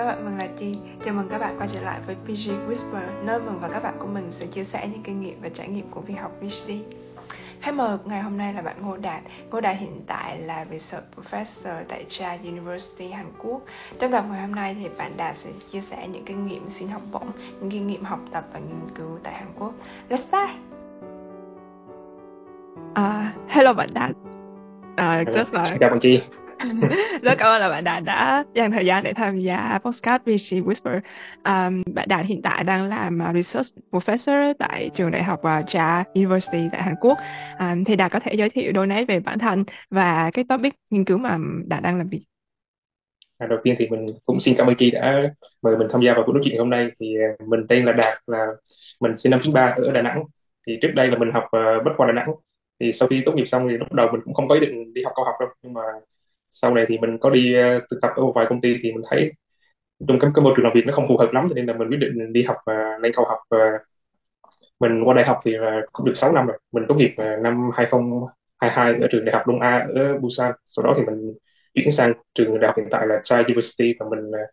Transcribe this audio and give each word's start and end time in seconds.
các 0.00 0.06
bạn, 0.06 0.24
mình 0.24 0.38
là 0.38 0.48
Chi. 0.58 0.78
Chào 1.04 1.14
mừng 1.14 1.28
các 1.28 1.38
bạn 1.38 1.58
quay 1.58 1.68
trở 1.72 1.80
lại 1.80 2.00
với 2.06 2.16
PG 2.24 2.70
Whisper, 2.70 3.24
nơi 3.24 3.40
mình 3.40 3.58
và 3.60 3.68
các 3.68 3.82
bạn 3.82 3.94
của 3.98 4.06
mình 4.06 4.32
sẽ 4.38 4.46
chia 4.46 4.64
sẻ 4.64 4.88
những 4.92 5.02
kinh 5.02 5.20
nghiệm 5.20 5.40
và 5.42 5.48
trải 5.48 5.68
nghiệm 5.68 5.90
của 5.90 6.00
việc 6.00 6.14
học 6.14 6.32
PhD. 6.40 6.72
Khách 7.60 7.74
mời 7.74 7.98
ngày 8.04 8.22
hôm 8.22 8.38
nay 8.38 8.54
là 8.54 8.62
bạn 8.62 8.76
Ngô 8.80 8.96
Đạt. 8.96 9.22
Ngô 9.50 9.60
Đạt 9.60 9.76
hiện 9.76 10.00
tại 10.06 10.38
là 10.38 10.66
Research 10.70 11.06
Professor 11.16 11.84
tại 11.88 12.06
Cha 12.08 12.38
University 12.44 13.10
Hàn 13.10 13.26
Quốc. 13.38 13.62
Trong 13.98 14.12
tập 14.12 14.24
ngày 14.30 14.40
hôm 14.40 14.54
nay 14.54 14.76
thì 14.80 14.88
bạn 14.98 15.16
Đạt 15.16 15.36
sẽ 15.44 15.50
chia 15.72 15.82
sẻ 15.90 16.08
những 16.08 16.24
kinh 16.24 16.46
nghiệm 16.46 16.70
xin 16.78 16.88
học 16.88 17.02
bổng, 17.12 17.30
những 17.60 17.70
kinh 17.70 17.86
nghiệm 17.86 18.04
học 18.04 18.20
tập 18.32 18.44
và 18.52 18.58
nghiên 18.58 18.96
cứu 18.96 19.18
tại 19.22 19.34
Hàn 19.34 19.48
Quốc. 19.58 19.72
Let's 20.08 20.22
start! 20.28 20.50
Uh, 22.90 23.48
hello 23.48 23.72
bạn 23.72 23.88
Đạt. 23.94 24.10
Uh, 24.10 25.34
rất 25.34 25.54
là... 25.54 25.76
Chào 25.80 25.90
bạn 25.90 26.00
Chi. 26.00 26.22
rất 27.22 27.34
cảm 27.38 27.46
ơn 27.46 27.60
là 27.60 27.68
bạn 27.68 27.84
Đạt 27.84 28.04
đã 28.04 28.44
dành 28.54 28.70
thời 28.70 28.86
gian 28.86 29.04
để 29.04 29.12
tham 29.12 29.40
gia 29.40 29.78
podcast 29.84 30.22
VC 30.22 30.66
Whisper. 30.66 31.00
Um, 31.44 31.82
bạn 31.94 32.08
Đạt 32.08 32.26
hiện 32.26 32.42
tại 32.42 32.64
đang 32.64 32.88
làm 32.88 33.22
à, 33.22 33.32
research 33.32 33.68
professor 33.90 34.54
tại 34.58 34.90
trường 34.94 35.10
đại 35.10 35.22
học 35.22 35.40
uh, 35.40 35.66
Cha 35.66 36.04
University 36.14 36.68
tại 36.72 36.82
Hàn 36.82 36.94
Quốc. 37.00 37.18
Um, 37.58 37.84
thì 37.84 37.96
Đạt 37.96 38.12
có 38.12 38.20
thể 38.20 38.34
giới 38.34 38.50
thiệu 38.50 38.72
đôi 38.72 38.86
nét 38.86 39.04
về 39.04 39.20
bản 39.20 39.38
thân 39.38 39.64
và 39.90 40.30
cái 40.34 40.44
topic 40.48 40.74
nghiên 40.90 41.04
cứu 41.04 41.18
mà 41.18 41.38
Đạt 41.66 41.82
đang 41.82 41.98
làm 41.98 42.08
việc. 42.08 42.22
À, 43.38 43.46
đầu 43.46 43.58
tiên 43.64 43.74
thì 43.78 43.86
mình 43.88 44.06
cũng 44.26 44.40
xin 44.40 44.54
cảm 44.58 44.66
ơn 44.66 44.74
chị 44.78 44.90
đã 44.90 45.22
mời 45.62 45.76
mình 45.76 45.88
tham 45.92 46.00
gia 46.00 46.14
vào 46.14 46.22
cuộc 46.26 46.32
nói 46.32 46.42
chuyện 46.44 46.58
hôm 46.58 46.70
nay. 46.70 46.88
Thì 47.00 47.16
à, 47.16 47.44
mình 47.46 47.66
tên 47.68 47.84
là 47.84 47.92
Đạt, 47.92 48.18
là 48.26 48.46
mình 49.00 49.16
sinh 49.16 49.30
năm 49.30 49.40
93 49.42 49.74
ở 49.76 49.92
Đà 49.92 50.02
Nẵng. 50.02 50.22
Thì 50.66 50.78
trước 50.82 50.90
đây 50.94 51.08
là 51.08 51.18
mình 51.18 51.30
học 51.32 51.44
uh, 51.44 51.84
Bách 51.84 51.94
khoa 51.96 52.06
Đà 52.06 52.12
Nẵng. 52.12 52.30
Thì 52.80 52.92
sau 52.92 53.08
khi 53.08 53.22
tốt 53.26 53.32
nghiệp 53.32 53.46
xong 53.46 53.68
thì 53.68 53.76
lúc 53.76 53.92
đầu 53.92 54.08
mình 54.12 54.20
cũng 54.24 54.34
không 54.34 54.48
có 54.48 54.54
ý 54.54 54.60
định 54.60 54.94
đi 54.94 55.02
học 55.04 55.12
cao 55.16 55.24
học 55.24 55.34
đâu. 55.40 55.48
Nhưng 55.62 55.72
mà 55.72 55.82
sau 56.50 56.74
này 56.74 56.84
thì 56.88 56.98
mình 56.98 57.18
có 57.18 57.30
đi 57.30 57.54
uh, 57.58 57.82
thực 57.90 57.98
tập 58.02 58.10
ở 58.16 58.22
một 58.22 58.32
vài 58.34 58.46
công 58.48 58.60
ty 58.60 58.76
thì 58.82 58.92
mình 58.92 59.02
thấy 59.10 59.32
trong 60.08 60.18
cái, 60.20 60.30
cái 60.34 60.44
môi 60.44 60.54
trường 60.56 60.64
làm 60.64 60.72
việc 60.74 60.86
nó 60.86 60.92
không 60.94 61.08
phù 61.08 61.16
hợp 61.16 61.30
lắm 61.32 61.46
cho 61.48 61.54
nên 61.54 61.66
là 61.66 61.72
mình 61.72 61.88
quyết 61.88 61.98
định 62.00 62.32
đi 62.32 62.42
học 62.42 62.56
uh, 62.56 63.02
lên 63.02 63.12
cao 63.16 63.24
học 63.24 63.38
uh, 63.56 63.80
mình 64.80 65.02
qua 65.04 65.14
đại 65.14 65.24
học 65.26 65.40
thì 65.44 65.58
uh, 65.58 65.92
cũng 65.92 66.06
được 66.06 66.12
6 66.16 66.32
năm 66.32 66.46
rồi. 66.46 66.58
Mình 66.72 66.84
tốt 66.88 66.94
nghiệp 66.94 67.10
uh, 67.12 67.42
năm 67.42 67.70
2022 67.74 68.94
ở 69.00 69.08
trường 69.10 69.24
đại 69.24 69.34
học 69.34 69.46
Đông 69.46 69.60
A 69.60 69.86
ở 69.94 70.18
Busan. 70.18 70.52
Sau 70.60 70.84
đó 70.84 70.94
thì 70.96 71.02
mình 71.04 71.34
chuyển 71.74 71.92
sang 71.92 72.12
trường 72.34 72.60
đại 72.60 72.68
học 72.68 72.76
hiện 72.76 72.88
tại 72.90 73.06
là 73.06 73.20
Chai 73.24 73.44
University 73.44 73.94
và 74.00 74.06
mình 74.10 74.28
uh, 74.28 74.50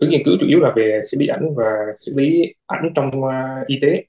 hướng 0.00 0.10
nghiên 0.10 0.22
cứu 0.24 0.34
chủ 0.40 0.46
yếu 0.46 0.60
là 0.60 0.72
về 0.76 1.00
xử 1.10 1.18
lý 1.20 1.26
ảnh 1.26 1.54
và 1.56 1.64
xử 1.96 2.12
lý 2.16 2.54
ảnh 2.66 2.92
trong 2.94 3.24
uh, 3.24 3.66
y 3.66 3.78
tế. 3.82 4.04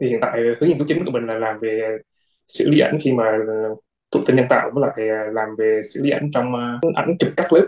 Thì 0.00 0.08
hiện 0.08 0.18
tại 0.20 0.40
hướng 0.60 0.68
nghiên 0.68 0.78
cứu 0.78 0.86
chính 0.88 1.04
của 1.04 1.10
mình 1.10 1.26
là 1.26 1.34
làm 1.34 1.58
về 1.58 1.98
xử 2.48 2.70
lý 2.70 2.80
ảnh 2.80 2.98
khi 3.02 3.12
mà 3.12 3.38
thụ 4.14 4.20
tinh 4.26 4.36
nhân 4.36 4.46
tạo 4.50 4.70
với 4.74 4.82
lại 4.88 5.08
à, 5.08 5.24
làm 5.32 5.48
về 5.58 5.82
xử 5.90 6.02
lý 6.02 6.10
ảnh 6.10 6.30
trong 6.34 6.52
uh, 6.86 6.94
ảnh 6.94 7.16
chụp 7.18 7.30
cắt 7.36 7.52
lớp 7.52 7.66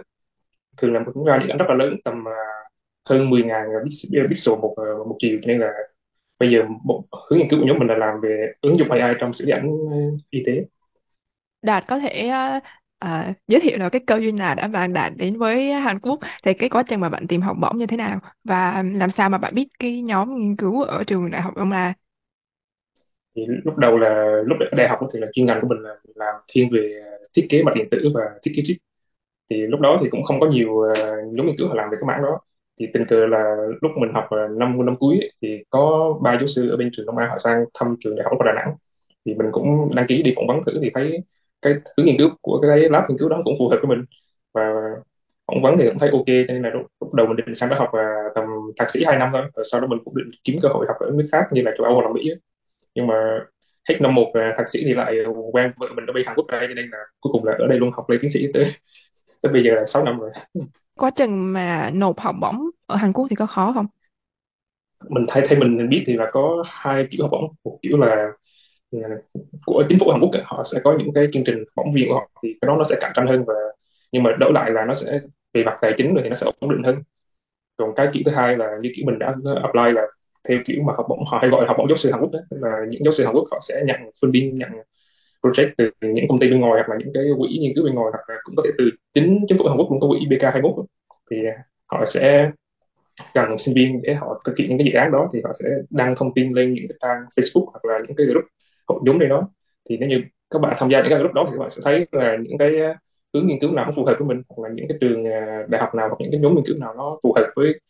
thường 0.76 0.92
là 0.92 1.00
cũng 1.14 1.24
ra 1.24 1.38
những 1.38 1.48
ảnh 1.48 1.58
rất 1.58 1.66
là 1.68 1.74
lớn 1.74 1.96
tầm 2.04 2.20
uh, 2.20 2.66
hơn 3.08 3.30
10.000 3.30 4.28
pixel 4.28 4.54
một 4.54 4.76
uh, 4.80 5.06
một 5.06 5.16
chiều. 5.18 5.38
Cho 5.42 5.46
nên 5.46 5.60
là 5.60 5.72
bây 6.38 6.50
giờ 6.50 6.62
một 6.84 7.04
hướng 7.30 7.38
nghiên 7.38 7.48
cứu 7.50 7.60
của 7.60 7.66
nhóm 7.66 7.78
mình 7.78 7.88
là 7.88 7.96
làm 7.96 8.20
về 8.20 8.52
ứng 8.60 8.78
dụng 8.78 8.90
AI 8.90 9.14
trong 9.20 9.34
xử 9.34 9.44
lý 9.44 9.52
ảnh 9.52 9.68
uh, 9.68 10.20
y 10.30 10.42
tế. 10.46 10.64
Đạt 11.62 11.84
có 11.88 11.98
thể 11.98 12.30
uh, 13.04 13.36
giới 13.48 13.60
thiệu 13.60 13.78
là 13.78 13.88
cái 13.88 14.00
cơ 14.06 14.16
duyên 14.16 14.36
nào 14.36 14.54
đã 14.54 14.68
bạn 14.68 14.92
Đạt 14.92 15.12
đến 15.16 15.38
với 15.38 15.72
Hàn 15.72 16.00
Quốc? 16.00 16.20
Thì 16.44 16.54
cái 16.54 16.68
quá 16.68 16.82
trình 16.82 17.00
mà 17.00 17.08
bạn 17.08 17.26
tìm 17.26 17.40
học 17.40 17.56
bổng 17.60 17.76
như 17.76 17.86
thế 17.86 17.96
nào? 17.96 18.18
Và 18.44 18.84
làm 18.94 19.10
sao 19.10 19.30
mà 19.30 19.38
bạn 19.38 19.54
biết 19.54 19.68
cái 19.78 20.00
nhóm 20.00 20.38
nghiên 20.38 20.56
cứu 20.56 20.82
ở 20.82 21.04
trường 21.04 21.30
đại 21.30 21.42
học 21.42 21.54
ông 21.56 21.72
là 21.72 21.92
thì 23.36 23.46
lúc 23.64 23.76
đầu 23.76 23.98
là 23.98 24.42
lúc 24.46 24.58
đại 24.72 24.88
học 24.88 24.98
thì 25.12 25.20
là 25.20 25.26
chuyên 25.32 25.46
ngành 25.46 25.60
của 25.60 25.68
mình 25.68 25.78
là 25.78 25.96
làm 26.14 26.34
thiên 26.48 26.70
về 26.72 27.02
thiết 27.36 27.46
kế 27.50 27.62
mặt 27.62 27.72
điện 27.74 27.88
tử 27.90 28.10
và 28.14 28.22
thiết 28.42 28.52
kế 28.56 28.62
chip. 28.66 28.76
Thì 29.50 29.56
lúc 29.56 29.80
đó 29.80 29.98
thì 30.02 30.08
cũng 30.10 30.24
không 30.24 30.40
có 30.40 30.46
nhiều 30.46 30.70
uh, 30.70 30.98
nhóm 31.32 31.46
nghiên 31.46 31.56
cứu 31.58 31.68
họ 31.68 31.74
làm 31.74 31.90
về 31.90 31.96
cái 32.00 32.06
mảng 32.06 32.22
đó. 32.22 32.40
Thì 32.80 32.86
tình 32.94 33.06
cờ 33.08 33.26
là 33.26 33.56
lúc 33.82 33.92
mình 33.96 34.12
học 34.14 34.26
ờ, 34.30 34.48
năm 34.48 34.86
năm 34.86 34.96
cuối 34.96 35.16
ấy, 35.18 35.32
thì 35.42 35.62
có 35.70 36.14
ba 36.22 36.38
giáo 36.38 36.46
sư 36.48 36.70
ở 36.70 36.76
bên 36.76 36.90
trường 36.92 37.06
Đông 37.06 37.18
Á 37.18 37.26
họ 37.26 37.38
sang 37.38 37.64
thăm 37.74 37.96
trường 38.00 38.16
đại 38.16 38.24
học 38.24 38.38
ở 38.38 38.44
Đà 38.46 38.52
Nẵng. 38.52 38.74
Thì 39.26 39.34
mình 39.34 39.46
cũng 39.52 39.94
đăng 39.94 40.06
ký 40.08 40.22
đi 40.22 40.32
phỏng 40.36 40.46
vấn 40.46 40.64
thử 40.66 40.78
thì 40.82 40.90
thấy 40.94 41.18
cái 41.62 41.74
hướng 41.96 42.06
nghiên 42.06 42.18
cứu 42.18 42.30
của 42.42 42.60
cái 42.60 42.78
lab 42.78 43.04
nghiên 43.08 43.18
cứu 43.18 43.28
đó 43.28 43.42
cũng 43.44 43.54
phù 43.58 43.68
hợp 43.68 43.78
với 43.82 43.96
mình. 43.96 44.04
Và 44.54 44.72
phỏng 45.46 45.62
vấn 45.62 45.78
thì 45.78 45.84
cũng 45.88 45.98
thấy 45.98 46.10
ok 46.10 46.26
cho 46.26 46.54
nên 46.54 46.62
là 46.62 46.70
lúc, 46.70 46.86
lúc 47.00 47.14
đầu 47.14 47.26
mình 47.26 47.36
định 47.36 47.54
sang 47.54 47.68
đó 47.70 47.76
học 47.78 47.88
uh, 47.88 48.34
tầm 48.34 48.44
thạc 48.78 48.90
sĩ 48.90 49.04
2 49.04 49.18
năm 49.18 49.30
thôi. 49.32 49.42
Và 49.56 49.62
sau 49.72 49.80
đó 49.80 49.86
mình 49.86 49.98
cũng 50.04 50.16
định 50.16 50.30
kiếm 50.44 50.56
cơ 50.62 50.68
hội 50.68 50.86
học 50.88 50.96
ở 51.00 51.10
nước 51.14 51.28
khác 51.32 51.44
như 51.52 51.62
là 51.62 51.72
châu 51.78 51.84
Âu 51.86 51.94
hoặc 51.94 52.02
là 52.06 52.12
Mỹ 52.12 52.30
ấy 52.30 52.40
nhưng 52.96 53.08
mà 53.08 53.40
hết 53.90 53.96
năm 54.02 54.16
một 54.16 54.32
thạc 54.58 54.70
sĩ 54.70 54.80
thì 54.86 54.94
lại 54.94 55.16
quen 55.52 55.72
vợ 55.78 55.88
mình 55.96 56.06
ở 56.06 56.14
bên 56.14 56.26
Hàn 56.26 56.36
Quốc 56.36 56.46
đây 56.48 56.68
nên 56.68 56.90
là 56.90 56.98
cuối 57.20 57.32
cùng 57.34 57.44
là 57.46 57.54
ở 57.60 57.68
đây 57.68 57.78
luôn 57.80 57.92
học 57.92 58.10
lên 58.10 58.20
tiến 58.22 58.32
sĩ 58.34 58.46
tới 58.54 58.72
tới 59.42 59.52
bây 59.54 59.64
giờ 59.64 59.72
là 59.76 59.86
6 59.86 60.04
năm 60.04 60.20
rồi. 60.20 60.32
Quá 60.94 61.10
trình 61.16 61.52
mà 61.52 61.90
nộp 61.94 62.20
học 62.20 62.36
bổng 62.40 62.70
ở 62.86 62.96
Hàn 62.96 63.12
Quốc 63.12 63.26
thì 63.30 63.36
có 63.36 63.46
khó 63.46 63.72
không? 63.72 63.86
Mình 65.10 65.26
thấy 65.28 65.44
thấy 65.48 65.58
mình 65.58 65.88
biết 65.88 66.04
thì 66.06 66.12
là 66.16 66.30
có 66.32 66.62
hai 66.66 67.06
kiểu 67.10 67.22
học 67.24 67.30
bổng. 67.32 67.54
Một 67.64 67.78
kiểu 67.82 67.98
là 67.98 68.32
à, 68.92 68.98
của 69.66 69.84
chính 69.88 69.98
phủ 70.00 70.10
Hàn 70.10 70.20
Quốc 70.20 70.30
họ 70.44 70.64
sẽ 70.72 70.80
có 70.84 70.96
những 70.98 71.12
cái 71.14 71.28
chương 71.32 71.44
trình 71.46 71.64
bổng 71.76 71.94
viên 71.94 72.08
của 72.08 72.14
họ 72.14 72.30
thì 72.42 72.54
cái 72.60 72.66
đó 72.68 72.76
nó 72.78 72.84
sẽ 72.90 72.96
cạnh 73.00 73.12
tranh 73.16 73.26
hơn 73.26 73.44
và 73.46 73.54
nhưng 74.12 74.22
mà 74.22 74.30
đổi 74.40 74.52
lại 74.54 74.70
là 74.70 74.84
nó 74.86 74.94
sẽ 74.94 75.20
về 75.54 75.64
mặt 75.64 75.78
tài 75.82 75.94
chính 75.98 76.14
rồi 76.14 76.22
thì 76.24 76.28
nó 76.30 76.36
sẽ 76.36 76.46
ổn 76.60 76.70
định 76.70 76.82
hơn. 76.84 77.02
Còn 77.76 77.94
cái 77.96 78.08
kiểu 78.14 78.22
thứ 78.26 78.32
hai 78.32 78.56
là 78.58 78.70
như 78.82 78.92
kiểu 78.96 79.06
mình 79.06 79.18
đã 79.18 79.26
apply 79.64 79.92
là 79.94 80.02
theo 80.48 80.58
kiểu 80.66 80.82
mà 80.82 80.92
học 80.96 81.06
bổng, 81.08 81.24
họ 81.26 81.38
hay 81.40 81.50
gọi 81.50 81.62
là 81.62 81.68
học 81.68 81.76
bổng 81.78 81.88
giáo 81.88 81.96
sư 81.96 82.10
Hàn 82.10 82.20
Quốc 82.20 82.30
đó. 82.32 82.38
Là 82.50 82.78
những 82.88 83.04
giáo 83.04 83.12
sư 83.12 83.24
Hàn 83.24 83.34
Quốc 83.34 83.44
họ 83.50 83.58
sẽ 83.68 83.82
nhận 83.86 83.96
funding 84.22 84.56
nhận 84.56 84.70
project 85.42 85.70
từ 85.78 85.90
những 86.00 86.28
công 86.28 86.38
ty 86.38 86.50
bên 86.50 86.60
ngoài 86.60 86.72
hoặc 86.86 86.88
là 86.88 86.96
những 86.98 87.12
cái 87.14 87.24
quỹ 87.38 87.58
nghiên 87.60 87.72
cứu 87.74 87.84
bên 87.84 87.94
ngoài 87.94 88.10
hoặc 88.12 88.24
là 88.28 88.34
cũng 88.44 88.54
có 88.56 88.62
thể 88.66 88.70
từ 88.78 88.90
chính 89.14 89.44
chính 89.48 89.58
phủ 89.58 89.64
Hàn 89.68 89.76
Quốc 89.78 89.86
cũng 89.88 90.00
có 90.00 90.08
quỹ 90.08 90.26
BK21 90.36 90.84
thì 91.30 91.36
à, 91.46 91.64
họ 91.86 92.04
sẽ 92.06 92.50
cần 93.34 93.58
sinh 93.58 93.74
viên 93.74 94.02
để 94.02 94.14
họ 94.14 94.42
thực 94.44 94.58
hiện 94.58 94.68
những 94.68 94.78
cái 94.78 94.86
dự 94.86 94.92
án 94.92 95.12
đó 95.12 95.30
thì 95.32 95.40
họ 95.44 95.52
sẽ 95.60 95.66
đăng 95.90 96.14
thông 96.16 96.34
tin 96.34 96.52
lên 96.52 96.74
những 96.74 96.84
cái 96.88 96.98
trang 97.02 97.24
Facebook 97.36 97.66
hoặc 97.66 97.84
là 97.84 97.98
những 97.98 98.16
cái 98.16 98.26
group 98.26 98.44
hội 98.88 99.00
nhóm 99.04 99.18
đây 99.18 99.28
đó. 99.28 99.48
Thì 99.88 99.96
nếu 99.96 100.08
như 100.08 100.22
các 100.50 100.58
bạn 100.58 100.76
tham 100.78 100.90
gia 100.90 101.00
những 101.00 101.10
cái 101.10 101.18
group 101.18 101.34
đó 101.34 101.44
thì 101.46 101.52
các 101.52 101.60
bạn 101.60 101.70
sẽ 101.70 101.80
thấy 101.84 102.06
là 102.12 102.36
những 102.36 102.58
cái 102.58 102.80
à, 102.80 102.98
hướng 103.34 103.46
nghiên 103.46 103.58
cứu 103.60 103.72
nào 103.72 103.92
phù 103.96 104.04
hợp 104.04 104.16
với 104.18 104.28
mình 104.28 104.42
hoặc 104.48 104.68
là 104.68 104.74
những 104.74 104.88
cái 104.88 104.98
trường 105.00 105.24
à, 105.24 105.66
đại 105.68 105.80
học 105.80 105.94
nào 105.94 106.08
hoặc 106.08 106.16
những 106.20 106.30
cái 106.30 106.40
nhóm 106.40 106.54
nghiên 106.54 106.64
cứu 106.66 106.76
nào 106.78 106.94
nó 106.96 107.18
phù 107.22 107.32
hợp 107.32 107.46
với 107.56 107.80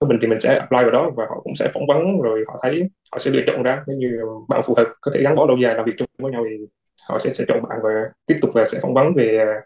mình 0.00 0.18
thì 0.22 0.28
mình 0.28 0.40
sẽ 0.40 0.58
apply 0.58 0.78
vào 0.82 0.90
đó 0.90 1.10
và 1.16 1.26
họ 1.28 1.40
cũng 1.44 1.56
sẽ 1.56 1.70
phỏng 1.74 1.86
vấn 1.86 2.20
rồi 2.20 2.44
họ 2.48 2.58
thấy 2.62 2.82
họ 3.12 3.18
sẽ 3.18 3.30
lựa 3.30 3.42
chọn 3.46 3.62
ra. 3.62 3.84
Nếu 3.86 3.96
như 3.96 4.20
bạn 4.48 4.62
phù 4.66 4.74
hợp 4.74 4.86
có 5.00 5.10
thể 5.14 5.22
gắn 5.22 5.34
bó 5.34 5.46
lâu 5.46 5.56
dài 5.56 5.74
làm 5.74 5.84
việc 5.84 5.92
chung 5.98 6.08
với 6.18 6.32
nhau 6.32 6.44
thì 6.50 6.66
họ 7.08 7.18
sẽ 7.18 7.34
sẽ 7.34 7.44
chọn 7.48 7.62
bạn 7.68 7.78
và 7.82 7.90
tiếp 8.26 8.38
tục 8.42 8.56
là 8.56 8.66
sẽ 8.66 8.78
phỏng 8.82 8.94
vấn 8.94 9.14
về 9.14 9.38
à, 9.38 9.60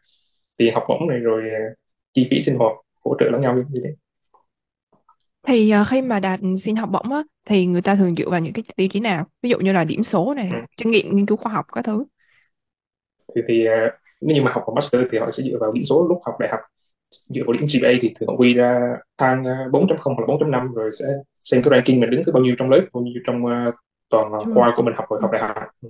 tiền 0.57 0.75
học 0.75 0.85
bổng 0.89 1.09
này 1.09 1.19
rồi 1.19 1.43
à, 1.51 1.61
chi 2.15 2.29
phí 2.31 2.41
sinh 2.41 2.57
hoạt 2.57 2.73
hỗ 3.05 3.17
trợ 3.21 3.27
lẫn 3.31 3.41
nhau 3.41 3.55
như 3.55 3.81
thế. 3.85 3.91
Thì 5.47 5.73
uh, 5.81 5.87
khi 5.89 6.03
mà 6.03 6.21
đạt 6.21 6.41
xin 6.63 6.77
học 6.77 6.89
bổng 6.93 7.13
á 7.13 7.23
thì 7.47 7.67
người 7.67 7.83
ta 7.83 7.95
thường 7.95 8.15
dựa 8.17 8.31
vào 8.31 8.41
những 8.41 8.53
cái 8.53 8.65
tiêu 8.77 8.89
chí 8.93 9.01
nào? 9.01 9.25
Ví 9.43 9.51
dụ 9.51 9.59
như 9.59 9.73
là 9.73 9.85
điểm 9.85 10.03
số 10.03 10.35
này 10.37 10.51
ừ. 10.53 10.59
kinh 10.77 10.91
nghiệm 10.91 11.17
nghiên 11.17 11.27
cứu 11.27 11.37
khoa 11.37 11.53
học 11.53 11.67
các 11.73 11.85
thứ. 11.85 12.05
Thì 13.35 13.43
thì 13.49 13.65
nếu 14.21 14.37
như 14.37 14.43
mà 14.43 14.51
học 14.53 14.65
ở 14.67 14.75
master 14.75 15.03
thì 15.13 15.19
họ 15.19 15.31
sẽ 15.31 15.43
dựa 15.43 15.59
vào 15.61 15.73
điểm 15.73 15.85
số 15.87 16.07
lúc 16.09 16.19
học 16.25 16.35
đại 16.41 16.51
học 16.51 16.61
dựa 17.11 17.43
vào 17.47 17.53
điểm 17.53 17.67
GPA 17.67 17.89
thì 18.03 18.15
thường 18.21 18.29
họ 18.29 18.35
quy 18.37 18.55
ra 18.55 18.97
thang 19.19 19.45
4.0 19.45 19.89
à, 19.89 19.97
hoặc 20.05 20.21
là 20.21 20.27
4.5 20.27 20.73
rồi 20.75 20.91
sẽ 20.99 21.07
xem 21.43 21.63
cái 21.63 21.71
ranking 21.71 22.01
mình 22.01 22.11
đứng 22.11 22.25
thứ 22.25 22.33
bao 22.33 22.43
nhiêu 22.43 22.55
trong 22.59 22.71
lớp 22.71 22.81
bao 22.93 23.03
nhiêu 23.03 23.23
trong 23.27 23.45
uh, 23.45 23.75
toàn 24.09 24.33
uh, 24.33 24.55
khoa 24.55 24.75
của 24.77 24.83
mình 24.83 24.95
học 24.97 25.07
rồi 25.11 25.21
học 25.23 25.31
đại 25.33 25.43
học 25.43 25.57
ừ. 25.83 25.89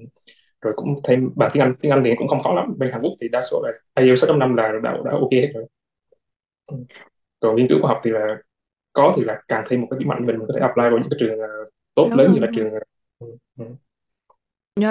rồi 0.60 0.72
cũng 0.76 1.00
thêm 1.04 1.30
bằng 1.36 1.50
tiếng 1.53 1.62
Anh 1.62 1.75
tiếng 1.80 1.92
Anh 1.92 2.03
thì 2.04 2.10
cũng 2.19 2.28
không 2.28 2.42
khó 2.42 2.54
lắm 2.54 2.75
bên 2.78 2.92
Hàn 2.92 3.03
Quốc 3.03 3.12
thì 3.20 3.28
đa 3.28 3.42
số 3.50 3.62
là 3.64 4.03
IELTS 4.03 4.25
6.5 4.25 4.54
là 4.54 4.72
đã, 4.82 4.97
đã 5.04 5.10
ok 5.12 5.32
hết 5.32 5.50
rồi 5.54 5.66
ừ. 6.66 6.76
còn 7.41 7.56
nghiên 7.56 7.69
cứu 7.69 7.78
khoa 7.82 7.88
học 7.88 8.00
thì 8.04 8.10
là 8.10 8.36
có 8.92 9.14
thì 9.16 9.25
là 9.25 9.42
càng 9.48 9.64
thêm 9.69 9.80
một 9.80 9.86
cái 9.91 9.98
điểm 9.98 10.09
mạnh 10.09 10.26
mình 10.26 10.38
có 10.38 10.54
thể 10.54 10.60
apply 10.60 10.82
vào 10.82 10.98
những 10.98 11.10
cái 11.10 11.16
trường 11.21 11.41
uh, 11.41 11.72
tốt 11.95 12.06
Đúng 12.10 12.18
lớn 12.18 12.27
rồi. 12.27 12.34
như 12.34 12.41
là 12.41 12.48
trường 12.56 12.71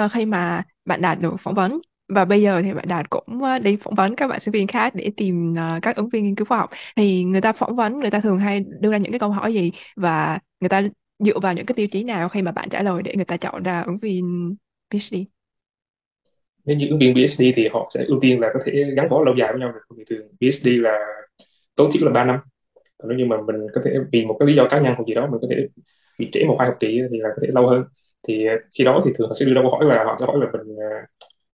uh, 0.04 0.12
khi 0.12 0.26
mà 0.26 0.62
bạn 0.84 1.02
đạt 1.02 1.20
được 1.20 1.32
phỏng 1.40 1.54
vấn 1.54 1.80
và 2.14 2.24
bây 2.24 2.42
giờ 2.42 2.62
thì 2.62 2.74
bạn 2.74 2.88
Đạt 2.88 3.10
cũng 3.10 3.42
ờ, 3.42 3.58
đi 3.58 3.76
phỏng 3.84 3.94
vấn 3.94 4.16
các 4.16 4.26
bạn 4.28 4.40
sinh 4.40 4.52
viên 4.52 4.66
khác 4.66 4.94
để 4.96 5.10
tìm 5.16 5.54
ờ, 5.58 5.78
các 5.82 5.96
ứng 5.96 6.08
viên 6.08 6.24
nghiên 6.24 6.34
cứu 6.34 6.46
khoa 6.46 6.58
học. 6.58 6.70
Thì 6.96 7.24
người 7.24 7.40
ta 7.40 7.52
phỏng 7.52 7.76
vấn, 7.76 8.00
người 8.00 8.10
ta 8.10 8.20
thường 8.20 8.38
hay 8.38 8.60
đưa 8.80 8.90
ra 8.92 8.98
những 8.98 9.12
cái 9.12 9.18
câu 9.18 9.30
hỏi 9.30 9.54
gì? 9.54 9.72
Và 9.96 10.38
người 10.60 10.68
ta 10.68 10.82
dựa 11.18 11.38
vào 11.40 11.54
những 11.54 11.66
cái 11.66 11.74
tiêu 11.74 11.86
chí 11.92 12.04
nào 12.04 12.28
khi 12.28 12.42
mà 12.42 12.52
bạn 12.52 12.68
trả 12.70 12.82
lời 12.82 13.02
để 13.02 13.16
người 13.16 13.24
ta 13.24 13.36
chọn 13.36 13.62
ra 13.62 13.80
ứng 13.82 13.98
viên 13.98 14.54
PhD 14.90 15.26
nếu 16.64 16.76
như 16.76 16.88
ứng 16.88 16.98
viên 16.98 17.14
PhD 17.14 17.52
thì 17.56 17.68
họ 17.72 17.90
sẽ 17.94 18.04
ưu 18.08 18.18
tiên 18.20 18.40
là 18.40 18.50
có 18.54 18.60
thể 18.66 18.72
gắn 18.96 19.08
bó 19.08 19.22
lâu 19.24 19.34
dài 19.38 19.52
với 19.52 19.60
nhau. 19.60 19.72
Vì 19.96 20.04
thường 20.10 20.28
PhD 20.40 20.66
là 20.80 20.98
tối 21.76 21.90
thiểu 21.94 22.06
là 22.06 22.12
3 22.12 22.24
năm. 22.24 22.40
Còn 22.98 23.08
nếu 23.10 23.18
như 23.18 23.26
mà 23.26 23.36
mình 23.42 23.56
có 23.74 23.82
thể, 23.84 23.92
vì 24.12 24.26
một 24.26 24.36
cái 24.40 24.48
lý 24.48 24.56
do 24.56 24.68
cá 24.70 24.80
nhân 24.80 24.94
hoặc 24.96 25.04
gì 25.08 25.14
đó, 25.14 25.28
mình 25.32 25.40
có 25.42 25.48
thể 25.50 25.56
bị 26.18 26.30
trễ 26.32 26.44
một 26.48 26.56
hai 26.60 26.68
học 26.68 26.76
kỳ 26.80 26.88
thì 27.12 27.18
là 27.20 27.28
có 27.36 27.42
thể 27.42 27.48
lâu 27.54 27.68
hơn. 27.68 27.84
Thì 28.28 28.46
ờ, 28.46 28.54
khi 28.78 28.84
đó 28.84 29.02
thì 29.06 29.12
thường 29.18 29.28
họ 29.28 29.34
sẽ 29.40 29.46
đưa 29.46 29.54
ra 29.54 29.62
câu 29.62 29.70
hỏi 29.70 29.84
là 29.86 30.04
họ 30.04 30.16
sẽ 30.20 30.26
hỏi 30.26 30.38
là 30.40 30.46
mình 30.52 30.76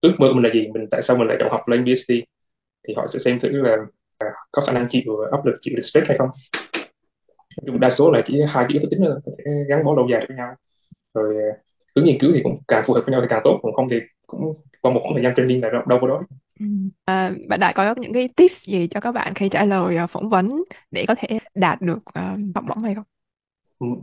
ước 0.01 0.13
mơ 0.17 0.27
của 0.27 0.33
mình 0.33 0.43
là 0.43 0.49
gì? 0.53 0.67
Mình 0.73 0.87
tại 0.91 1.01
sao 1.01 1.17
mình 1.17 1.27
lại 1.27 1.37
chọn 1.39 1.51
học 1.51 1.67
lên 1.67 1.85
BSD 1.85 2.11
thì 2.87 2.93
họ 2.97 3.07
sẽ 3.07 3.19
xem 3.19 3.39
thử 3.39 3.49
là 3.49 3.77
à, 4.17 4.27
có 4.51 4.65
khả 4.65 4.71
năng 4.71 4.87
chịu 4.89 5.03
à, 5.25 5.27
áp 5.31 5.45
lực 5.45 5.57
chịu 5.61 5.73
được 5.77 5.83
stress 5.83 6.07
hay 6.07 6.17
không. 6.17 6.29
Đa 7.79 7.89
số 7.89 8.11
là 8.11 8.21
chỉ 8.25 8.41
hai 8.47 8.65
yếu 8.69 8.81
tố 8.81 8.87
chính 8.91 9.03
là 9.03 9.15
có 9.25 9.31
thể 9.37 9.51
gắn 9.69 9.83
bó 9.83 9.95
lâu 9.95 10.07
dài 10.11 10.25
với 10.27 10.37
nhau. 10.37 10.55
Rồi 11.13 11.35
cứ 11.95 12.01
hướng 12.01 12.05
nghiên 12.05 12.19
cứu 12.19 12.31
thì 12.35 12.41
cũng 12.43 12.59
càng 12.67 12.83
phù 12.87 12.93
hợp 12.93 13.01
với 13.05 13.11
nhau 13.11 13.21
thì 13.21 13.27
càng 13.29 13.41
tốt 13.43 13.59
còn 13.63 13.73
không 13.73 13.87
thì 13.91 13.99
cũng 14.27 14.53
qua 14.81 14.93
một 14.93 14.99
khoảng 15.03 15.13
thời 15.13 15.23
gian 15.23 15.33
training 15.37 15.61
là 15.61 15.69
đâu 15.87 15.99
có 16.01 16.07
đó. 16.07 16.21
Ừ. 16.59 16.65
À, 17.05 17.31
bạn 17.49 17.59
đã 17.59 17.73
có 17.75 17.95
những 17.97 18.13
cái 18.13 18.29
tips 18.35 18.63
gì 18.63 18.87
cho 18.87 18.99
các 18.99 19.11
bạn 19.11 19.33
khi 19.33 19.49
trả 19.49 19.65
lời 19.65 19.97
phỏng 20.09 20.29
vấn 20.29 20.63
để 20.91 21.05
có 21.07 21.15
thể 21.17 21.39
đạt 21.55 21.81
được 21.81 21.99
à, 22.13 22.37
học 22.55 22.63
bổng 22.67 22.83
hay 22.83 22.95
không? 22.95 23.03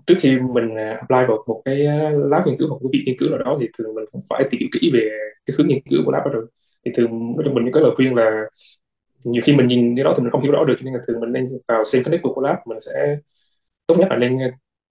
Trước 0.06 0.15
khi 0.21 0.38
mình 0.55 0.75
à, 0.79 0.97
apply 1.00 1.26
vào 1.29 1.44
một 1.47 1.62
cái 1.65 1.87
à, 1.87 2.11
lab 2.15 2.47
nghiên 2.47 2.56
cứu 2.59 2.69
hoặc 2.69 2.82
một 2.82 2.91
viện 2.93 3.03
nghiên 3.06 3.17
cứu 3.19 3.29
nào 3.31 3.38
đó 3.38 3.56
thì 3.61 3.69
thường 3.79 3.94
mình 3.94 4.05
cũng 4.12 4.23
phải 4.31 4.44
tìm 4.50 4.61
hiểu 4.61 4.69
kỹ 4.73 4.91
về 4.94 5.11
cái 5.47 5.55
hướng 5.59 5.69
nghiên 5.69 5.79
cứu 5.91 6.00
của 6.05 6.12
lab 6.12 6.25
đó 6.25 6.31
rồi. 6.32 6.47
Thì 6.85 6.93
thường 6.97 7.11
nói 7.37 7.44
chung 7.44 7.55
mình 7.55 7.71
có 7.73 7.81
lời 7.81 7.91
khuyên 7.97 8.15
là 8.15 8.44
nhiều 9.25 9.43
khi 9.47 9.53
mình 9.56 9.67
nhìn 9.69 9.97
cái 9.97 10.05
đó 10.05 10.15
thì 10.17 10.23
mình 10.23 10.31
không 10.32 10.43
hiểu 10.43 10.53
rõ 10.53 10.65
được 10.65 10.75
cho 10.79 10.85
nên 10.85 10.94
là 10.94 11.00
thường 11.06 11.21
mình 11.21 11.32
nên 11.32 11.59
vào 11.69 11.85
xem 11.85 12.03
cái 12.05 12.19
network 12.19 12.35
của 12.35 12.43
lab 12.43 12.56
mình 12.67 12.79
sẽ 12.81 13.17
tốt 13.87 13.97
nhất 13.99 14.09
là 14.11 14.17
nên 14.17 14.38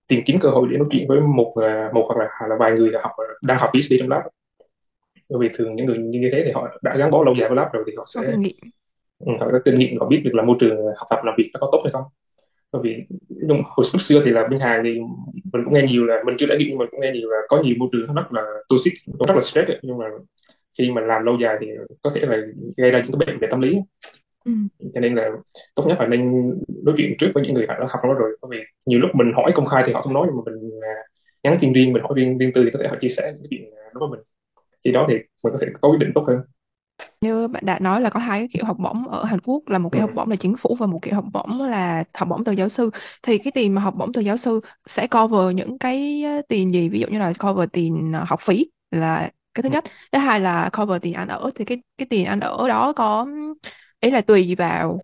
tìm 0.08 0.22
kiếm 0.26 0.40
cơ 0.42 0.50
hội 0.50 0.68
để 0.72 0.78
nói 0.78 0.88
chuyện 0.92 1.08
với 1.08 1.22
một 1.22 1.54
một 1.94 2.06
hoặc 2.08 2.18
là 2.20 2.48
là 2.50 2.56
vài 2.60 2.72
người 2.72 2.92
học 3.04 3.12
đang 3.44 3.60
học 3.60 3.70
PhD 3.74 3.96
trong 4.00 4.10
lab. 4.10 4.22
Bởi 5.30 5.40
vì 5.40 5.50
thường 5.54 5.76
những 5.76 5.86
người 5.86 5.98
như 5.98 6.30
thế 6.32 6.42
thì 6.46 6.52
họ 6.52 6.80
đã 6.82 6.98
gắn 6.98 7.12
bó 7.12 7.24
lâu 7.24 7.36
dài 7.40 7.50
với 7.50 7.56
lab 7.56 7.74
rồi 7.74 7.84
thì 7.88 7.94
họ 7.98 8.06
sẽ 8.08 8.22
ừ, 9.20 9.32
họ 9.40 9.48
có 9.52 9.60
kinh 9.66 9.80
nghiệm 9.80 10.00
họ 10.00 10.08
biết 10.08 10.22
được 10.26 10.32
là 10.36 10.44
môi 10.44 10.58
trường 10.60 10.78
học 10.98 11.08
tập 11.10 11.20
làm 11.26 11.36
việc 11.38 11.50
nó 11.54 11.60
có 11.62 11.70
tốt 11.72 11.82
hay 11.84 11.92
không 11.92 12.04
bởi 12.74 12.81
vì 12.84 13.06
lúc, 13.30 13.58
hồi 13.66 13.86
lúc 13.94 14.02
xưa 14.02 14.22
thì 14.25 14.31
là 14.31 14.48
bên 14.48 14.60
Hàn 14.60 14.81
thì 14.84 15.00
mình 15.54 15.64
cũng 15.66 15.74
nghe 15.74 15.81
nhiều 15.81 16.06
là 16.06 16.24
mình 16.25 16.36
chưa 16.40 16.46
trải 16.50 16.58
nghiệm 16.58 16.68
nhưng 16.70 16.78
mà 16.78 16.86
cũng 16.92 17.02
nghe 17.02 17.12
nhiều 17.12 17.30
là 17.30 17.38
có 17.48 17.62
nhiều 17.64 17.75
môi 17.80 17.90
trường 17.92 18.14
rất 18.16 18.34
là 18.34 18.44
toxic 18.70 18.94
rất 19.28 19.36
là 19.36 19.42
stress 19.42 19.68
ấy. 19.68 19.80
nhưng 19.81 19.98
mà 19.98 20.06
khi 20.78 20.92
mà 20.92 21.02
làm 21.02 21.24
lâu 21.24 21.38
dài 21.42 21.58
thì 21.62 21.68
có 22.02 22.12
thể 22.16 22.22
là 22.22 22.38
gây 22.78 22.92
ra 22.92 23.02
những 23.02 23.12
cái 23.12 23.28
bệnh 23.28 23.40
về 23.40 23.48
tâm 23.52 23.62
lý 23.62 23.78
ừ. 24.46 24.52
cho 24.94 25.02
nên 25.02 25.16
là 25.16 25.30
tốt 25.75 25.86
nhất 25.88 25.98
là 26.00 26.08
nên 26.08 26.54
nói 26.84 26.96
chuyện 26.98 27.16
trước 27.20 27.31
với 27.34 27.44
những 27.44 27.54
người 27.54 27.68
đã 27.68 27.78
học 27.90 28.02
đó 28.04 28.14
rồi 28.14 28.38
bởi 28.42 28.50
vì 28.52 28.64
nhiều 28.86 29.00
lúc 29.00 29.10
mình 29.14 29.31
hỏi 29.36 29.52
công 29.56 29.68
khai 29.68 29.84
thì 29.86 29.94
họ 29.94 30.02
không 30.02 30.14
nói 30.14 30.28
nhưng 30.28 30.38
mà 30.38 30.52
mình 30.52 30.72
à, 30.81 30.96
nhắn 31.44 31.58
tin 31.62 31.74
riêng 31.74 31.94
mình 31.94 32.04
hỏi 32.04 32.14
riêng 32.16 32.38
riêng 32.38 32.52
tư 32.54 32.64
thì 32.64 32.70
có 32.74 32.80
thể 32.81 32.88
họ 32.88 32.96
chia 33.02 33.10
sẻ 33.10 33.34
những 33.34 33.48
chuyện 33.50 33.64
à, 33.78 33.84
đối 33.94 34.00
với 34.00 34.18
mình 34.18 34.25
khi 34.86 34.92
đó 34.92 35.06
thì 35.10 35.14
mình 35.14 35.54
có 35.54 35.58
thể 35.62 35.68
có 35.81 35.90
quyết 35.90 36.00
định 36.00 36.12
tốt 36.16 36.24
hơn 36.28 36.40
như 37.24 37.48
bạn 37.48 37.64
đã 37.66 37.80
nói 37.80 38.02
là 38.02 38.10
có 38.10 38.20
hai 38.20 38.40
cái 38.40 38.48
kiểu 38.54 38.66
học 38.66 38.78
bổng 38.80 39.08
ở 39.08 39.24
Hàn 39.24 39.40
Quốc 39.44 39.64
là 39.68 39.78
một 39.80 39.90
cái 39.90 40.02
học 40.02 40.12
bổng 40.16 40.30
là 40.30 40.36
chính 40.36 40.58
phủ 40.58 40.75
và 40.80 40.88
một 40.88 41.00
kiểu 41.02 41.16
học 41.16 41.25
bổng 41.34 41.64
là 41.64 42.04
học 42.14 42.28
bổng 42.30 42.44
từ 42.44 42.52
giáo 42.52 42.70
sư. 42.70 42.90
Thì 43.24 43.38
cái 43.38 43.52
tiền 43.52 43.75
mà 43.75 43.81
học 43.81 43.96
bổng 43.98 44.14
từ 44.14 44.22
giáo 44.22 44.38
sư 44.38 44.62
sẽ 44.88 45.08
cover 45.08 45.56
những 45.56 45.78
cái 45.80 46.24
tiền 46.50 46.74
gì? 46.74 46.90
Ví 46.90 47.00
dụ 47.00 47.08
như 47.08 47.20
là 47.20 47.34
cover 47.40 47.70
tiền 47.74 48.12
ờ, 48.14 48.24
học 48.28 48.40
phí 48.42 48.66
là 48.92 49.31
cái 49.54 49.64
thứ 49.64 49.70
nhất. 49.70 49.84
Thứ 50.12 50.20
hai 50.20 50.40
là 50.40 50.70
cover 50.78 51.02
tiền 51.02 51.14
ăn 51.14 51.28
ở. 51.28 51.52
Thì 51.56 51.66
cái 51.66 51.81
cái 51.98 52.08
tiền 52.10 52.25
ăn 52.25 52.40
ở 52.40 52.68
đó 52.68 52.94
có 52.96 53.28
ý 54.00 54.12
là 54.12 54.22
tùy 54.22 54.56
vào 54.58 55.00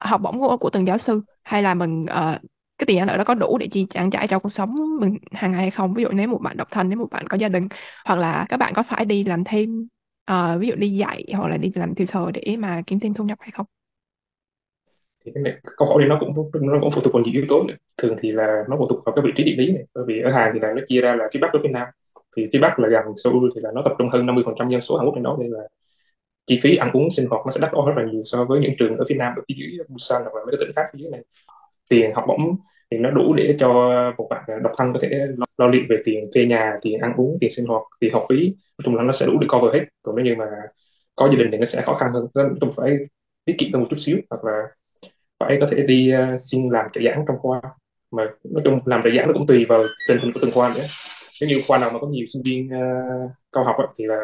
học 0.00 0.20
bổng 0.20 0.40
của, 0.40 0.56
của 0.56 0.70
từng 0.70 0.86
giáo 0.86 0.98
sư. 0.98 1.22
Hay 1.44 1.62
là 1.62 1.74
mình 1.74 2.02
uh, 2.04 2.40
cái 2.78 2.86
tiền 2.86 2.98
ăn 2.98 3.08
ở 3.08 3.16
đó 3.16 3.24
có 3.24 3.34
đủ 3.34 3.58
để 3.58 3.68
chi 3.72 3.86
trang 3.90 4.10
trải 4.10 4.28
cho 4.28 4.38
cuộc 4.38 4.50
sống 4.50 4.74
mình 5.00 5.18
hàng 5.32 5.52
ngày 5.52 5.60
hay 5.60 5.70
không? 5.70 5.94
Ví 5.94 6.02
dụ 6.02 6.08
nếu 6.12 6.28
một 6.28 6.38
bạn 6.42 6.56
độc 6.56 6.68
thân 6.70 6.88
nếu 6.88 6.98
một 6.98 7.08
bạn 7.10 7.28
có 7.28 7.36
gia 7.36 7.48
đình 7.48 7.68
hoặc 8.04 8.16
là 8.18 8.46
các 8.48 8.56
bạn 8.56 8.74
có 8.74 8.82
phải 8.82 9.04
đi 9.04 9.24
làm 9.24 9.44
thêm 9.44 9.88
uh, 10.32 10.60
ví 10.60 10.68
dụ 10.68 10.74
đi 10.74 10.88
dạy 10.88 11.24
hoặc 11.36 11.48
là 11.48 11.56
đi 11.56 11.72
làm 11.74 11.94
tutor 11.94 12.28
để 12.34 12.56
mà 12.58 12.82
kiếm 12.86 13.00
thêm 13.00 13.14
thu 13.14 13.24
nhập 13.24 13.38
hay 13.40 13.50
không? 13.50 13.66
Thì 15.24 15.32
cái 15.34 15.42
này 15.42 15.54
câu 15.76 15.88
hỏi 15.88 15.98
này 15.98 16.08
nó 16.08 16.16
cũng 16.20 16.50
nó 16.66 16.78
cũng 16.80 16.90
phụ 16.94 17.00
thuộc 17.00 17.12
vào 17.12 17.22
nhiều 17.22 17.32
yếu 17.32 17.44
tố 17.48 17.62
nữa. 17.62 17.74
Thường 17.98 18.16
thì 18.20 18.32
là 18.32 18.64
nó 18.68 18.76
phụ 18.78 18.86
thuộc 18.88 19.04
vào 19.04 19.14
cái 19.14 19.24
vị 19.24 19.32
trí 19.36 19.44
địa 19.44 19.54
lý 19.58 19.72
này. 19.72 19.84
Bởi 19.94 20.04
vì 20.06 20.20
ở 20.20 20.30
Hàn 20.30 20.50
thì 20.54 20.60
là 20.60 20.72
nó 20.72 20.82
chia 20.88 21.00
ra 21.00 21.14
là 21.16 21.28
phía 21.32 21.40
Bắc 21.40 21.48
với 21.52 21.62
phía 21.62 21.68
Nam. 21.68 21.88
Thì 22.36 22.48
phía 22.52 22.58
Bắc 22.58 22.78
là 22.78 22.88
gần 22.88 23.04
Seoul 23.24 23.50
thì 23.54 23.60
là 23.60 23.70
nó 23.74 23.82
tập 23.84 23.92
trung 23.98 24.08
hơn 24.08 24.26
50% 24.26 24.68
dân 24.70 24.80
số 24.80 24.96
Hàn 24.96 25.06
Quốc 25.06 25.14
trên 25.14 25.22
đó. 25.22 25.36
Nên 25.40 25.50
là 25.50 25.60
chi 26.46 26.60
phí 26.62 26.76
ăn 26.76 26.90
uống 26.92 27.10
sinh 27.10 27.26
hoạt 27.26 27.46
nó 27.46 27.50
sẽ 27.50 27.60
đắt 27.60 27.72
đỏ 27.72 27.84
rất 27.86 28.02
là 28.02 28.10
nhiều 28.10 28.22
so 28.24 28.44
với 28.44 28.60
những 28.60 28.72
trường 28.78 28.96
ở 28.96 29.04
phía 29.08 29.14
Nam 29.14 29.32
ở 29.36 29.42
phía 29.48 29.54
dưới 29.58 29.84
Busan 29.88 30.22
hoặc 30.22 30.34
là 30.34 30.44
mấy 30.44 30.56
cái 30.56 30.66
tỉnh 30.66 30.72
khác 30.76 30.82
phía 30.92 30.98
dưới 31.02 31.10
này. 31.10 31.22
Tiền 31.88 32.14
học 32.14 32.24
bổng 32.28 32.56
thì 32.96 33.02
nó 33.02 33.10
đủ 33.10 33.34
để 33.34 33.56
cho 33.60 33.70
một 34.18 34.26
bạn 34.30 34.62
độc 34.62 34.72
thân 34.78 34.92
có 34.92 34.98
thể 35.02 35.08
lo, 35.08 35.46
lo 35.58 35.66
liệu 35.66 35.82
về 35.88 35.96
tiền 36.04 36.30
thuê 36.34 36.44
nhà 36.44 36.78
tiền 36.82 37.00
ăn 37.00 37.12
uống 37.16 37.38
tiền 37.40 37.50
sinh 37.50 37.66
hoạt 37.66 37.82
tiền 38.00 38.12
học 38.12 38.26
phí. 38.28 38.36
Nói 38.78 38.84
chung 38.84 38.94
là 38.94 39.02
nó 39.02 39.12
sẽ 39.12 39.26
đủ 39.26 39.38
để 39.40 39.46
cover 39.50 39.74
hết. 39.74 39.84
Còn 40.02 40.16
nếu 40.16 40.24
như 40.24 40.34
mà 40.38 40.46
có 41.16 41.28
gia 41.28 41.38
đình 41.38 41.48
thì 41.52 41.58
nó 41.58 41.64
sẽ 41.64 41.82
khó 41.82 41.94
khăn 41.94 42.12
hơn. 42.12 42.26
Nên 42.34 42.58
cũng 42.60 42.72
phải 42.76 42.96
tiết 43.44 43.54
kiệm 43.58 43.72
hơn 43.72 43.82
một 43.82 43.88
chút 43.90 43.96
xíu 43.98 44.18
hoặc 44.30 44.44
là 44.44 44.62
phải 45.40 45.58
có 45.60 45.66
thể 45.70 45.82
đi 45.82 46.12
uh, 46.14 46.40
xin 46.40 46.68
làm 46.70 46.86
trợ 46.92 47.00
giảng 47.04 47.24
trong 47.28 47.38
khoa. 47.38 47.60
Mà 48.10 48.24
nói 48.44 48.62
chung 48.64 48.80
làm 48.84 49.00
trợ 49.04 49.10
giảng 49.16 49.26
nó 49.26 49.32
cũng 49.32 49.46
tùy 49.46 49.64
vào 49.64 49.82
tình 50.08 50.18
hình 50.18 50.32
của 50.32 50.40
từng 50.42 50.52
khoa 50.52 50.74
nữa. 50.74 50.84
Nếu 51.40 51.50
như 51.50 51.62
khoa 51.68 51.78
nào 51.78 51.90
mà 51.92 51.98
có 51.98 52.06
nhiều 52.06 52.26
sinh 52.32 52.42
viên 52.44 52.66
uh, 52.66 53.30
cao 53.52 53.64
học 53.64 53.76
ấy, 53.78 53.86
thì 53.98 54.04
là 54.04 54.20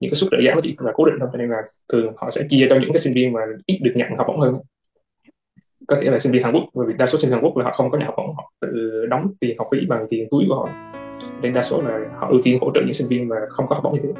những 0.00 0.10
cái 0.10 0.16
suất 0.16 0.28
trợ 0.30 0.36
giảng 0.46 0.54
nó 0.54 0.60
chỉ 0.64 0.76
là 0.78 0.92
cố 0.94 1.04
định 1.04 1.16
thôi. 1.20 1.28
Cho 1.32 1.38
nên 1.38 1.50
là 1.50 1.62
thường 1.92 2.12
họ 2.16 2.30
sẽ 2.30 2.46
chia 2.50 2.66
cho 2.70 2.76
những 2.80 2.92
cái 2.92 3.00
sinh 3.00 3.14
viên 3.14 3.32
mà 3.32 3.40
ít 3.66 3.78
được 3.82 3.92
nhận 3.94 4.16
học 4.16 4.26
bổng 4.28 4.40
hơn 4.40 4.54
có 5.88 5.96
thể 6.00 6.10
là 6.10 6.18
sinh 6.18 6.32
viên 6.32 6.42
Hàn 6.42 6.54
Quốc 6.54 6.64
bởi 6.74 6.86
vì 6.86 6.94
đa 6.98 7.06
số 7.06 7.18
sinh 7.18 7.30
viên 7.30 7.34
Hàn 7.34 7.44
Quốc 7.44 7.56
là 7.56 7.64
họ 7.64 7.72
không 7.76 7.90
có 7.90 7.98
nhà 7.98 8.06
học 8.06 8.14
bổng 8.16 8.34
họ 8.36 8.52
tự 8.60 9.06
đóng 9.10 9.32
tiền 9.40 9.58
học 9.58 9.68
phí 9.72 9.78
bằng 9.88 10.06
tiền 10.10 10.28
túi 10.30 10.44
của 10.48 10.54
họ. 10.54 10.68
Nên 11.42 11.54
đa 11.54 11.62
số 11.62 11.82
là 11.82 12.00
họ 12.16 12.28
ưu 12.28 12.40
tiên 12.42 12.58
hỗ 12.60 12.70
trợ 12.74 12.80
những 12.80 12.94
sinh 12.94 13.08
viên 13.08 13.28
mà 13.28 13.36
không 13.48 13.66
có 13.68 13.74
học 13.74 13.84
bổng 13.84 13.94
như 13.94 14.00
thế. 14.02 14.12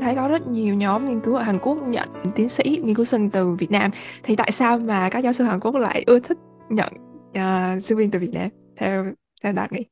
Thấy 0.00 0.14
có 0.14 0.28
rất 0.28 0.46
nhiều 0.46 0.74
nhóm 0.74 1.08
nghiên 1.08 1.20
cứu 1.20 1.34
ở 1.34 1.42
Hàn 1.42 1.58
Quốc 1.58 1.78
nhận 1.86 2.08
tiến 2.34 2.48
sĩ 2.48 2.80
nghiên 2.84 2.94
cứu 2.94 3.04
sinh 3.04 3.30
từ 3.30 3.56
Việt 3.58 3.70
Nam. 3.70 3.90
Thì 4.22 4.36
tại 4.36 4.52
sao 4.52 4.78
mà 4.78 5.08
các 5.08 5.18
giáo 5.18 5.32
sư 5.32 5.44
Hàn 5.44 5.60
Quốc 5.60 5.74
lại 5.74 6.04
ưa 6.06 6.20
thích 6.20 6.38
nhận 6.68 6.92
uh, 7.30 7.82
sinh 7.84 7.98
viên 7.98 8.10
từ 8.10 8.18
Việt 8.18 8.30
Nam? 8.32 8.48
Theo 8.76 9.04
theo 9.42 9.52
đạt 9.52 9.72
nghĩ. 9.72 9.84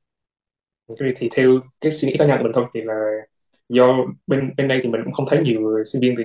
Thì 1.16 1.28
theo 1.32 1.50
cái 1.80 1.92
suy 1.92 2.08
nghĩ 2.08 2.16
cá 2.18 2.26
nhân 2.26 2.38
của 2.38 2.42
mình 2.42 2.52
thôi 2.54 2.64
thì 2.74 2.80
là 2.80 3.10
do 3.68 3.96
bên 4.26 4.50
bên 4.56 4.68
đây 4.68 4.80
thì 4.82 4.88
mình 4.88 5.00
cũng 5.04 5.12
không 5.12 5.26
thấy 5.30 5.42
nhiều 5.42 5.84
sinh 5.84 6.02
viên 6.02 6.14
từ 6.16 6.22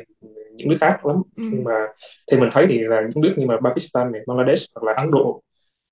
những 0.55 0.69
nước 0.69 0.77
khác 0.81 1.05
lắm. 1.05 1.21
Ừ. 1.35 1.43
nhưng 1.51 1.63
mà 1.63 1.87
thì 2.31 2.37
mình 2.37 2.49
thấy 2.51 2.65
thì 2.69 2.79
là 2.79 3.01
những 3.01 3.21
nước 3.21 3.33
như 3.37 3.45
mà 3.47 3.57
Pakistan 3.63 4.11
này, 4.11 4.21
Bangladesh 4.27 4.69
hoặc 4.75 4.87
là 4.87 4.93
Ấn 5.01 5.11
Độ 5.11 5.41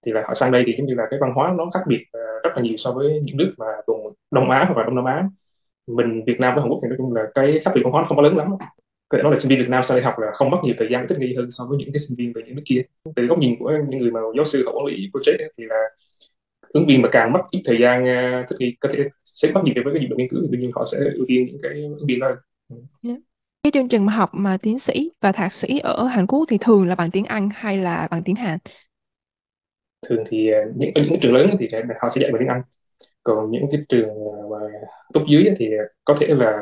thì 0.05 0.11
là 0.11 0.23
họ 0.27 0.33
sang 0.33 0.51
đây 0.51 0.63
thì 0.67 0.73
giống 0.77 0.87
như 0.87 0.93
là 0.93 1.03
cái 1.09 1.19
văn 1.19 1.33
hóa 1.33 1.53
nó 1.57 1.69
khác 1.73 1.79
biệt 1.87 2.05
uh, 2.17 2.43
rất 2.43 2.49
là 2.55 2.61
nhiều 2.61 2.77
so 2.77 2.91
với 2.91 3.21
những 3.23 3.37
nước 3.37 3.53
mà 3.57 3.65
vùng 3.87 4.13
Đông 4.31 4.49
Á 4.49 4.65
hoặc 4.67 4.77
là 4.77 4.83
Đông 4.83 4.95
Nam 4.95 5.05
Á. 5.05 5.29
Mình 5.87 6.23
Việt 6.27 6.39
Nam 6.39 6.55
với 6.55 6.61
Hàn 6.61 6.69
Quốc 6.69 6.79
thì 6.83 6.87
nói 6.87 6.97
chung 6.97 7.13
là 7.13 7.23
cái 7.35 7.59
khác 7.65 7.71
biệt 7.75 7.81
văn 7.83 7.91
hóa 7.91 8.01
nó 8.01 8.07
không 8.07 8.17
có 8.17 8.23
lớn 8.23 8.37
lắm. 8.37 8.47
Có 9.09 9.17
thể 9.17 9.23
nói 9.23 9.31
là 9.31 9.39
sinh 9.39 9.49
viên 9.49 9.59
Việt 9.59 9.69
Nam 9.69 9.83
sang 9.83 9.97
đây 9.97 10.03
học 10.03 10.19
là 10.19 10.27
không 10.33 10.49
mất 10.49 10.57
nhiều 10.63 10.75
thời 10.77 10.87
gian 10.91 11.07
thích 11.07 11.17
nghi 11.19 11.35
hơn 11.35 11.51
so 11.51 11.65
với 11.65 11.77
những 11.77 11.91
cái 11.93 11.99
sinh 11.99 12.17
viên 12.17 12.33
từ 12.33 12.41
những 12.45 12.55
nước 12.55 12.61
kia. 12.65 12.81
Từ 13.15 13.25
góc 13.25 13.39
nhìn 13.39 13.55
của 13.59 13.71
những 13.87 13.99
người 13.99 14.11
mà 14.11 14.19
giáo 14.35 14.45
sư 14.45 14.63
học 14.65 14.75
quản 14.77 14.85
lý 14.85 15.09
project 15.13 15.37
ấy, 15.39 15.53
thì 15.57 15.63
là 15.65 15.89
ứng 16.73 16.85
viên 16.87 17.01
mà 17.01 17.09
càng 17.11 17.33
mất 17.33 17.39
ít 17.51 17.61
thời 17.65 17.77
gian 17.79 18.03
uh, 18.03 18.49
thích 18.49 18.55
nghi 18.59 18.75
có 18.79 18.89
thể 18.93 19.09
sẽ 19.23 19.51
bắt 19.53 19.63
nhịp 19.63 19.73
với 19.85 19.93
cái 19.93 20.01
nhiệm 20.01 20.09
vụ 20.09 20.15
nghiên 20.17 20.29
cứu 20.29 20.39
thì 20.41 20.47
đương 20.51 20.61
nhiên 20.61 20.71
họ 20.75 20.85
sẽ 20.91 20.97
ưu 21.13 21.25
tiên 21.27 21.47
những 21.47 21.59
cái 21.63 21.71
ứng 21.73 22.07
viên 22.07 22.19
đó 22.19 22.27
yeah. 23.03 23.17
Cái 23.63 23.71
chương 23.71 23.87
trình 23.87 24.07
học 24.07 24.29
mà 24.33 24.57
tiến 24.61 24.79
sĩ 24.79 25.11
và 25.21 25.31
thạc 25.31 25.53
sĩ 25.53 25.79
ở 25.79 26.07
Hàn 26.07 26.27
Quốc 26.27 26.45
thì 26.49 26.57
thường 26.61 26.87
là 26.87 26.95
bằng 26.95 27.11
tiếng 27.11 27.25
Anh 27.25 27.49
hay 27.53 27.77
là 27.77 28.07
bằng 28.11 28.23
tiếng 28.23 28.35
Hàn 28.35 28.57
thường 30.09 30.23
thì 30.29 30.51
ờ, 30.51 30.59
những 30.75 30.91
những 30.95 31.19
trường 31.21 31.33
lớn 31.33 31.49
thì 31.59 31.67
họ 32.01 32.09
sẽ 32.15 32.21
dạy 32.21 32.31
bằng 32.31 32.39
tiếng 32.39 32.47
Anh 32.49 32.61
còn 33.23 33.51
những 33.51 33.65
cái 33.71 33.81
trường 33.89 34.09
mà 34.51 34.57
tốt 35.13 35.21
dưới 35.27 35.45
thì 35.57 35.69
có 36.05 36.17
thể 36.21 36.27
là 36.27 36.59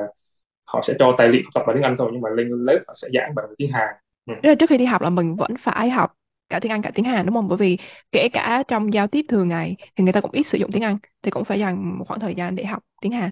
họ 0.66 0.82
sẽ 0.88 0.94
cho 1.00 1.16
tài 1.18 1.28
liệu 1.30 1.42
tập 1.56 1.64
bằng 1.68 1.78
tiếng 1.78 1.84
Anh 1.84 1.96
thôi 2.00 2.10
nhưng 2.14 2.22
mà 2.22 2.30
lên 2.30 2.50
lớp 2.52 2.80
họ 2.88 2.94
sẽ 2.98 3.08
giảng 3.14 3.36
bằng 3.36 3.46
tiếng 3.58 3.72
Hàn 3.72 3.90
ừ. 4.28 4.56
trước 4.60 4.70
khi 4.70 4.78
đi 4.78 4.86
học 4.86 5.02
là 5.02 5.10
mình 5.10 5.36
vẫn 5.36 5.52
phải 5.60 5.90
học 5.90 6.14
cả 6.50 6.60
tiếng 6.62 6.74
Anh 6.74 6.82
cả 6.82 6.92
tiếng 6.96 7.06
Hàn 7.06 7.28
đúng 7.28 7.36
không? 7.36 7.48
Bởi 7.50 7.58
vì 7.58 7.78
kể 8.12 8.30
cả 8.34 8.64
trong 8.70 8.94
giao 8.94 9.08
tiếp 9.08 9.26
thường 9.30 9.48
ngày 9.48 9.78
thì 9.98 10.06
người 10.06 10.14
ta 10.14 10.22
cũng 10.22 10.32
ít 10.32 10.44
sử 10.44 10.60
dụng 10.60 10.72
tiếng 10.74 10.84
Anh 10.84 10.98
thì 11.24 11.32
cũng 11.32 11.46
phải 11.46 11.60
dành 11.60 12.00
một 12.00 12.06
khoảng 12.10 12.20
thời 12.20 12.36
gian 12.36 12.56
để 12.56 12.66
học 12.66 12.84
tiếng 13.02 13.14
Hàn. 13.14 13.32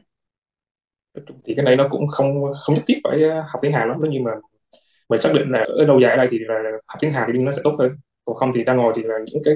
Thì 1.45 1.53
cái 1.55 1.65
này 1.65 1.75
nó 1.75 1.87
cũng 1.91 2.07
không 2.07 2.53
không 2.65 2.75
nhất 2.75 2.83
thiết 2.87 2.99
phải 3.03 3.23
ờ, 3.23 3.41
học 3.41 3.59
tiếng 3.61 3.73
Hàn 3.73 3.89
lắm 3.89 3.97
nhưng 4.09 4.23
mà 4.23 4.31
mình 5.09 5.21
xác 5.21 5.33
định 5.33 5.51
là 5.51 5.59
ở 5.59 5.83
lâu 5.85 5.99
dài 5.99 6.11
ở 6.11 6.17
đây 6.17 6.27
thì 6.31 6.39
là 6.39 6.71
học 6.87 6.97
tiếng 7.01 7.13
Hàn 7.13 7.29
thì 7.33 7.39
nó 7.39 7.51
sẽ 7.51 7.61
tốt 7.63 7.75
hơn. 7.79 7.91
Còn 8.25 8.35
không 8.35 8.51
thì 8.55 8.63
đang 8.63 8.77
ngồi 8.77 8.93
thì 8.95 9.03
là 9.03 9.15
những 9.25 9.43
cái 9.45 9.53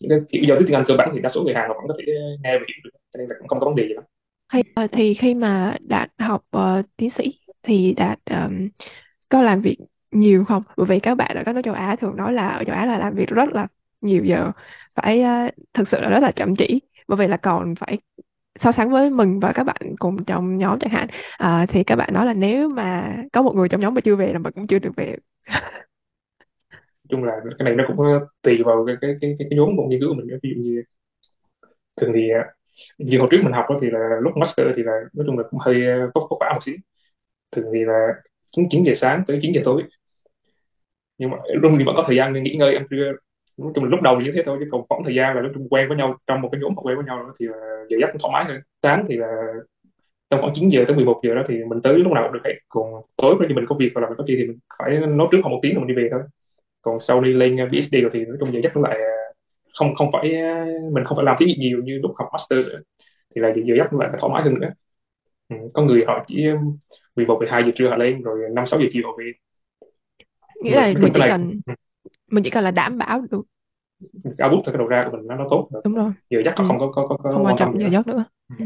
những 0.00 0.10
cái 0.10 0.20
kiểu 0.28 0.42
giao 0.48 0.58
tiếp 0.58 0.64
tiếng 0.68 0.76
Anh 0.76 0.84
cơ 0.88 0.94
bản 0.98 1.10
thì 1.14 1.20
đa 1.20 1.28
số 1.28 1.42
người 1.42 1.54
Hàn 1.54 1.68
họ 1.68 1.74
vẫn 1.74 1.88
có 1.88 1.94
thể 1.98 2.12
nghe 2.42 2.58
và 2.58 2.64
hiểu 2.68 2.80
được 2.84 2.90
cho 3.14 3.18
nên 3.18 3.28
là 3.28 3.34
cũng 3.38 3.48
không 3.48 3.60
có 3.60 3.66
vấn 3.66 3.76
đề 3.76 3.82
gì 3.82 3.94
lắm. 3.94 4.04
Khi, 4.52 4.62
ờ, 4.74 4.86
thì 4.92 5.14
khi 5.14 5.34
mà 5.34 5.76
đạt 5.80 6.10
học 6.18 6.44
uh, 6.56 6.86
tiến 6.96 7.10
sĩ 7.10 7.32
thì 7.62 7.94
đạt 7.96 8.18
um, 8.30 8.68
có 9.28 9.42
làm 9.42 9.60
việc 9.60 9.76
nhiều 10.10 10.44
không 10.44 10.62
bởi 10.76 10.86
vì 10.86 11.00
các 11.00 11.14
bạn 11.14 11.36
ở 11.36 11.42
các 11.46 11.54
nước 11.54 11.60
châu 11.64 11.74
Á 11.74 11.96
thường 11.96 12.16
nói 12.16 12.32
là 12.32 12.48
ở 12.48 12.64
châu 12.64 12.74
Á 12.76 12.86
là 12.86 12.98
làm 12.98 13.14
việc 13.14 13.28
rất 13.28 13.48
là 13.52 13.66
nhiều 14.00 14.24
giờ 14.24 14.50
phải 14.94 15.22
uh, 15.22 15.52
thực 15.74 15.88
sự 15.88 16.00
là 16.00 16.10
rất 16.10 16.20
là 16.20 16.32
chậm 16.32 16.56
chỉ 16.56 16.80
bởi 17.08 17.16
vì 17.16 17.26
là 17.26 17.36
còn 17.36 17.74
phải 17.74 17.98
so 18.60 18.72
sánh 18.72 18.90
với 18.90 19.10
mình 19.10 19.40
và 19.40 19.52
các 19.52 19.64
bạn 19.64 19.96
cùng 19.98 20.24
trong 20.24 20.58
nhóm 20.58 20.78
chẳng 20.78 20.92
hạn. 20.92 21.08
À, 21.38 21.66
thì 21.68 21.84
các 21.84 21.96
bạn 21.96 22.10
nói 22.14 22.26
là 22.26 22.34
nếu 22.34 22.68
mà 22.68 23.16
có 23.32 23.42
một 23.42 23.54
người 23.54 23.68
trong 23.68 23.80
nhóm 23.80 23.94
mà 23.94 24.00
chưa 24.00 24.16
về 24.16 24.32
là 24.32 24.38
mình 24.38 24.52
cũng 24.52 24.66
chưa 24.66 24.78
được 24.78 24.92
về. 24.96 25.16
Chung 27.08 27.24
là 27.24 27.32
cái 27.58 27.64
này 27.64 27.74
nó 27.74 27.84
cũng 27.88 28.00
ờ, 28.06 28.26
tùy 28.42 28.62
vào 28.64 28.84
cái 28.86 28.96
cái 29.00 29.14
cái, 29.20 29.36
cái 29.38 29.48
nhóm 29.52 29.76
của 29.76 29.86
nghiên 29.88 30.00
cứu 30.00 30.08
của 30.08 30.14
mình 30.14 30.26
ví 30.42 30.50
dụ 30.56 30.62
như 30.62 30.82
thường 32.00 32.12
thì 32.14 32.30
ờ, 32.30 32.40
như 32.98 33.18
hồi 33.18 33.28
trước 33.30 33.38
mình 33.44 33.52
học 33.52 33.66
đó 33.70 33.78
thì 33.82 33.90
là 33.90 34.00
lúc 34.22 34.32
master 34.36 34.66
thì 34.76 34.82
là 34.82 34.92
nói 35.14 35.26
chung 35.28 35.38
là 35.38 35.44
cũng 35.50 35.60
hơi 35.60 35.86
ờ, 35.86 36.10
vất 36.14 36.22
vả 36.40 36.50
một 36.54 36.60
xíu. 36.64 36.76
Thường 37.52 37.66
thì 37.74 37.80
là 37.86 38.08
chín 38.52 38.66
chín 38.70 38.84
giờ 38.84 38.94
sáng 38.96 39.24
tới 39.28 39.40
9 39.42 39.52
giờ 39.54 39.62
tối. 39.64 39.84
Nhưng 41.18 41.30
mà 41.30 41.36
luôn 41.62 41.76
thì 41.78 41.84
vẫn 41.84 41.94
có 41.96 42.04
thời 42.06 42.16
gian 42.16 42.32
để 42.34 42.40
nghỉ 42.40 42.56
ngơi 42.58 42.74
ăn 42.74 42.86
trưa 42.90 43.12
nói 43.58 43.72
chung 43.74 43.84
là 43.84 43.90
lúc 43.90 44.02
đầu 44.02 44.16
thì 44.18 44.24
như 44.24 44.32
thế 44.34 44.42
thôi 44.46 44.56
chứ 44.60 44.66
còn 44.72 44.82
khoảng 44.88 45.04
thời 45.04 45.14
gian 45.14 45.36
là 45.36 45.42
nói 45.42 45.50
chung 45.54 45.68
quen 45.70 45.88
với 45.88 45.96
nhau 45.96 46.16
trong 46.26 46.40
một 46.40 46.48
cái 46.52 46.60
nhóm 46.60 46.74
quen 46.74 46.96
với 46.96 47.06
nhau 47.06 47.18
đó 47.18 47.32
thì 47.40 47.46
là 47.46 47.84
giờ 47.88 47.96
giấc 48.00 48.08
cũng 48.12 48.20
thoải 48.20 48.32
mái 48.32 48.44
hơn. 48.44 48.62
Sáng 48.82 49.06
thì 49.08 49.16
là 49.16 49.28
trong 50.30 50.40
khoảng 50.40 50.52
9 50.54 50.68
giờ 50.68 50.84
tới 50.86 50.96
11 50.96 51.20
giờ 51.24 51.34
đó 51.34 51.42
thì 51.48 51.64
mình 51.64 51.82
tới 51.82 51.98
lúc 51.98 52.12
nào 52.12 52.22
cũng 52.24 52.32
được 52.32 52.40
hết. 52.44 52.54
Còn 52.68 53.02
tối 53.16 53.36
khi 53.48 53.54
mình 53.54 53.66
có 53.68 53.76
việc 53.78 53.90
hoặc 53.94 54.00
là 54.00 54.08
mình 54.08 54.18
có 54.18 54.24
gì 54.24 54.36
thì 54.36 54.44
mình 54.46 54.58
phải 54.78 54.96
nói 54.96 55.28
trước 55.32 55.38
khoảng 55.42 55.54
một 55.54 55.60
tiếng 55.62 55.74
rồi 55.74 55.84
mình 55.84 55.96
đi 55.96 56.02
về 56.02 56.08
thôi. 56.12 56.20
Còn 56.82 57.00
sau 57.00 57.20
đi 57.20 57.32
lên 57.32 57.56
PhD 57.56 57.96
rồi 58.02 58.10
thì 58.14 58.24
nói 58.24 58.36
chung 58.40 58.52
giờ 58.52 58.60
giấc 58.62 58.76
nó 58.76 58.88
lại 58.88 58.98
không 59.78 59.94
không 59.94 60.10
phải 60.12 60.22
mình 60.92 61.04
không 61.04 61.16
phải 61.16 61.24
làm 61.24 61.36
thí 61.38 61.46
nghiệm 61.46 61.60
nhiều 61.60 61.82
như 61.84 61.98
lúc 62.02 62.12
học 62.18 62.28
master 62.32 62.66
nữa. 62.66 62.80
Thì 63.34 63.40
là 63.40 63.52
giờ 63.64 63.74
giấc 63.78 63.92
lại 63.92 64.10
thoải 64.18 64.32
mái 64.32 64.42
hơn 64.42 64.54
nữa. 64.60 64.70
Ừ. 65.48 65.56
có 65.74 65.82
người 65.82 66.04
họ 66.06 66.24
chỉ 66.26 66.46
11 67.16 67.38
12 67.38 67.62
giờ 67.64 67.70
trưa 67.74 67.88
họ 67.88 67.96
lên 67.96 68.22
rồi 68.22 68.38
5 68.52 68.66
6 68.66 68.80
giờ 68.80 68.86
chiều 68.92 69.02
họ 69.06 69.16
về. 69.18 69.32
Nghĩa 70.62 70.76
là 70.76 70.92
mình 70.98 71.12
chỉ 71.14 71.20
cần 71.28 71.60
mình 72.30 72.44
chỉ 72.44 72.50
cần 72.50 72.64
là 72.64 72.70
đảm 72.70 72.98
bảo 72.98 73.20
được 73.20 73.42
output 74.44 74.64
từ 74.66 74.72
cái 74.72 74.78
đầu 74.78 74.86
ra 74.88 75.08
của 75.10 75.16
mình 75.16 75.26
nó 75.26 75.36
nó 75.36 75.46
tốt 75.50 75.68
đúng 75.84 75.94
rồi 75.94 76.12
giờ 76.30 76.38
giấc 76.44 76.54
ừ. 76.56 76.64
không 76.64 76.78
có 76.78 76.92
có 76.94 77.06
có, 77.08 77.16
có 77.22 77.30
không 77.30 77.44
quan 77.46 77.56
trọng 77.56 77.80
giờ 77.80 77.86
giấc 77.88 78.06
nữa 78.06 78.24
Ừ. 78.48 78.54
ừ. 78.58 78.64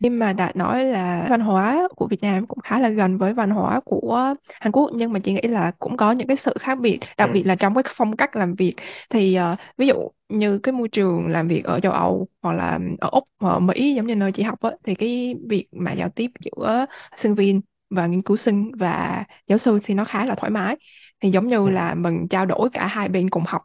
Nhưng 0.00 0.18
mà 0.18 0.32
đã 0.32 0.52
nói 0.54 0.84
là 0.84 1.26
văn 1.30 1.40
hóa 1.40 1.88
của 1.96 2.08
Việt 2.08 2.22
Nam 2.22 2.46
cũng 2.46 2.58
khá 2.60 2.78
là 2.80 2.88
gần 2.88 3.18
với 3.18 3.34
văn 3.34 3.50
hóa 3.50 3.80
của 3.84 4.34
Hàn 4.48 4.72
Quốc 4.72 4.90
nhưng 4.94 5.12
mà 5.12 5.20
chị 5.20 5.32
nghĩ 5.32 5.40
là 5.42 5.72
cũng 5.78 5.96
có 5.96 6.12
những 6.12 6.26
cái 6.28 6.36
sự 6.36 6.54
khác 6.60 6.80
biệt 6.80 6.98
đặc 7.18 7.30
Ừ. 7.30 7.34
biệt 7.34 7.44
là 7.46 7.56
trong 7.56 7.74
cái 7.74 7.84
phong 7.96 8.16
cách 8.16 8.36
làm 8.36 8.54
việc 8.54 8.74
thì 9.10 9.34
ờ, 9.34 9.56
ví 9.78 9.86
dụ 9.86 9.94
như 10.28 10.58
cái 10.58 10.72
môi 10.72 10.88
trường 10.88 11.28
làm 11.28 11.48
việc 11.48 11.64
ở 11.64 11.80
châu 11.80 11.92
Âu 11.92 12.28
hoặc 12.42 12.52
là 12.52 12.78
ở 13.00 13.08
Úc 13.12 13.24
hoặc 13.40 13.50
ở 13.52 13.60
Mỹ 13.60 13.94
giống 13.94 14.06
như 14.06 14.16
nơi 14.16 14.32
chị 14.32 14.42
học 14.42 14.60
á, 14.62 14.70
thì 14.84 14.94
cái 14.94 15.34
việc 15.48 15.68
mà 15.72 15.92
giao 15.92 16.08
tiếp 16.08 16.30
giữa 16.40 16.86
sinh 17.16 17.34
viên 17.34 17.60
và 17.90 18.06
nghiên 18.06 18.22
cứu 18.22 18.36
sinh 18.36 18.72
và 18.78 19.24
giáo 19.46 19.58
sư 19.58 19.78
thì 19.84 19.94
nó 19.94 20.04
khá 20.04 20.24
là 20.26 20.34
thoải 20.34 20.50
mái 20.50 20.76
thì 21.20 21.30
giống 21.30 21.48
như 21.48 21.56
Ừ. 21.56 21.70
là 21.70 21.94
mình 21.94 22.28
trao 22.28 22.46
đổi 22.46 22.70
cả 22.72 22.86
hai 22.86 23.08
bên 23.08 23.30
cùng 23.30 23.42
học 23.46 23.62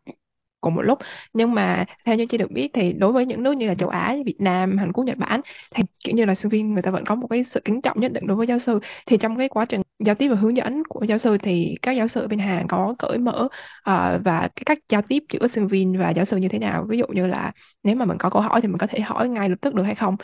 cùng 0.62 0.76
một 0.76 0.82
lúc. 0.82 1.00
Nhưng 1.34 1.54
mà 1.56 1.86
theo 2.06 2.16
như 2.16 2.26
chị 2.26 2.38
được 2.38 2.52
biết 2.52 2.70
thì 2.74 2.94
đối 2.94 3.12
với 3.12 3.26
những 3.26 3.44
nước 3.44 3.54
như 3.58 3.68
là 3.68 3.76
châu 3.76 3.90
Á, 3.90 4.16
Việt 4.26 4.36
Nam, 4.40 4.78
Hàn 4.78 4.92
Quốc, 4.94 5.04
Nhật 5.04 5.18
Bản 5.18 5.42
thì 5.76 5.84
kiểu 6.04 6.16
như 6.16 6.26
là 6.26 6.36
sinh 6.36 6.50
viên 6.50 6.74
người 6.74 6.82
ta 6.84 6.92
vẫn 6.92 7.06
có 7.06 7.16
một 7.16 7.28
cái 7.30 7.44
sự 7.52 7.60
kính 7.66 7.82
trọng 7.82 8.00
nhất 8.00 8.12
định 8.12 8.28
đối 8.28 8.38
với 8.38 8.48
giáo 8.48 8.60
sư. 8.60 8.80
Thì 9.06 9.18
trong 9.18 9.38
cái 9.38 9.50
quá 9.50 9.66
trình 9.66 9.82
giao 10.06 10.16
tiếp 10.16 10.28
và 10.30 10.36
hướng 10.36 10.58
dẫn 10.58 10.84
của 10.90 11.04
giáo 11.06 11.18
sư 11.18 11.38
thì 11.38 11.76
các 11.82 11.92
giáo 11.92 12.08
sư 12.08 12.28
bên 12.28 12.40
Hàn 12.40 12.68
có 12.68 12.96
cởi 13.00 13.18
mở 13.18 13.48
ờ, 13.84 14.22
và 14.26 14.40
cái 14.56 14.64
cách 14.66 14.78
giao 14.90 15.02
tiếp 15.02 15.24
giữa 15.34 15.48
sinh 15.48 15.68
viên 15.68 15.98
và 16.00 16.10
giáo 16.10 16.26
sư 16.26 16.38
như 16.38 16.48
thế 16.48 16.60
nào? 16.60 16.86
Ví 16.90 16.98
dụ 16.98 17.06
như 17.08 17.28
là 17.28 17.52
nếu 17.84 17.96
mà 17.96 18.06
mình 18.06 18.18
có 18.18 18.30
câu 18.30 18.42
hỏi 18.42 18.62
thì 18.62 18.68
mình 18.68 18.78
có 18.78 18.88
thể 18.88 19.00
hỏi 19.00 19.30
ngay 19.30 19.50
lập 19.50 19.56
tức 19.62 19.74
được 19.74 19.84
hay 19.84 19.96
không 19.96 20.16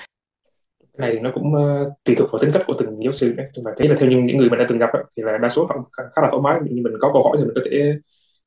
cái 0.98 1.10
này 1.10 1.20
nó 1.22 1.32
cũng 1.34 1.54
uh, 1.54 1.94
tùy 2.04 2.16
thuộc 2.16 2.32
vào 2.32 2.40
tính 2.42 2.52
cách 2.54 2.64
của 2.68 2.74
từng 2.80 3.04
giáo 3.04 3.14
sư 3.14 3.34
đấy. 3.38 3.48
Nhưng 3.54 3.64
mà 3.64 3.72
thế 3.78 3.90
là 3.90 3.96
theo 4.00 4.10
những 4.10 4.26
những 4.26 4.38
người 4.38 4.50
mình 4.50 4.60
đã 4.60 4.66
từng 4.70 4.78
gặp 4.78 4.90
ấy, 4.94 5.04
thì 5.18 5.24
là 5.24 5.38
đa 5.38 5.50
số 5.50 5.66
họ 5.66 5.76
khá, 5.98 6.22
là 6.22 6.28
thoải 6.32 6.42
mái. 6.44 6.60
Như 6.64 6.82
mình 6.84 6.94
có 7.02 7.12
câu 7.14 7.24
hỏi 7.24 7.38
thì 7.40 7.44
mình 7.44 7.54
có 7.56 7.62
thể 7.66 7.94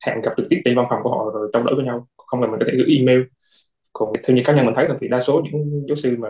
hẹn 0.05 0.21
gặp 0.21 0.31
trực 0.37 0.45
tiếp 0.49 0.61
trên 0.65 0.75
văn 0.75 0.85
phòng 0.89 0.99
của 1.03 1.09
họ 1.09 1.31
rồi 1.33 1.49
trao 1.53 1.63
đổi 1.63 1.75
với 1.75 1.85
nhau. 1.85 2.07
Không 2.17 2.41
là 2.41 2.47
mình 2.47 2.59
có 2.59 2.65
thể 2.67 2.73
gửi 2.77 2.97
email. 2.99 3.21
Còn 3.93 4.13
theo 4.23 4.35
như 4.35 4.43
cá 4.45 4.53
nhân 4.53 4.65
mình 4.65 4.75
thấy 4.75 4.87
là 4.89 4.95
thì 4.99 5.07
đa 5.07 5.21
số 5.21 5.41
những 5.43 5.85
giáo 5.87 5.95
sư 5.95 6.15
mà 6.19 6.29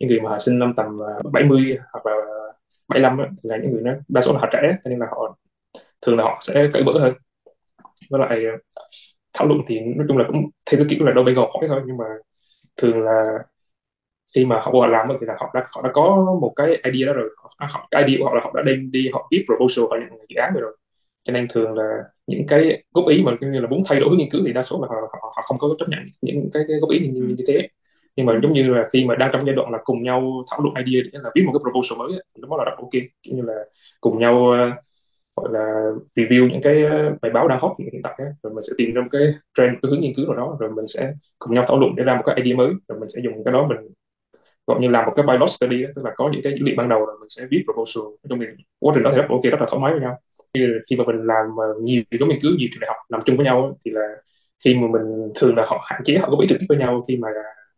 những 0.00 0.08
người 0.08 0.20
mà 0.20 0.38
sinh 0.38 0.58
năm 0.58 0.74
tầm 0.76 0.98
ờ, 0.98 1.22
70 1.32 1.78
hoặc 1.92 2.06
là 2.06 2.16
75 2.88 3.18
ấy, 3.18 3.28
thì 3.30 3.50
là 3.50 3.56
những 3.56 3.72
người 3.72 3.82
nó 3.82 3.92
đa 4.08 4.20
số 4.22 4.32
là 4.32 4.40
họ 4.40 4.48
trẻ. 4.52 4.76
Cho 4.84 4.90
nên 4.90 4.98
là 4.98 5.06
họ 5.10 5.36
thường 6.02 6.16
là 6.16 6.24
họ 6.24 6.40
sẽ 6.42 6.70
cởi 6.74 6.84
mở 6.84 6.92
hơn. 7.00 7.14
Với 8.10 8.20
lại 8.20 8.44
ờ, 8.46 8.80
thảo 9.32 9.48
luận 9.48 9.60
thì 9.68 9.80
nói 9.80 10.06
chung 10.08 10.18
là 10.18 10.24
cũng 10.28 10.50
theo 10.70 10.80
cái 10.80 10.86
kiểu 10.90 11.06
là 11.06 11.12
đôi 11.12 11.24
bên 11.24 11.34
gò 11.34 11.42
hỏi 11.42 11.68
thôi. 11.68 11.82
Nhưng 11.86 11.96
mà 11.96 12.04
thường 12.76 13.02
là 13.02 13.38
khi 14.34 14.44
mà 14.44 14.60
họ 14.60 14.72
vào 14.72 14.88
làm 14.90 15.08
thì 15.20 15.26
là 15.26 15.34
họ 15.40 15.50
đã 15.54 15.66
họ 15.72 15.82
đã 15.82 15.90
có 15.94 16.36
một 16.40 16.52
cái 16.56 16.68
idea 16.92 17.06
đó 17.06 17.12
rồi. 17.12 17.30
Họ, 17.38 17.54
à, 17.56 17.66
họ 17.72 17.88
cái 17.90 18.02
idea 18.04 18.18
của 18.18 18.24
họ 18.24 18.34
là 18.34 18.40
họ 18.44 18.52
đã 18.56 18.62
đem 18.66 18.90
đi 18.92 19.10
họ 19.12 19.28
viết 19.30 19.44
proposal 19.46 19.84
họ 19.90 19.96
nhận 20.00 20.18
dự 20.28 20.36
án 20.36 20.52
rồi, 20.54 20.62
rồi. 20.62 20.76
Cho 21.24 21.32
nên 21.32 21.46
thường 21.50 21.74
là 21.74 21.84
những 22.26 22.46
cái 22.48 22.82
góp 22.94 23.08
ý 23.08 23.22
mà 23.22 23.32
như 23.40 23.60
là 23.60 23.68
muốn 23.68 23.82
thay 23.86 24.00
đổi 24.00 24.16
nghiên 24.16 24.30
cứu 24.30 24.40
thì 24.46 24.52
đa 24.52 24.62
số 24.62 24.82
là 24.82 24.88
họ, 24.90 24.94
họ, 25.12 25.32
họ 25.36 25.42
không 25.46 25.58
có 25.58 25.68
chấp 25.78 25.86
nhận 25.88 26.00
những 26.22 26.50
cái, 26.54 26.62
cái 26.68 26.76
góp 26.80 26.90
ý 26.90 26.98
như, 27.00 27.10
như, 27.12 27.34
như 27.38 27.44
thế. 27.48 27.68
Nhưng 28.16 28.26
mà 28.26 28.40
giống 28.42 28.52
như 28.52 28.62
là 28.74 28.88
khi 28.92 29.04
mà 29.04 29.14
đang 29.16 29.30
trong 29.32 29.46
giai 29.46 29.54
đoạn 29.56 29.70
là 29.72 29.78
cùng 29.84 30.02
nhau 30.02 30.44
thảo 30.50 30.60
luận 30.60 30.74
idea 30.86 31.02
để 31.12 31.18
là 31.22 31.30
viết 31.34 31.42
một 31.46 31.52
cái 31.52 31.60
proposal 31.62 31.98
mới 31.98 32.08
thì 32.12 32.18
thì 32.36 32.42
đó 32.50 32.56
là 32.56 32.64
rất 32.64 32.76
ok. 32.78 32.90
Kiểu 33.22 33.36
như 33.36 33.42
là 33.42 33.54
cùng 34.00 34.18
nhau 34.18 34.50
ờ, 34.50 34.70
gọi 35.36 35.52
là 35.52 35.90
review 36.16 36.48
những 36.52 36.60
cái 36.62 36.84
ờ, 36.84 37.16
bài 37.22 37.32
báo 37.32 37.48
đang 37.48 37.60
hot 37.60 37.72
hiện 37.78 38.02
tại 38.04 38.14
ấy. 38.18 38.28
rồi 38.42 38.52
mình 38.54 38.64
sẽ 38.68 38.72
tìm 38.78 38.94
ra 38.94 39.02
một 39.02 39.08
cái 39.12 39.22
trend 39.58 39.72
cái 39.82 39.90
hướng 39.90 40.00
nghiên 40.00 40.14
cứu 40.16 40.26
nào 40.26 40.36
đó 40.36 40.56
rồi 40.60 40.70
mình 40.76 40.88
sẽ 40.88 41.12
cùng 41.38 41.54
nhau 41.54 41.64
thảo 41.68 41.78
luận 41.78 41.94
để 41.96 42.04
ra 42.04 42.16
một 42.16 42.22
cái 42.26 42.36
idea 42.42 42.56
mới 42.56 42.68
rồi 42.88 43.00
mình 43.00 43.08
sẽ 43.10 43.20
dùng 43.24 43.44
cái 43.44 43.52
đó 43.52 43.66
mình 43.68 43.78
gọi 44.66 44.80
như 44.80 44.88
làm 44.88 45.06
một 45.06 45.12
cái 45.16 45.26
pilot 45.28 45.50
study 45.50 45.84
tức 45.96 46.04
là 46.04 46.12
có 46.16 46.30
những 46.32 46.40
cái 46.44 46.52
dữ 46.52 46.64
liệu 46.64 46.74
ban 46.78 46.88
đầu 46.88 47.06
rồi 47.06 47.16
mình 47.20 47.28
sẽ 47.28 47.46
viết 47.50 47.62
proposal 47.64 48.02
trong 48.28 48.38
mình 48.38 48.48
quá 48.80 48.92
trình 48.94 49.02
đó 49.04 49.10
thì 49.12 49.18
rất 49.18 49.26
ok 49.28 49.42
rất 49.42 49.60
là 49.60 49.66
thoải 49.70 49.80
mái 49.82 49.92
với 49.92 50.00
nhau 50.00 50.18
khi 50.90 50.96
mà 50.96 51.04
mình 51.04 51.26
làm 51.26 51.46
nhiều 51.82 52.02
nhóm 52.10 52.28
nghiên 52.28 52.40
cứu 52.42 52.52
nhiều 52.58 52.68
trường 52.72 52.80
đại 52.80 52.88
học 52.88 52.96
làm 53.08 53.20
chung 53.26 53.36
với 53.36 53.44
nhau 53.46 53.78
thì 53.84 53.90
là 53.90 54.02
khi 54.64 54.74
mà 54.74 54.88
mình 54.88 55.32
thường 55.34 55.56
là 55.56 55.64
họ 55.66 55.84
hạn 55.90 56.02
chế 56.04 56.18
họ 56.18 56.30
có 56.30 56.36
biết 56.36 56.46
trực 56.48 56.58
tiếp 56.60 56.66
với 56.68 56.78
nhau 56.78 57.04
khi 57.08 57.16
mà 57.16 57.28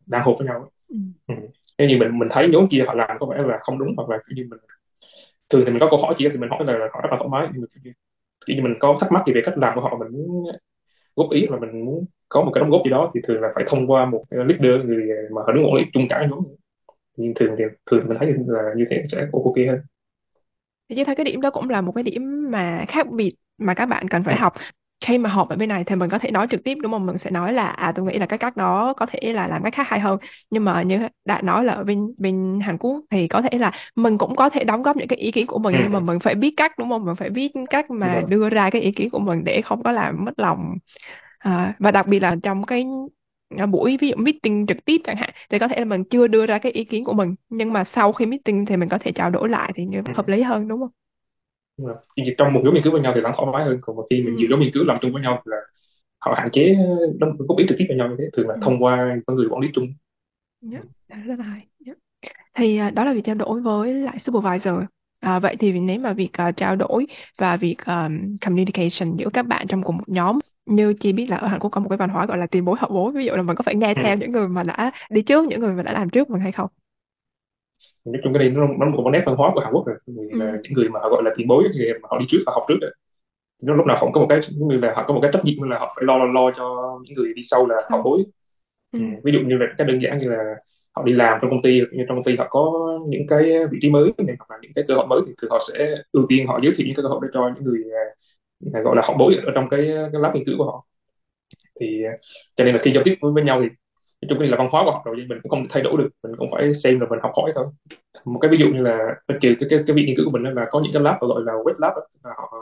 đang 0.07 0.25
họp 0.25 0.35
với 0.38 0.47
nhau 0.47 0.71
ừ. 0.88 0.97
Ừ. 1.29 1.35
nếu 1.79 1.88
như 1.88 1.97
mình 1.99 2.19
mình 2.19 2.29
thấy 2.33 2.49
nhóm 2.49 2.69
kia 2.71 2.85
họ 2.87 2.95
làm 2.95 3.17
có 3.21 3.26
vẻ 3.26 3.38
là 3.38 3.59
không 3.62 3.79
đúng 3.79 3.95
hoặc 3.97 4.09
là 4.11 4.19
kiểu 4.29 4.37
như 4.37 4.47
mình 4.50 4.61
thường 5.50 5.62
thì 5.67 5.71
mình 5.73 5.81
có 5.81 5.88
câu 5.91 6.00
hỏi 6.03 6.14
gì 6.19 6.29
thì 6.33 6.38
mình 6.38 6.50
hỏi 6.50 6.64
là 6.64 6.73
họ 6.93 7.00
rất 7.03 7.09
là 7.11 7.17
thoải 7.19 7.29
mái 7.29 7.49
nhưng 7.53 7.62
mà 7.62 7.67
kiểu 8.47 8.57
như 8.57 8.62
mình 8.62 8.75
có 8.81 8.99
thắc 9.00 9.12
mắc 9.12 9.23
gì 9.26 9.33
về 9.33 9.43
cách 9.45 9.59
làm 9.59 9.75
của 9.75 9.81
họ 9.81 9.97
mình 10.00 10.12
muốn 10.12 10.47
góp 11.17 11.31
ý 11.31 11.47
là 11.50 11.59
mình 11.59 11.87
muốn 11.87 12.07
có 12.29 12.45
một 12.45 12.53
cái 12.55 12.61
đóng 12.61 12.71
góp 12.71 12.83
gì 12.85 12.91
đó 12.91 13.11
thì 13.14 13.21
thường 13.29 13.41
là 13.43 13.53
phải 13.55 13.64
thông 13.69 13.87
qua 13.91 14.07
một 14.07 14.25
leader 14.31 14.87
người 14.87 15.09
mà 15.35 15.43
họ 15.47 15.53
đứng 15.53 15.64
quản 15.67 15.75
lý 15.75 15.85
chung 15.93 16.09
cả 16.11 16.26
nhóm 16.31 16.41
nhưng 17.16 17.35
thường 17.37 17.54
thì 17.59 17.64
thường 17.90 18.09
mình 18.09 18.16
thấy 18.21 18.35
là 18.47 18.62
như 18.76 18.85
thế 18.90 19.04
sẽ 19.12 19.18
ok 19.33 19.54
hơn. 19.68 19.78
Thì 20.88 20.97
chị 20.97 21.04
thấy 21.04 21.14
cái 21.14 21.25
điểm 21.25 21.40
đó 21.40 21.50
cũng 21.50 21.71
là 21.71 21.80
một 21.80 21.92
cái 21.92 22.04
điểm 22.04 22.50
mà 22.50 22.85
khác 22.88 23.06
biệt 23.11 23.35
mà 23.59 23.75
các 23.75 23.87
bạn 23.87 24.09
cần 24.09 24.23
phải 24.25 24.37
học. 24.37 24.52
Khi 25.04 25.18
mà 25.18 25.30
học 25.30 25.49
ở 25.49 25.56
bên 25.56 25.68
này 25.68 25.85
thì 25.85 25.97
mình 25.97 26.11
có 26.11 26.18
thể 26.18 26.30
nói 26.30 26.47
trực 26.50 26.64
tiếp 26.64 26.78
đúng 26.83 26.92
không? 26.92 27.06
Mình 27.06 27.18
sẽ 27.18 27.30
nói 27.30 27.52
là 27.52 27.66
à 27.66 27.92
tôi 27.92 28.04
nghĩ 28.06 28.18
là 28.18 28.26
cái 28.26 28.38
cách 28.38 28.56
đó 28.56 28.92
có 28.97 29.06
thể 29.06 29.33
là 29.33 29.49
làm 29.49 29.62
cách 29.62 29.75
khác 29.75 29.87
hay 29.88 30.00
hơn. 30.00 30.18
Nhưng 30.50 30.64
mà 30.64 30.83
như 30.83 31.09
đã 31.25 31.42
nói 31.42 31.64
là 31.64 31.73
ở 31.73 31.85
bên 31.85 32.14
bên 32.18 32.61
Hàn 32.62 32.78
Quốc 32.78 33.00
thì 33.11 33.28
có 33.28 33.42
thể 33.42 33.59
là 33.59 33.73
mình 33.97 34.18
cũng 34.18 34.37
có 34.37 34.50
thể 34.50 34.64
đóng 34.64 34.83
góp 34.83 34.97
những 34.97 35.09
cái 35.09 35.18
ý 35.18 35.30
kiến 35.33 35.47
của 35.47 35.59
mình 35.59 35.75
ừ. 35.75 35.83
nhưng 35.83 35.92
mà 35.92 36.00
mình 36.00 36.18
phải 36.21 36.35
biết 36.35 36.54
cách 36.56 36.73
đúng 36.78 36.88
không? 36.90 37.04
Mình 37.04 37.16
phải 37.16 37.30
biết 37.30 37.52
cách 37.71 37.90
mà 37.90 38.23
đưa 38.28 38.49
ra 38.50 38.71
cái 38.71 38.83
ý 38.83 38.92
kiến 38.92 39.11
của 39.11 39.18
mình 39.18 39.44
để 39.44 39.62
không 39.62 39.83
có 39.83 39.92
làm 39.92 40.25
mất 40.25 40.38
lòng. 40.38 40.75
À, 41.38 41.75
và 41.78 41.90
đặc 41.90 42.06
biệt 42.06 42.21
là 42.21 42.37
trong 42.42 42.64
cái 42.66 42.85
buổi 43.70 43.96
ví 44.00 44.08
dụ 44.08 44.16
meeting 44.16 44.66
trực 44.66 44.84
tiếp 44.84 45.00
chẳng 45.04 45.16
hạn 45.16 45.30
thì 45.50 45.58
có 45.58 45.68
thể 45.68 45.76
là 45.78 45.84
mình 45.84 46.04
chưa 46.04 46.26
đưa 46.26 46.46
ra 46.46 46.58
cái 46.58 46.72
ý 46.72 46.84
kiến 46.84 47.04
của 47.04 47.12
mình 47.12 47.34
nhưng 47.48 47.72
mà 47.72 47.84
sau 47.84 48.12
khi 48.12 48.26
meeting 48.26 48.66
thì 48.66 48.76
mình 48.76 48.88
có 48.88 48.98
thể 49.00 49.12
trao 49.12 49.30
đổi 49.30 49.48
lại 49.48 49.72
thì 49.74 49.84
như 49.84 50.02
ừ. 50.06 50.12
hợp 50.14 50.28
lý 50.28 50.42
hơn 50.42 50.68
đúng 50.68 50.80
không? 50.80 50.90
Đúng 51.78 51.86
rồi. 51.86 51.96
trong 52.38 52.52
một 52.52 52.60
nhóm 52.64 52.74
nghiên 52.74 52.82
cứu 52.82 52.92
với 52.92 53.00
nhau 53.00 53.12
thì 53.14 53.20
vẫn 53.20 53.32
thoải 53.36 53.48
mái 53.52 53.64
hơn 53.64 53.78
còn 53.82 53.96
khi 54.10 54.22
mình 54.22 54.34
ừ. 54.34 54.38
nhiều 54.38 54.48
nhóm 54.50 54.60
nghiên 54.60 54.70
cứu 54.74 54.84
làm 54.84 54.98
chung 55.00 55.12
với 55.12 55.22
nhau 55.22 55.42
là 55.44 55.56
họ 56.18 56.34
hạn 56.36 56.48
chế 56.52 56.76
đóng 57.18 57.36
góp 57.38 57.58
ý 57.58 57.66
trực 57.68 57.78
tiếp 57.78 57.84
với 57.88 57.96
nhau 57.96 58.08
như 58.08 58.16
thế 58.18 58.24
thường 58.32 58.48
là 58.48 58.54
ừ. 58.54 58.60
thông 58.62 58.82
qua 58.82 59.16
con 59.26 59.36
người 59.36 59.48
quản 59.50 59.60
lý 59.62 59.68
chung 59.74 59.86
yeah, 60.72 60.84
rất 61.26 61.38
là 61.38 61.44
hay 61.44 61.66
yeah. 61.86 61.98
thì 62.54 62.80
uh, 62.88 62.94
đó 62.94 63.04
là 63.04 63.12
việc 63.12 63.24
trao 63.24 63.34
đổi 63.34 63.60
với 63.60 63.94
lại 63.94 64.18
supervisor 64.18 64.74
À, 65.25 65.38
vậy 65.38 65.57
thì 65.59 65.73
nếu 65.73 66.00
mà 66.00 66.12
việc 66.12 66.31
uh, 66.49 66.57
trao 66.57 66.76
đổi 66.76 67.07
và 67.38 67.57
việc 67.57 67.76
um, 67.87 68.37
communication 68.40 69.16
giữa 69.16 69.28
các 69.33 69.47
bạn 69.47 69.66
trong 69.66 69.83
cùng 69.83 69.97
một 69.97 70.04
nhóm 70.07 70.38
như 70.66 70.95
chị 71.00 71.12
biết 71.12 71.26
là 71.26 71.37
ở 71.37 71.47
Hàn 71.47 71.61
Quốc 71.61 71.71
có 71.71 71.81
một 71.81 71.88
cái 71.88 71.97
văn 71.97 72.09
hóa 72.09 72.26
gọi 72.26 72.38
là 72.38 72.47
tiền 72.47 72.64
bối 72.64 72.76
hậu 72.81 72.90
bối 72.90 73.12
ví 73.12 73.25
dụ 73.25 73.33
là 73.35 73.43
mình 73.43 73.57
có 73.57 73.62
phải 73.62 73.75
nghe 73.75 73.95
theo 73.95 74.16
những 74.16 74.33
người 74.33 74.49
mà 74.49 74.62
đã 74.62 74.90
đi 75.11 75.23
trước 75.23 75.49
những 75.49 75.61
người 75.61 75.73
mà 75.75 75.83
đã 75.83 75.93
làm 75.93 76.11
trước 76.11 76.31
mình 76.31 76.40
hay 76.40 76.52
không 76.52 76.71
nói 78.04 78.21
chung 78.25 78.33
cái 78.33 78.38
này 78.38 78.49
nó 78.49 78.66
nó 78.78 78.87
một 78.87 79.11
nét 79.12 79.23
văn 79.26 79.37
hóa 79.37 79.50
của 79.54 79.61
Hàn 79.61 79.73
Quốc 79.73 79.87
rồi 79.87 79.97
ừ. 80.07 80.14
là 80.33 80.52
những 80.62 80.73
người 80.73 80.88
mà 80.88 81.00
họ 81.00 81.09
gọi 81.11 81.23
là 81.23 81.31
tiền 81.37 81.49
bối 81.49 81.64
thì 81.75 81.81
họ 82.02 82.19
đi 82.19 82.26
trước 82.28 82.38
họ 82.47 82.52
học 82.52 82.64
trước 82.69 82.78
rồi 82.81 82.90
nó 83.62 83.75
lúc 83.75 83.87
nào 83.87 83.99
cũng 84.00 84.12
có 84.12 84.21
một 84.21 84.26
cái 84.28 84.40
như 84.50 84.78
là 84.78 84.93
họ 84.97 85.04
có 85.09 85.14
một 85.14 85.21
cái 85.23 85.31
trách 85.35 85.45
nhiệm 85.45 85.62
là 85.62 85.78
họ 85.78 85.93
phải 85.97 86.04
lo 86.04 86.19
lo, 86.19 86.25
lo 86.25 86.50
cho 86.57 86.99
những 87.04 87.14
người 87.14 87.33
đi 87.37 87.43
sau 87.45 87.66
là 87.66 87.76
hậu 87.90 88.02
bối 88.02 88.23
ừ. 88.93 88.99
Ừ. 88.99 89.04
ví 89.25 89.33
dụ 89.33 89.38
như 89.38 89.57
là 89.57 89.66
cái 89.78 89.87
đơn 89.87 89.99
giản 90.02 90.19
như 90.19 90.28
là 90.28 90.54
họ 90.96 91.02
đi 91.02 91.12
làm 91.12 91.38
trong 91.42 91.50
công 91.50 91.62
ty 91.62 91.80
như 91.92 92.04
trong 92.08 92.16
công 92.16 92.24
ty 92.24 92.36
họ 92.36 92.46
có 92.50 92.72
những 93.08 93.26
cái 93.28 93.42
vị 93.70 93.78
trí 93.82 93.90
mới 93.90 94.12
này 94.18 94.36
hoặc 94.38 94.50
là 94.50 94.58
những 94.62 94.72
cái 94.74 94.84
cơ 94.88 94.94
hội 94.94 95.06
mới 95.06 95.20
thì 95.26 95.32
thường 95.42 95.50
họ 95.50 95.58
sẽ 95.68 95.96
ưu 96.12 96.26
tiên 96.28 96.46
họ 96.46 96.60
giới 96.62 96.72
thiệu 96.76 96.86
những 96.86 96.96
cái 96.96 97.02
cơ 97.02 97.08
hội 97.08 97.20
đó 97.22 97.28
cho 97.34 97.50
những 97.54 97.64
người 97.64 97.82
à, 98.74 98.80
gọi 98.80 98.96
là 98.96 99.02
họ 99.06 99.14
bối 99.18 99.36
ở 99.46 99.52
trong 99.54 99.68
cái 99.68 99.80
cái 100.12 100.20
lab 100.22 100.34
nghiên 100.34 100.44
cứu 100.46 100.54
của 100.58 100.64
họ. 100.64 100.86
Thì 101.80 102.04
à, 102.04 102.12
cho 102.56 102.64
nên 102.64 102.74
là 102.74 102.80
khi 102.84 102.92
giao 102.94 103.04
tiếp 103.04 103.14
với 103.20 103.32
với 103.32 103.42
nhau 103.44 103.60
thì 103.62 103.68
nói 104.22 104.28
chung 104.28 104.40
là 104.40 104.56
văn 104.58 104.68
hóa 104.72 104.82
của 104.84 104.90
họ 104.90 105.02
rồi 105.06 105.16
mình 105.28 105.38
cũng 105.42 105.50
không 105.50 105.66
thay 105.70 105.82
đổi 105.82 105.96
được 105.98 106.08
mình 106.22 106.36
cũng 106.38 106.50
phải 106.52 106.74
xem 106.74 106.98
rồi 106.98 107.08
mình 107.10 107.18
học 107.22 107.32
hỏi 107.36 107.52
thôi. 107.54 107.66
Một 108.24 108.38
cái 108.42 108.50
ví 108.50 108.58
dụ 108.58 108.66
như 108.66 108.82
là 108.82 109.16
trừ 109.40 109.54
cái 109.60 109.68
cái, 109.70 109.78
cái 109.86 109.96
viện 109.96 110.06
nghiên 110.06 110.16
cứu 110.16 110.24
của 110.26 110.38
mình 110.38 110.54
là 110.54 110.66
có 110.70 110.80
những 110.84 110.92
cái 110.92 111.02
lab 111.02 111.20
gọi 111.20 111.42
là 111.44 111.52
wet 111.52 111.74
lab 111.78 111.92
là 112.24 112.30
họ 112.36 112.52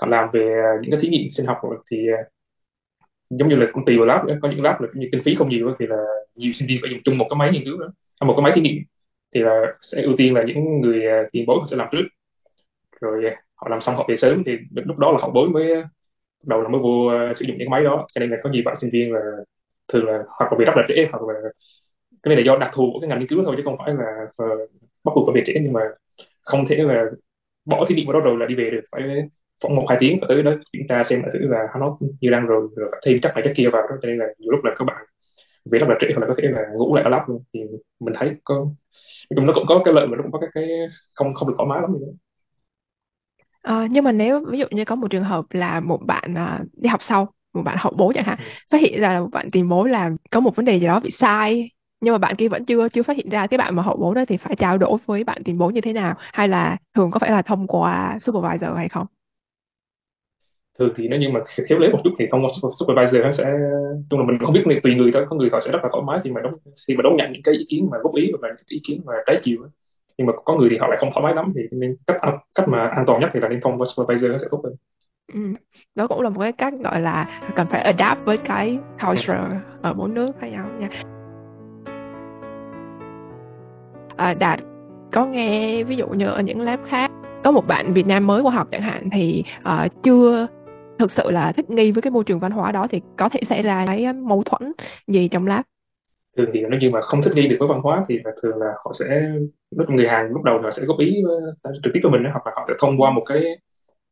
họ 0.00 0.06
làm 0.06 0.28
về 0.32 0.40
à, 0.64 0.70
những 0.82 0.90
cái 0.90 1.00
thí 1.02 1.08
nghiệm 1.08 1.30
sinh 1.30 1.46
học 1.46 1.58
rồi 1.62 1.78
thì 1.90 2.08
à, 2.18 2.24
giống 3.38 3.48
như 3.48 3.56
là 3.56 3.66
công 3.72 3.84
ty 3.84 3.96
vào 3.96 4.06
lab 4.06 4.20
có 4.42 4.48
những 4.50 4.62
lab 4.62 4.80
là 4.80 4.88
như 4.94 5.08
kinh 5.12 5.22
phí 5.24 5.34
không 5.34 5.48
nhiều 5.48 5.74
thì 5.78 5.86
là 5.86 5.96
nhiều 6.34 6.52
sinh 6.52 6.68
viên 6.68 6.78
phải 6.82 6.90
dùng 6.90 7.00
chung 7.04 7.18
một 7.18 7.26
cái 7.30 7.36
máy 7.36 7.50
nghiên 7.52 7.64
cứu 7.64 7.78
đó. 7.78 7.86
À, 8.20 8.26
một 8.26 8.34
cái 8.36 8.42
máy 8.42 8.52
thí 8.54 8.62
nghiệm, 8.62 8.82
thì 9.34 9.40
là 9.40 9.62
sẽ 9.82 10.02
ưu 10.02 10.14
tiên 10.18 10.34
là 10.34 10.42
những 10.42 10.80
người 10.80 11.06
à, 11.06 11.22
tiền 11.32 11.44
bối 11.46 11.56
họ 11.60 11.66
sẽ 11.70 11.76
làm 11.76 11.88
trước. 11.92 12.02
Rồi 13.00 13.24
à, 13.26 13.36
họ 13.56 13.68
làm 13.68 13.80
xong 13.80 13.96
họ 13.96 14.06
về 14.08 14.16
sớm, 14.16 14.42
thì 14.46 14.52
lúc 14.70 14.98
đó 14.98 15.12
là 15.12 15.18
hậu 15.20 15.30
bối 15.30 15.48
mới 15.48 15.82
đầu 16.46 16.62
là 16.62 16.68
mới 16.68 16.80
vô 16.82 17.10
sử 17.36 17.44
dụng 17.46 17.58
những 17.58 17.70
máy 17.70 17.84
đó. 17.84 18.06
Cho 18.14 18.20
nên 18.20 18.30
là 18.30 18.36
có 18.42 18.50
nhiều 18.50 18.62
bạn 18.66 18.76
sinh 18.80 18.90
viên 18.92 19.12
là 19.12 19.20
thường 19.92 20.06
là 20.06 20.24
hoặc 20.28 20.52
là 20.52 20.58
bị 20.58 20.64
rất 20.64 20.74
là 20.76 20.82
trễ, 20.88 21.06
hoặc 21.12 21.22
là 21.22 21.34
cái 22.22 22.34
này 22.34 22.36
là 22.36 22.42
do 22.52 22.58
đặc 22.58 22.70
thù 22.74 22.90
của 22.92 23.00
cái 23.00 23.08
ngành 23.08 23.18
nghiên 23.18 23.28
cứu 23.28 23.44
thôi, 23.44 23.54
chứ 23.56 23.62
không 23.64 23.76
phải 23.78 23.94
là 23.94 24.26
ờ, 24.36 24.46
bắt 25.04 25.12
buộc 25.16 25.26
phải 25.26 25.34
về 25.40 25.44
trễ, 25.46 25.60
nhưng 25.62 25.72
mà 25.72 25.80
không 26.42 26.66
thể 26.68 26.76
là 26.76 27.04
bỏ 27.64 27.86
thí 27.88 27.94
nghiệm 27.94 28.06
vào 28.06 28.14
đó 28.14 28.20
rồi 28.20 28.36
là 28.38 28.46
đi 28.46 28.54
về 28.54 28.70
được. 28.70 28.80
Phải 28.92 29.02
khoảng 29.62 29.76
một 29.76 29.86
hai 29.88 29.98
tiếng 30.00 30.18
và 30.20 30.26
tới 30.28 30.42
đó 30.42 30.52
kiểm 30.72 30.82
tra 30.88 31.04
xem 31.04 31.22
là 31.22 31.28
thử 31.32 31.38
là 31.48 31.66
nó 31.80 31.98
như 32.20 32.30
đang 32.30 32.46
rồi 32.46 32.68
rồi 32.76 32.90
thêm 33.06 33.18
chắc 33.22 33.34
này 33.34 33.42
chắc 33.46 33.52
kia 33.56 33.68
vào 33.72 33.82
đó 33.82 33.96
cho 34.02 34.08
nên 34.08 34.18
là 34.18 34.26
nhiều 34.38 34.50
lúc 34.52 34.64
là 34.64 34.74
các 34.78 34.84
bạn 34.84 35.06
vì 35.70 35.78
rất 35.78 35.86
là 35.88 35.96
trễ 36.00 36.06
hoặc 36.14 36.20
là 36.20 36.26
có 36.28 36.34
thể 36.42 36.48
là 36.48 36.60
ngủ 36.74 36.94
lại 36.94 37.04
ở 37.04 37.10
lab 37.10 37.28
luôn 37.28 37.42
thì 37.54 37.60
mình 38.00 38.14
thấy 38.18 38.30
có 38.44 38.54
nói 38.54 39.36
chung 39.36 39.46
nó 39.46 39.52
cũng 39.54 39.64
có 39.68 39.82
cái 39.84 39.94
lợi 39.94 40.06
mà 40.06 40.16
nó 40.16 40.22
cũng 40.22 40.32
có 40.32 40.40
cái, 40.40 40.50
cái 40.54 40.68
không 41.14 41.34
không 41.34 41.48
được 41.48 41.54
thoải 41.58 41.68
mái 41.68 41.80
lắm 41.80 41.92
như 41.92 42.06
À, 43.62 43.86
nhưng 43.90 44.04
mà 44.04 44.12
nếu 44.12 44.44
ví 44.50 44.58
dụ 44.58 44.66
như 44.70 44.84
có 44.84 44.94
một 44.94 45.10
trường 45.10 45.24
hợp 45.24 45.44
là 45.50 45.80
một 45.80 46.00
bạn 46.06 46.34
uh, 46.34 46.68
đi 46.72 46.88
học 46.88 47.02
sau 47.02 47.28
một 47.54 47.62
bạn 47.62 47.76
hậu 47.80 47.92
bối 47.96 48.14
chẳng 48.14 48.24
hạn 48.24 48.38
ừ. 48.38 48.44
phát 48.70 48.80
hiện 48.80 49.00
ra 49.00 49.14
là 49.14 49.20
một 49.20 49.28
bạn 49.32 49.50
tiền 49.50 49.68
bối 49.68 49.90
làm 49.90 50.16
có 50.30 50.40
một 50.40 50.56
vấn 50.56 50.64
đề 50.64 50.80
gì 50.80 50.86
đó 50.86 51.00
bị 51.00 51.10
sai 51.10 51.70
nhưng 52.00 52.14
mà 52.14 52.18
bạn 52.18 52.36
kia 52.36 52.48
vẫn 52.48 52.64
chưa 52.64 52.88
chưa 52.88 53.02
phát 53.02 53.16
hiện 53.16 53.28
ra 53.30 53.46
cái 53.46 53.58
bạn 53.58 53.76
mà 53.76 53.82
hậu 53.82 53.96
bố 53.96 54.14
đó 54.14 54.24
thì 54.28 54.36
phải 54.36 54.56
trao 54.56 54.78
đổi 54.78 54.98
với 55.06 55.24
bạn 55.24 55.42
tiền 55.44 55.58
bối 55.58 55.72
như 55.72 55.80
thế 55.80 55.92
nào? 55.92 56.14
Hay 56.32 56.48
là 56.48 56.76
thường 56.94 57.10
có 57.10 57.18
phải 57.18 57.30
là 57.30 57.42
thông 57.42 57.66
qua 57.66 58.18
supervisor 58.20 58.76
hay 58.76 58.88
không 58.88 59.06
thường 60.78 60.92
thì 60.96 61.08
nếu 61.08 61.18
như 61.18 61.28
mà 61.28 61.40
khéo 61.68 61.78
léo 61.78 61.90
một 61.90 62.00
chút 62.04 62.10
thì 62.18 62.26
thông 62.30 62.44
qua 62.44 62.50
supervisor 62.76 63.22
nó 63.22 63.32
sẽ 63.32 63.44
chung 64.10 64.20
là 64.20 64.26
mình 64.26 64.38
không 64.38 64.52
biết 64.52 64.80
tùy 64.82 64.94
người 64.94 65.10
thôi 65.12 65.26
có 65.30 65.36
người 65.36 65.48
họ 65.52 65.60
sẽ 65.60 65.72
rất 65.72 65.78
là 65.82 65.88
thoải 65.92 66.04
mái 66.06 66.20
khi 66.24 66.30
mà 66.30 66.40
đóng 66.40 66.54
khi 66.88 66.94
mà 66.94 67.02
đón 67.02 67.16
nhận 67.16 67.32
những 67.32 67.42
cái 67.42 67.54
ý 67.54 67.66
kiến 67.68 67.88
mà 67.90 67.98
góp 68.02 68.14
ý 68.14 68.32
và 68.40 68.48
những 68.48 68.66
ý 68.68 68.80
kiến 68.84 69.00
mà 69.04 69.12
trái 69.26 69.40
chiều 69.42 69.62
nhưng 70.18 70.26
mà 70.26 70.32
có 70.44 70.54
người 70.54 70.68
thì 70.70 70.78
họ 70.78 70.88
lại 70.88 70.98
không 71.00 71.10
thoải 71.14 71.24
mái 71.24 71.34
lắm 71.34 71.52
thì 71.54 71.62
nên 71.70 71.96
cách 72.06 72.16
cách 72.54 72.68
mà 72.68 72.86
an 72.88 73.04
toàn 73.06 73.20
nhất 73.20 73.30
thì 73.34 73.40
là 73.40 73.48
nên 73.48 73.60
thông 73.60 73.78
qua 73.78 73.86
supervisor 73.96 74.30
nó 74.30 74.38
sẽ 74.38 74.46
tốt 74.50 74.60
hơn 74.64 74.74
ừ. 75.32 75.40
đó 75.94 76.06
cũng 76.06 76.20
là 76.20 76.28
một 76.28 76.40
cái 76.40 76.52
cách 76.52 76.74
gọi 76.84 77.00
là 77.00 77.42
cần 77.56 77.66
phải 77.66 77.82
adapt 77.82 78.24
với 78.24 78.38
cái 78.38 78.78
culture 79.06 79.60
ở 79.82 79.94
mỗi 79.94 80.08
nước 80.08 80.32
khác 80.40 80.46
nhau 80.46 80.66
nha 80.78 80.88
à, 84.16 84.34
đạt 84.34 84.60
có 85.12 85.26
nghe 85.26 85.84
ví 85.84 85.96
dụ 85.96 86.08
như 86.08 86.26
ở 86.26 86.40
những 86.42 86.60
lab 86.60 86.80
khác 86.86 87.10
có 87.44 87.50
một 87.50 87.66
bạn 87.66 87.92
Việt 87.92 88.06
Nam 88.06 88.26
mới 88.26 88.42
qua 88.42 88.52
học 88.52 88.68
chẳng 88.70 88.82
hạn 88.82 89.08
thì 89.12 89.44
uh, 89.58 90.02
chưa 90.02 90.46
thực 90.98 91.12
sự 91.12 91.30
là 91.30 91.52
thích 91.52 91.70
nghi 91.70 91.92
với 91.92 92.02
cái 92.02 92.10
môi 92.10 92.24
trường 92.24 92.38
văn 92.38 92.52
hóa 92.52 92.72
đó 92.72 92.86
thì 92.90 93.00
có 93.16 93.28
thể 93.28 93.40
xảy 93.48 93.62
ra 93.62 93.84
cái 93.86 94.12
mâu 94.12 94.42
thuẫn 94.42 94.72
gì 95.06 95.28
trong 95.28 95.46
lab 95.46 95.64
thường 96.36 96.50
thì 96.52 96.60
nếu 96.70 96.80
như 96.80 96.90
mà 96.90 97.00
không 97.00 97.22
thích 97.22 97.32
nghi 97.34 97.48
được 97.48 97.56
với 97.58 97.68
văn 97.68 97.80
hóa 97.80 98.04
thì 98.08 98.18
thường 98.42 98.56
là 98.56 98.72
họ 98.84 98.92
sẽ 98.98 99.32
lúc 99.70 99.90
người 99.90 100.08
Hàn 100.08 100.28
lúc 100.28 100.42
đầu 100.42 100.62
họ 100.62 100.70
sẽ 100.70 100.82
góp 100.84 100.98
ý 100.98 101.22
trực 101.84 101.92
tiếp 101.94 102.00
với 102.02 102.12
mình 102.12 102.30
hoặc 102.32 102.46
là 102.46 102.52
họ 102.56 102.64
sẽ 102.68 102.74
thông 102.78 103.00
qua 103.00 103.10
một 103.10 103.22
cái 103.26 103.42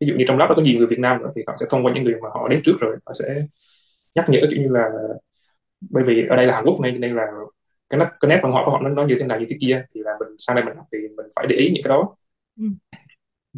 ví 0.01 0.07
dụ 0.07 0.15
như 0.15 0.25
trong 0.29 0.39
lab 0.39 0.49
đó 0.49 0.55
có 0.57 0.63
nhiều 0.63 0.79
người 0.79 0.87
Việt 0.87 0.99
Nam 0.99 1.23
nữa 1.23 1.33
thì 1.37 1.43
họ 1.47 1.57
sẽ 1.61 1.67
thông 1.71 1.87
qua 1.87 1.93
những 1.93 2.05
người 2.05 2.15
mà 2.23 2.29
họ 2.35 2.49
đến 2.49 2.63
trước 2.65 2.77
rồi 2.81 2.97
họ 3.07 3.13
sẽ 3.15 3.43
nhắc 4.15 4.31
nhở 4.31 4.41
kiểu 4.51 4.63
như 4.63 4.69
là 4.69 4.91
bởi 5.91 6.05
vì 6.05 6.27
ở 6.27 6.37
đây 6.37 6.47
là 6.47 6.55
Hàn 6.55 6.65
Quốc 6.65 6.81
nên 6.81 7.01
nên 7.01 7.17
là 7.17 7.27
cái 7.91 8.01
nét 8.01 8.07
cái 8.21 8.29
nét 8.29 8.41
văn 8.43 8.53
hóa 8.53 8.63
của 8.65 8.71
họ 8.71 8.81
nó, 8.81 8.89
nó 8.89 9.07
như 9.07 9.17
thế 9.21 9.27
này 9.27 9.41
như 9.41 9.47
thế 9.51 9.57
kia 9.61 9.85
thì 9.95 10.01
là 10.05 10.13
mình 10.21 10.29
sang 10.39 10.57
đây 10.57 10.65
mình 10.65 10.77
học 10.77 10.87
thì 10.93 10.99
mình 11.17 11.27
phải 11.37 11.47
để 11.49 11.57
ý 11.57 11.71
những 11.75 11.83
cái 11.85 11.89
đó 11.89 12.17
ừ. 12.57 12.65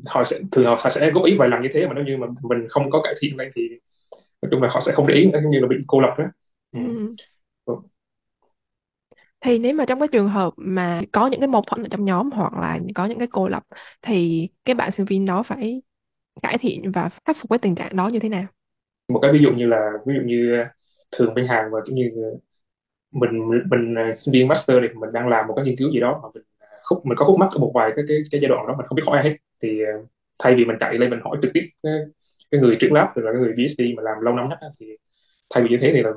Họ 0.06 0.24
sẽ 0.24 0.38
thường 0.52 0.64
họ 0.66 0.90
sẽ 0.90 1.10
góp 1.10 1.24
ý 1.24 1.36
vài 1.38 1.48
lần 1.48 1.62
như 1.62 1.68
thế 1.72 1.86
mà 1.86 1.94
nếu 1.94 2.04
như 2.04 2.16
mà 2.16 2.26
mình 2.42 2.66
không 2.70 2.90
có 2.90 3.00
cải 3.04 3.14
thiện 3.20 3.36
lên 3.36 3.50
thì 3.56 3.68
nói 4.42 4.48
chung 4.52 4.62
là 4.62 4.70
họ 4.70 4.80
sẽ 4.80 4.92
không 4.92 5.06
để 5.06 5.14
ý 5.14 5.30
như 5.50 5.60
là 5.60 5.68
bị 5.68 5.76
cô 5.88 6.00
lập 6.00 6.14
đó 6.18 6.24
ừ. 6.72 6.80
Ừ. 6.80 7.16
ừ. 7.66 7.74
thì 9.40 9.58
nếu 9.58 9.74
mà 9.74 9.84
trong 9.88 9.98
cái 10.00 10.08
trường 10.12 10.28
hợp 10.28 10.52
mà 10.56 11.02
có 11.12 11.26
những 11.26 11.40
cái 11.40 11.48
mâu 11.48 11.62
thuẫn 11.66 11.82
ở 11.84 11.88
trong 11.90 12.04
nhóm 12.04 12.30
hoặc 12.30 12.52
là 12.54 12.78
có 12.94 13.06
những 13.06 13.18
cái 13.18 13.28
cô 13.32 13.48
lập 13.48 13.62
thì 14.02 14.48
cái 14.64 14.74
bạn 14.74 14.92
sinh 14.92 15.06
viên 15.06 15.26
đó 15.26 15.42
phải 15.42 15.82
cải 16.42 16.58
thiện 16.58 16.92
và 16.92 17.10
khắc 17.26 17.36
phục 17.40 17.50
cái 17.50 17.58
tình 17.58 17.74
trạng 17.74 17.96
đó 17.96 18.08
như 18.08 18.18
thế 18.18 18.28
nào 18.28 18.46
một 19.08 19.18
cái 19.22 19.32
ví 19.32 19.38
dụ 19.42 19.50
như 19.52 19.66
là 19.66 19.90
ví 20.06 20.14
dụ 20.14 20.20
như 20.26 20.64
thường 21.12 21.34
bên 21.34 21.46
Hàn 21.48 21.64
và 21.72 21.80
cũng 21.86 21.94
như 21.94 22.10
mình 23.12 23.48
mình 23.70 23.94
à, 23.98 24.14
sinh 24.16 24.32
viên 24.32 24.48
master 24.48 24.76
thì 24.82 24.88
mình 25.00 25.12
đang 25.12 25.28
làm 25.28 25.46
một 25.48 25.54
cái 25.56 25.64
nghiên 25.64 25.76
cứu 25.78 25.90
gì 25.92 26.00
đó 26.00 26.20
mà 26.22 26.28
mình 26.34 26.42
khúc 26.84 27.06
mình 27.06 27.18
có 27.18 27.26
khúc 27.26 27.38
mắc 27.38 27.48
ở 27.52 27.58
một 27.58 27.72
vài 27.74 27.92
cái 27.96 28.04
cái 28.08 28.18
cái 28.30 28.40
giai 28.40 28.48
đoạn 28.48 28.66
đó 28.68 28.74
mình 28.78 28.86
không 28.86 28.96
biết 28.96 29.02
hỏi 29.06 29.18
ai 29.18 29.30
hết 29.30 29.36
thì 29.62 29.82
à, 29.84 29.92
thay 30.38 30.54
vì 30.54 30.64
mình 30.64 30.76
chạy 30.80 30.98
lên 30.98 31.10
mình 31.10 31.20
hỏi 31.24 31.38
trực 31.42 31.50
tiếp 31.54 31.68
cái, 31.82 31.92
cái 32.50 32.60
người 32.60 32.76
trưởng 32.80 32.92
lab 32.92 33.08
tức 33.16 33.22
là 33.22 33.32
cái 33.32 33.40
người 33.40 33.52
PhD 33.52 33.82
mà 33.96 34.02
làm 34.02 34.20
lâu 34.22 34.34
năm 34.34 34.48
nhất 34.48 34.58
thì 34.80 34.86
thay 35.54 35.62
vì 35.62 35.68
như 35.68 35.78
thế 35.80 35.90
thì 35.94 36.02
là 36.02 36.10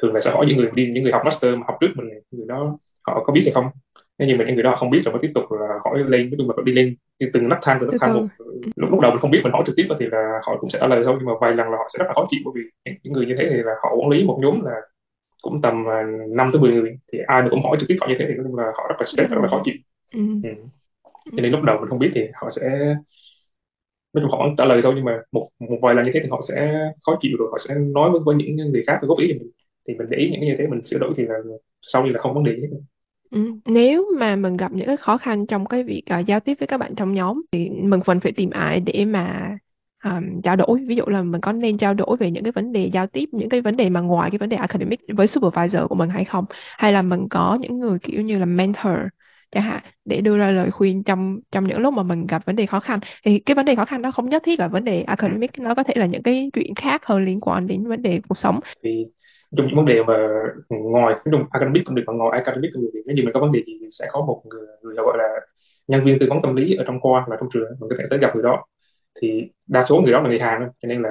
thường 0.00 0.14
là 0.14 0.20
sẽ 0.20 0.30
hỏi 0.30 0.46
những 0.46 0.56
người 0.56 0.70
đi 0.74 0.90
những 0.94 1.02
người 1.02 1.12
học 1.12 1.22
master 1.24 1.54
mà 1.54 1.62
học 1.66 1.76
trước 1.80 1.88
mình 1.94 2.08
người 2.30 2.46
đó 2.46 2.78
họ 3.06 3.24
có 3.24 3.32
biết 3.32 3.42
hay 3.44 3.52
không 3.52 3.66
nếu 4.18 4.28
như 4.28 4.36
mà 4.36 4.44
những 4.44 4.54
người 4.54 4.62
đó 4.62 4.76
không 4.78 4.90
biết 4.90 5.02
rồi 5.04 5.12
mới 5.12 5.22
tiếp 5.22 5.32
tục 5.34 5.44
là 5.52 5.78
hỏi 5.84 5.98
lên 5.98 6.30
nói 6.30 6.36
chung 6.38 6.50
là 6.50 6.62
đi 6.64 6.72
lên 6.72 6.96
từng 7.32 7.48
nấc 7.48 7.58
thang 7.62 7.78
từng 7.80 7.90
nấc 7.90 8.00
thang 8.00 8.14
một 8.14 8.26
lúc 8.76 8.90
lúc 8.90 9.00
đầu 9.00 9.10
mình 9.10 9.20
không 9.20 9.30
biết 9.30 9.40
mình 9.44 9.52
hỏi 9.52 9.62
trực 9.66 9.76
tiếp 9.76 9.86
thì 10.00 10.06
là 10.06 10.40
họ 10.46 10.56
cũng 10.60 10.70
sẽ 10.70 10.78
trả 10.78 10.86
lời 10.86 11.02
thôi 11.04 11.16
nhưng 11.18 11.26
mà 11.26 11.32
vài 11.40 11.52
lần 11.52 11.70
là 11.70 11.76
họ 11.76 11.88
sẽ 11.92 11.98
rất 11.98 12.06
là 12.08 12.14
khó 12.14 12.26
chịu 12.30 12.40
bởi 12.44 12.52
vì 12.56 12.92
những 13.02 13.12
người 13.12 13.26
như 13.26 13.34
thế 13.38 13.46
thì 13.50 13.56
là 13.56 13.72
họ 13.82 13.94
quản 13.94 14.10
lý 14.10 14.24
một 14.24 14.38
nhóm 14.42 14.64
là 14.64 14.80
cũng 15.42 15.62
tầm 15.62 15.82
uh, 15.82 15.88
à, 15.88 16.06
5 16.28 16.50
tới 16.52 16.60
10 16.60 16.72
người 16.72 16.98
thì 17.12 17.18
ai 17.26 17.42
mà 17.42 17.48
cũng 17.50 17.62
hỏi 17.62 17.76
trực 17.80 17.88
tiếp 17.88 17.96
họ 18.00 18.06
như 18.08 18.14
thế 18.18 18.24
thì 18.28 18.34
nói 18.34 18.52
là 18.56 18.72
họ 18.76 18.86
rất 18.88 18.94
là 18.98 19.04
stress 19.04 19.30
rất 19.30 19.38
là 19.42 19.48
khó 19.48 19.62
chịu 19.64 19.74
ừ. 20.12 20.20
Ừ. 20.42 20.50
cho 21.24 21.42
nên 21.42 21.52
lúc 21.52 21.62
đầu 21.62 21.76
mình 21.80 21.88
không 21.88 21.98
biết 21.98 22.10
thì 22.14 22.20
họ 22.34 22.50
sẽ 22.50 22.94
nói 24.12 24.22
chung 24.22 24.30
họ 24.30 24.38
vẫn 24.38 24.56
trả 24.58 24.64
lời 24.64 24.80
thôi 24.82 24.92
nhưng 24.96 25.04
mà 25.04 25.18
một 25.32 25.48
một 25.58 25.78
vài 25.82 25.94
lần 25.94 26.04
như 26.04 26.10
thế 26.14 26.20
thì 26.22 26.28
họ 26.30 26.40
sẽ 26.48 26.88
khó 27.02 27.18
chịu 27.20 27.36
rồi 27.38 27.48
họ 27.52 27.58
sẽ 27.68 27.74
nói 27.74 28.10
với, 28.10 28.20
với 28.24 28.34
những 28.34 28.56
người 28.56 28.82
khác 28.86 28.98
góp 29.02 29.18
ý 29.18 29.26
thì 29.26 29.38
mình. 29.38 29.50
Thì 29.88 29.94
mình 29.94 30.06
để 30.10 30.18
ý 30.18 30.30
những 30.30 30.40
cái 30.40 30.48
như 30.48 30.54
thế 30.58 30.66
mình 30.66 30.84
sửa 30.84 30.98
đổi 30.98 31.14
thì 31.16 31.24
là 31.26 31.34
sau 31.82 32.02
này 32.02 32.12
là 32.12 32.20
không 32.20 32.34
vấn 32.34 32.44
đề 32.44 32.56
gì 32.56 32.62
hết. 32.62 32.78
Ừ. 33.30 33.52
Nếu 33.66 34.06
mà 34.18 34.36
mình 34.36 34.56
gặp 34.56 34.72
những 34.72 34.86
cái 34.86 34.96
khó 34.96 35.18
khăn 35.18 35.46
trong 35.46 35.66
cái 35.66 35.82
việc 35.82 36.02
uh, 36.20 36.26
giao 36.26 36.40
tiếp 36.40 36.54
với 36.60 36.66
các 36.66 36.78
bạn 36.78 36.94
trong 36.94 37.14
nhóm 37.14 37.42
thì 37.52 37.70
mình 37.70 38.00
cần 38.04 38.20
phải 38.20 38.32
tìm 38.32 38.50
ai 38.50 38.80
để 38.80 39.04
mà 39.04 39.56
um, 40.04 40.40
trao 40.42 40.56
đổi? 40.56 40.80
Ví 40.86 40.96
dụ 40.96 41.04
là 41.06 41.22
mình 41.22 41.40
có 41.40 41.52
nên 41.52 41.78
trao 41.78 41.94
đổi 41.94 42.16
về 42.16 42.30
những 42.30 42.44
cái 42.44 42.52
vấn 42.52 42.72
đề 42.72 42.90
giao 42.92 43.06
tiếp 43.06 43.28
những 43.32 43.48
cái 43.48 43.60
vấn 43.60 43.76
đề 43.76 43.90
mà 43.90 44.00
ngoài 44.00 44.30
cái 44.30 44.38
vấn 44.38 44.48
đề 44.48 44.56
academic 44.56 45.00
với 45.16 45.26
supervisor 45.26 45.82
của 45.88 45.94
mình 45.94 46.08
hay 46.08 46.24
không? 46.24 46.44
Hay 46.78 46.92
là 46.92 47.02
mình 47.02 47.28
có 47.30 47.58
những 47.60 47.78
người 47.78 47.98
kiểu 47.98 48.22
như 48.22 48.38
là 48.38 48.44
mentor 48.44 48.92
chẳng 49.52 49.62
hạn 49.62 49.80
để 50.04 50.20
đưa 50.20 50.38
ra 50.38 50.50
lời 50.50 50.70
khuyên 50.70 51.02
trong 51.04 51.40
trong 51.52 51.64
những 51.64 51.78
lúc 51.78 51.94
mà 51.94 52.02
mình 52.02 52.26
gặp 52.26 52.46
vấn 52.46 52.56
đề 52.56 52.66
khó 52.66 52.80
khăn. 52.80 53.00
Thì 53.24 53.38
cái 53.38 53.54
vấn 53.54 53.64
đề 53.64 53.74
khó 53.74 53.84
khăn 53.84 54.02
đó 54.02 54.10
không 54.10 54.28
nhất 54.28 54.42
thiết 54.46 54.60
là 54.60 54.68
vấn 54.68 54.84
đề 54.84 55.02
academic 55.02 55.50
nó 55.58 55.74
có 55.74 55.82
thể 55.82 55.94
là 55.96 56.06
những 56.06 56.22
cái 56.22 56.50
chuyện 56.52 56.74
khác 56.74 57.06
hơn 57.06 57.24
liên 57.24 57.40
quan 57.40 57.66
đến 57.66 57.86
vấn 57.86 58.02
đề 58.02 58.20
cuộc 58.28 58.38
sống. 58.38 58.60
Thì 58.84 59.06
trong 59.56 59.66
những 59.66 59.76
vấn 59.76 59.86
đề 59.86 60.02
mà 60.02 60.28
ngoài 60.68 61.14
trong 61.32 61.44
academic 61.50 61.84
cũng 61.84 61.94
được 61.94 62.02
mà 62.06 62.12
ngoài 62.12 62.40
academic 62.44 62.70
cũng 62.74 62.82
được 62.82 63.00
nếu 63.06 63.16
như 63.16 63.22
mình 63.22 63.32
có 63.34 63.40
vấn 63.40 63.52
đề 63.52 63.62
gì 63.66 63.78
thì 63.80 63.86
sẽ 63.90 64.06
có 64.10 64.20
một 64.20 64.42
người, 64.44 64.66
người 64.82 64.94
gọi 64.94 65.18
là 65.18 65.28
nhân 65.88 66.04
viên 66.04 66.18
tư 66.18 66.26
vấn 66.30 66.42
tâm 66.42 66.56
lý 66.56 66.76
ở 66.76 66.84
trong 66.86 67.00
khoa 67.00 67.26
là 67.28 67.36
trong 67.40 67.48
trường 67.52 67.68
mình 67.80 67.90
có 67.90 67.96
thể 67.98 68.04
tới 68.10 68.18
gặp 68.18 68.34
người 68.34 68.42
đó. 68.42 68.64
Thì 69.22 69.50
đa 69.66 69.84
số 69.88 70.00
người 70.00 70.12
đó 70.12 70.20
là 70.20 70.28
người 70.28 70.40
Hàn 70.40 70.68
cho 70.78 70.88
nên 70.88 71.02
là 71.02 71.10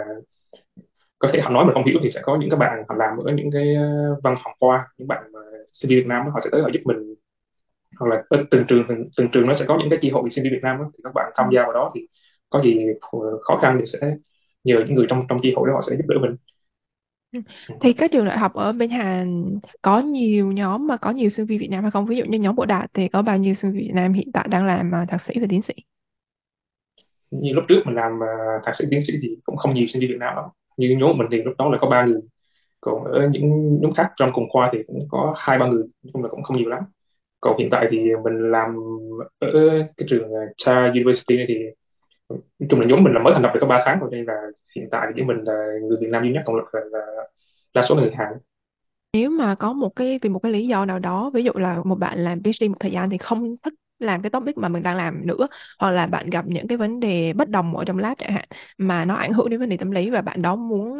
có 1.19 1.29
thể 1.33 1.41
họ 1.41 1.49
nói 1.51 1.65
mà 1.65 1.73
không 1.73 1.85
hiểu 1.85 1.99
thì 2.03 2.09
sẽ 2.09 2.19
có 2.23 2.37
những 2.37 2.49
các 2.49 2.55
bạn 2.55 2.83
họ 2.89 2.95
làm 2.95 3.17
ở 3.17 3.33
những 3.33 3.51
cái 3.51 3.75
ờ, 3.75 4.15
văn 4.23 4.35
phòng 4.43 4.53
khoa 4.59 4.87
những 4.97 5.07
bạn 5.07 5.23
mà 5.33 5.39
sinh 5.65 5.89
viên 5.89 5.99
Việt 5.99 6.07
Nam 6.07 6.25
họ 6.33 6.39
sẽ 6.43 6.49
tới 6.51 6.61
họ 6.61 6.69
giúp 6.73 6.81
mình 6.85 7.15
hoặc 7.99 8.07
là 8.07 8.23
từng 8.51 8.65
trường 8.67 8.83
từng, 8.89 9.09
từng 9.17 9.27
trường 9.31 9.47
nó 9.47 9.53
sẽ 9.53 9.65
có 9.67 9.77
những 9.79 9.89
cái 9.89 9.99
chi 10.01 10.09
hội 10.09 10.29
sinh 10.29 10.43
viên 10.43 10.53
Việt 10.53 10.63
Nam 10.63 10.77
đó, 10.79 10.91
thì 10.93 10.99
các 11.03 11.13
bạn 11.15 11.31
tham 11.35 11.49
gia 11.53 11.63
vào 11.63 11.73
đó 11.73 11.91
thì 11.95 12.01
có 12.49 12.61
gì 12.63 12.85
khó 13.41 13.59
khăn 13.61 13.77
thì 13.79 13.85
sẽ 13.85 13.99
nhờ 14.63 14.83
những 14.87 14.95
người 14.95 15.05
trong 15.09 15.25
trong 15.29 15.39
chi 15.43 15.53
hội 15.55 15.67
đó 15.67 15.73
họ 15.73 15.81
sẽ 15.89 15.95
giúp 15.95 16.05
đỡ 16.07 16.15
mình 16.21 16.35
ừ. 17.31 17.39
thì 17.81 17.93
các 17.93 18.11
trường 18.11 18.25
đại 18.25 18.37
học 18.37 18.53
ở 18.53 18.71
bên 18.71 18.89
Hàn 18.89 19.45
có 19.81 19.99
nhiều 19.99 20.51
nhóm 20.51 20.87
mà 20.87 20.97
có 20.97 21.11
nhiều 21.11 21.29
sinh 21.29 21.45
viên 21.45 21.59
Việt 21.59 21.69
Nam 21.71 21.83
hay 21.83 21.91
không? 21.91 22.05
Ví 22.05 22.17
dụ 22.17 22.25
như 22.25 22.39
nhóm 22.39 22.55
Bộ 22.55 22.65
Đạt 22.65 22.91
thì 22.93 23.07
có 23.07 23.21
bao 23.21 23.37
nhiêu 23.37 23.53
sinh 23.55 23.71
viên 23.71 23.81
Việt 23.81 23.93
Nam 23.93 24.13
hiện 24.13 24.31
tại 24.33 24.47
đang 24.49 24.65
làm 24.65 24.91
ờ, 24.91 25.05
thạc 25.09 25.21
sĩ 25.21 25.33
và 25.41 25.47
tiến 25.49 25.61
sĩ? 25.61 25.73
như 27.31 27.53
lúc 27.53 27.63
trước 27.67 27.81
mình 27.85 27.95
làm 27.95 28.19
uh, 28.19 28.63
thạc 28.65 28.75
sĩ 28.75 28.85
tiến 28.91 29.05
sĩ 29.07 29.13
thì 29.21 29.37
cũng 29.43 29.57
không 29.57 29.73
nhiều 29.73 29.87
sinh 29.87 30.01
viên 30.01 30.09
Việt 30.09 30.17
Nam 30.19 30.35
lắm 30.35 30.45
như 30.77 30.97
nhóm 30.99 31.17
mình 31.17 31.27
thì 31.31 31.43
lúc 31.43 31.53
đó 31.57 31.69
là 31.69 31.77
có 31.81 31.89
ba 31.89 32.05
người 32.05 32.21
còn 32.81 33.03
ở 33.03 33.29
những 33.31 33.79
nhóm 33.81 33.93
khác 33.93 34.11
trong 34.17 34.31
cùng 34.33 34.49
khoa 34.49 34.69
thì 34.73 34.79
cũng 34.87 35.07
có 35.11 35.35
hai 35.37 35.59
ba 35.59 35.67
người 35.67 35.83
nói 36.03 36.11
chung 36.13 36.23
là 36.23 36.29
cũng 36.29 36.43
không 36.43 36.57
nhiều 36.57 36.69
lắm 36.69 36.83
còn 37.41 37.57
hiện 37.59 37.69
tại 37.71 37.87
thì 37.91 37.97
mình 38.23 38.51
làm 38.51 38.75
ở 39.39 39.47
cái 39.97 40.07
trường 40.09 40.31
ờ, 40.33 40.39
Cha 40.57 40.85
University 40.85 41.37
này 41.37 41.45
thì 41.47 41.55
chung 42.69 42.79
là 42.79 42.85
nhóm 42.87 43.03
mình 43.03 43.13
là 43.13 43.19
mới 43.19 43.33
thành 43.33 43.43
lập 43.43 43.51
được 43.53 43.59
có 43.61 43.67
ba 43.67 43.83
tháng 43.85 43.99
rồi 43.99 44.09
nên 44.11 44.25
là 44.25 44.33
hiện 44.75 44.87
tại 44.91 45.07
thì 45.15 45.23
mình 45.23 45.37
là 45.43 45.67
người 45.81 45.97
Việt 46.01 46.07
Nam 46.11 46.23
duy 46.23 46.31
nhất 46.31 46.43
còn 46.45 46.55
là, 46.55 46.81
là 46.91 46.99
đa 47.73 47.83
số 47.83 47.95
là 47.95 48.01
người 48.01 48.11
Hàn. 48.15 48.33
Nếu 49.13 49.29
mà 49.29 49.55
có 49.55 49.73
một 49.73 49.89
cái 49.95 50.19
vì 50.21 50.29
một 50.29 50.39
cái 50.39 50.51
lý 50.51 50.67
do 50.67 50.85
nào 50.85 50.99
đó 50.99 51.29
ví 51.33 51.43
dụ 51.43 51.51
là 51.55 51.81
một 51.85 51.95
bạn 51.95 52.23
làm 52.23 52.43
PhD 52.43 52.63
một 52.69 52.77
thời 52.79 52.91
gian 52.91 53.09
thì 53.09 53.17
không 53.17 53.55
thích 53.63 53.73
làm 53.99 54.21
cái 54.21 54.29
topic 54.29 54.57
mà 54.57 54.69
mình 54.69 54.83
đang 54.83 54.97
làm 54.97 55.27
nữa 55.27 55.47
hoặc 55.79 55.91
là 55.91 56.07
bạn 56.07 56.29
gặp 56.29 56.45
những 56.47 56.67
cái 56.67 56.77
vấn 56.77 56.99
đề 56.99 57.33
bất 57.33 57.49
đồng 57.49 57.77
ở 57.77 57.85
trong 57.85 57.97
lab 57.97 58.17
chẳng 58.17 58.31
hạn 58.31 58.45
mà 58.77 59.05
nó 59.05 59.15
ảnh 59.15 59.33
hưởng 59.33 59.49
đến 59.49 59.59
vấn 59.59 59.69
đề 59.69 59.77
tâm 59.77 59.91
lý 59.91 60.09
và 60.09 60.21
bạn 60.21 60.41
đó 60.41 60.55
muốn 60.55 60.97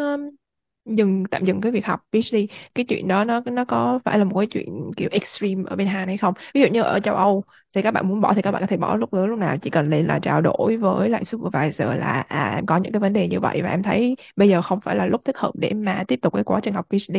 dừng, 0.95 1.23
tạm 1.31 1.45
dừng 1.45 1.61
cái 1.61 1.71
việc 1.71 1.85
học. 1.85 1.99
PhD 2.13 2.47
cái 2.75 2.85
chuyện 2.89 3.07
đó 3.07 3.23
nó 3.23 3.41
nó 3.45 3.65
có 3.65 3.99
phải 4.05 4.17
là 4.19 4.23
một 4.23 4.37
cái 4.39 4.47
chuyện 4.51 4.91
kiểu 4.97 5.09
extreme 5.11 5.63
ở 5.67 5.75
bên 5.75 5.87
Hàn 5.87 6.07
hay 6.07 6.17
không? 6.17 6.33
Ví 6.53 6.61
dụ 6.61 6.67
như 6.67 6.81
ở 6.81 6.99
châu 6.99 7.15
Âu 7.15 7.43
thì 7.75 7.81
các 7.81 7.91
bạn 7.91 8.07
muốn 8.07 8.21
bỏ 8.21 8.33
thì 8.33 8.41
các 8.41 8.51
bạn 8.51 8.61
có 8.61 8.67
thể 8.67 8.77
bỏ 8.77 8.95
lúc 8.95 9.13
nữa 9.13 9.25
lúc 9.25 9.39
nào 9.39 9.57
chỉ 9.57 9.69
cần 9.69 9.89
lên 9.89 10.07
là 10.07 10.19
trao 10.19 10.41
đổi 10.41 10.77
với 10.77 11.09
lại 11.09 11.25
supervisor 11.25 11.87
là 11.87 12.25
à 12.27 12.53
em 12.55 12.65
có 12.65 12.77
những 12.77 12.93
cái 12.93 12.99
vấn 12.99 13.13
đề 13.13 13.27
như 13.27 13.39
vậy. 13.39 13.61
Và 13.61 13.69
em 13.69 13.83
thấy 13.83 14.15
bây 14.35 14.49
giờ 14.49 14.61
không 14.61 14.79
phải 14.81 14.95
là 14.95 15.05
lúc 15.05 15.21
thích 15.25 15.37
hợp 15.37 15.51
để 15.55 15.73
mà 15.73 16.03
tiếp 16.07 16.19
tục 16.21 16.33
cái 16.33 16.43
quá 16.43 16.59
trình 16.63 16.73
học 16.73 16.87
PhD 16.89 17.15